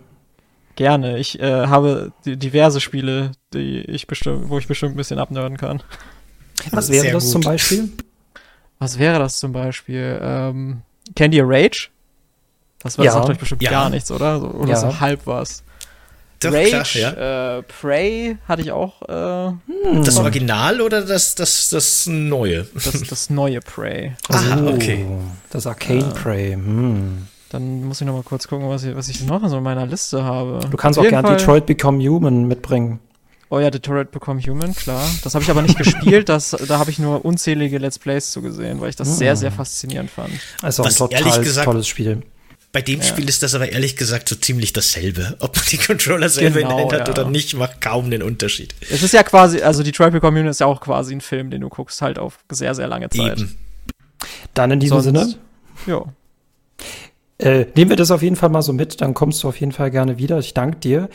Gerne. 0.76 1.20
Ich 1.20 1.40
äh, 1.40 1.68
habe 1.68 2.12
diverse 2.26 2.80
Spiele, 2.80 3.34
die 3.54 3.82
ich 3.82 4.08
bestimmt, 4.08 4.50
wo 4.50 4.58
ich 4.58 4.68
bestimmt 4.68 4.94
ein 4.94 4.98
bisschen 4.98 5.20
abnörden 5.20 5.58
kann. 5.58 5.84
Was 6.72 6.90
wäre 6.90 7.12
das 7.12 7.30
zum 7.30 7.42
Beispiel? 7.42 7.90
Was 8.80 8.98
wäre 8.98 9.20
das 9.20 9.40
zum 9.40 9.52
Beispiel? 9.52 10.20
Ähm, 10.22 10.82
ihr 11.20 11.44
Rage? 11.46 11.90
Das, 12.82 12.98
war, 12.98 13.06
ja. 13.06 13.12
sagt 13.12 13.30
euch 13.30 13.38
bestimmt 13.38 13.62
ja. 13.62 13.72
gar 13.72 13.90
nichts, 13.90 14.10
oder? 14.10 14.40
So, 14.40 14.48
oder 14.48 14.70
ja. 14.70 14.76
so 14.78 15.00
halb 15.00 15.28
was. 15.28 15.64
Doch, 16.42 16.54
Rage, 16.54 16.70
klar, 16.70 17.18
ja. 17.18 17.58
äh, 17.58 17.64
Prey 17.64 18.38
hatte 18.48 18.62
ich 18.62 18.72
auch. 18.72 19.02
Äh, 19.02 19.48
hm. 19.92 20.04
Das 20.06 20.18
Original 20.18 20.80
oder 20.80 21.02
das, 21.02 21.36
das, 21.36 21.70
das 21.70 22.08
Neue? 22.08 22.66
Das, 22.74 23.02
das 23.02 23.30
neue 23.30 23.60
Prey. 23.60 24.14
Ah, 24.30 24.58
okay. 24.68 25.06
Das 25.50 25.68
Arcane 25.68 26.00
äh, 26.00 26.14
Prey. 26.14 26.54
Hm. 26.54 27.28
Dann 27.50 27.84
muss 27.84 28.00
ich 28.00 28.08
noch 28.08 28.14
mal 28.14 28.24
kurz 28.24 28.48
gucken, 28.48 28.70
was 28.70 28.84
ich, 28.84 28.96
was 28.96 29.10
ich 29.10 29.24
noch 29.24 29.48
so 29.50 29.58
in 29.58 29.64
meiner 29.64 29.86
Liste 29.86 30.24
habe. 30.24 30.60
Du 30.70 30.78
kannst 30.78 31.00
Auf 31.00 31.06
auch 31.06 31.10
gerne 31.10 31.30
Detroit 31.30 31.66
Become 31.66 32.08
Human 32.08 32.48
mitbringen. 32.48 33.00
Oh 33.50 33.60
ja, 33.60 33.72
Detroit 33.72 34.12
Become 34.12 34.40
Human, 34.42 34.76
klar. 34.76 35.04
Das 35.24 35.34
habe 35.34 35.44
ich 35.44 35.50
aber 35.50 35.64
nicht 35.64 35.78
gespielt. 35.78 36.30
Das, 36.30 36.52
da 36.52 36.78
habe 36.78 36.92
ich 36.92 37.00
nur 37.00 37.26
unzählige 37.26 37.80
Let's 37.80 37.98
Plays 37.98 38.32
zu 38.32 38.44
gesehen, 38.44 38.80
weil 38.80 38.90
ich 38.90 38.96
das 38.96 39.10
hm. 39.10 39.16
sehr, 39.16 39.36
sehr 39.36 39.52
faszinierend 39.52 40.12
fand. 40.12 40.30
Also 40.62 40.84
ein 40.84 40.94
total 40.94 41.44
gesagt, 41.44 41.66
tolles 41.66 41.88
Spiel. 41.88 42.22
Bei 42.72 42.82
dem 42.82 43.00
ja. 43.00 43.06
Spiel 43.06 43.28
ist 43.28 43.42
das 43.42 43.56
aber 43.56 43.72
ehrlich 43.72 43.96
gesagt 43.96 44.30
so 44.30 44.36
ziemlich 44.36 44.74
dasselbe. 44.74 45.36
Ob 45.40 45.56
man 45.56 45.66
die 45.72 45.78
Controller 45.78 46.30
selber 46.30 46.60
genau, 46.60 46.72
in 46.72 46.76
der 46.76 46.84
Hand 46.84 46.94
hat 46.94 47.08
ja. 47.08 47.24
oder 47.24 47.30
nicht, 47.32 47.56
macht 47.56 47.82
kaum 47.82 48.12
den 48.12 48.22
Unterschied. 48.22 48.76
Es 48.90 49.02
ist 49.02 49.14
ja 49.14 49.24
quasi, 49.24 49.62
also 49.62 49.82
Detroit 49.82 50.14
Become 50.14 50.38
Human 50.40 50.52
ist 50.52 50.60
ja 50.60 50.68
auch 50.68 50.80
quasi 50.80 51.16
ein 51.16 51.22
Film, 51.22 51.50
den 51.50 51.62
du 51.62 51.70
guckst, 51.70 52.02
halt 52.02 52.20
auf 52.20 52.40
sehr, 52.52 52.76
sehr 52.76 52.88
lange 52.88 53.10
Zeit. 53.10 53.40
Eben. 53.40 53.58
Dann 54.54 54.72
in 54.72 54.80
diesem 54.80 55.02
Sonst, 55.02 55.20
Sinne. 55.20 55.36
Ja. 55.88 56.06
Äh, 57.42 57.68
nehmen 57.76 57.90
wir 57.90 57.96
das 57.96 58.12
auf 58.12 58.22
jeden 58.22 58.36
Fall 58.36 58.50
mal 58.50 58.62
so 58.62 58.74
mit, 58.74 59.00
dann 59.00 59.14
kommst 59.14 59.44
du 59.44 59.48
auf 59.48 59.60
jeden 59.62 59.72
Fall 59.72 59.92
gerne 59.92 60.18
wieder. 60.18 60.40
Ich 60.40 60.54
danke 60.54 60.80
dir. 60.80 61.10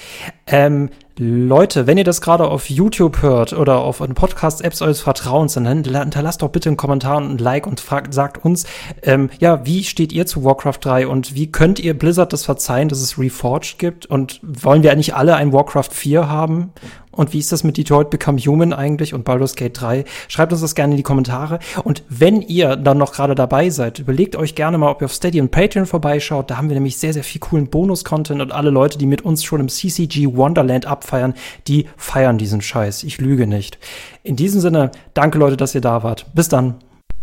Ähm, 0.46 0.88
Leute, 1.18 1.86
wenn 1.86 1.96
ihr 1.96 2.04
das 2.04 2.22
gerade 2.22 2.48
auf 2.48 2.70
YouTube 2.70 3.22
hört 3.22 3.52
oder 3.52 3.78
auf 3.78 3.98
Podcast-Apps 3.98 4.82
eures 4.82 5.00
Vertrauens, 5.00 5.52
dann 5.52 5.66
hinterlasst 5.66 6.42
doch 6.42 6.48
bitte 6.48 6.70
einen 6.70 6.76
Kommentar 6.78 7.18
und 7.18 7.30
ein 7.30 7.38
Like 7.38 7.66
und 7.66 7.78
fragt, 7.78 8.14
sagt 8.14 8.44
uns, 8.44 8.64
ähm, 9.02 9.30
ja, 9.38 9.64
wie 9.66 9.84
steht 9.84 10.12
ihr 10.12 10.26
zu 10.26 10.42
Warcraft 10.44 10.78
3 10.80 11.06
und 11.06 11.34
wie 11.34 11.52
könnt 11.52 11.78
ihr 11.78 11.96
Blizzard 11.96 12.32
das 12.32 12.44
verzeihen, 12.44 12.88
dass 12.88 13.00
es 13.00 13.18
Reforged 13.18 13.78
gibt 13.78 14.06
und 14.06 14.40
wollen 14.42 14.82
wir 14.82 14.90
eigentlich 14.90 15.14
alle 15.14 15.36
ein 15.36 15.52
Warcraft 15.52 15.90
4 15.92 16.28
haben? 16.28 16.72
Und 17.14 17.32
wie 17.32 17.38
ist 17.38 17.52
das 17.52 17.62
mit 17.62 17.76
Detroit 17.76 18.10
Become 18.10 18.38
Human 18.40 18.72
eigentlich 18.72 19.14
und 19.14 19.24
Baldur's 19.24 19.54
Gate 19.54 19.80
3? 19.80 20.04
Schreibt 20.26 20.52
uns 20.52 20.62
das 20.62 20.74
gerne 20.74 20.94
in 20.94 20.96
die 20.96 21.02
Kommentare. 21.04 21.60
Und 21.84 22.02
wenn 22.08 22.42
ihr 22.42 22.76
dann 22.76 22.98
noch 22.98 23.12
gerade 23.12 23.34
dabei 23.34 23.70
seid, 23.70 24.00
überlegt 24.00 24.34
euch 24.34 24.54
gerne 24.54 24.78
mal, 24.78 24.90
ob 24.90 25.00
ihr 25.00 25.06
auf 25.06 25.14
Steady 25.14 25.40
und 25.40 25.50
Patreon 25.50 25.86
vorbeischaut. 25.86 26.50
Da 26.50 26.56
haben 26.56 26.68
wir 26.68 26.74
nämlich 26.74 26.98
sehr, 26.98 27.12
sehr 27.12 27.24
viel 27.24 27.40
coolen 27.40 27.68
Bonus-Content 27.68 28.42
und 28.42 28.52
alle 28.52 28.70
Leute, 28.70 28.98
die 28.98 29.06
mit 29.06 29.22
uns 29.22 29.44
schon 29.44 29.60
im 29.60 29.68
CCG 29.68 30.34
Wonderland 30.34 30.86
ab 30.86 31.04
abfeiern, 31.04 31.34
die 31.68 31.86
feiern 31.96 32.38
diesen 32.38 32.62
Scheiß. 32.62 33.04
Ich 33.04 33.18
lüge 33.18 33.46
nicht. 33.46 33.78
In 34.22 34.36
diesem 34.36 34.60
Sinne, 34.60 34.90
danke 35.12 35.38
Leute, 35.38 35.56
dass 35.56 35.74
ihr 35.74 35.80
da 35.80 36.02
wart. 36.02 36.26
Bis 36.34 36.48
dann. 36.48 36.76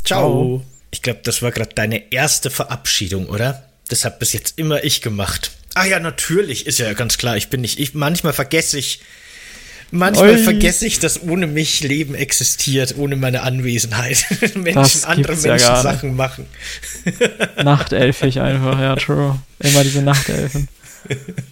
Ciao. 0.03 0.29
Ciao. 0.29 0.61
Ich 0.91 1.01
glaube, 1.01 1.21
das 1.23 1.41
war 1.41 1.51
gerade 1.51 1.73
deine 1.73 2.11
erste 2.11 2.49
Verabschiedung, 2.49 3.27
oder? 3.27 3.63
Das 3.87 4.05
hat 4.05 4.19
bis 4.19 4.33
jetzt 4.33 4.57
immer 4.59 4.83
ich 4.83 5.01
gemacht. 5.01 5.51
Ah 5.73 5.85
ja, 5.85 5.99
natürlich, 5.99 6.67
ist 6.67 6.79
ja 6.79 6.91
ganz 6.93 7.17
klar. 7.17 7.37
Ich 7.37 7.49
bin 7.49 7.61
nicht, 7.61 7.79
ich, 7.79 7.93
manchmal 7.93 8.33
vergesse 8.33 8.77
ich, 8.77 9.01
manchmal 9.91 10.31
Oi. 10.31 10.37
vergesse 10.37 10.87
ich, 10.87 10.99
dass 10.99 11.21
ohne 11.21 11.47
mich 11.47 11.81
Leben 11.81 12.15
existiert, 12.15 12.97
ohne 12.97 13.15
meine 13.15 13.43
Anwesenheit. 13.43 14.25
Menschen, 14.55 15.03
andere 15.05 15.33
Menschen 15.33 15.59
ja 15.59 15.81
Sachen 15.81 16.15
machen. 16.15 16.45
Nachtelfig 17.63 18.39
einfach, 18.39 18.79
ja, 18.79 18.95
true. 18.95 19.39
Immer 19.59 19.83
diese 19.83 20.01
Nachtelfen. 20.01 20.67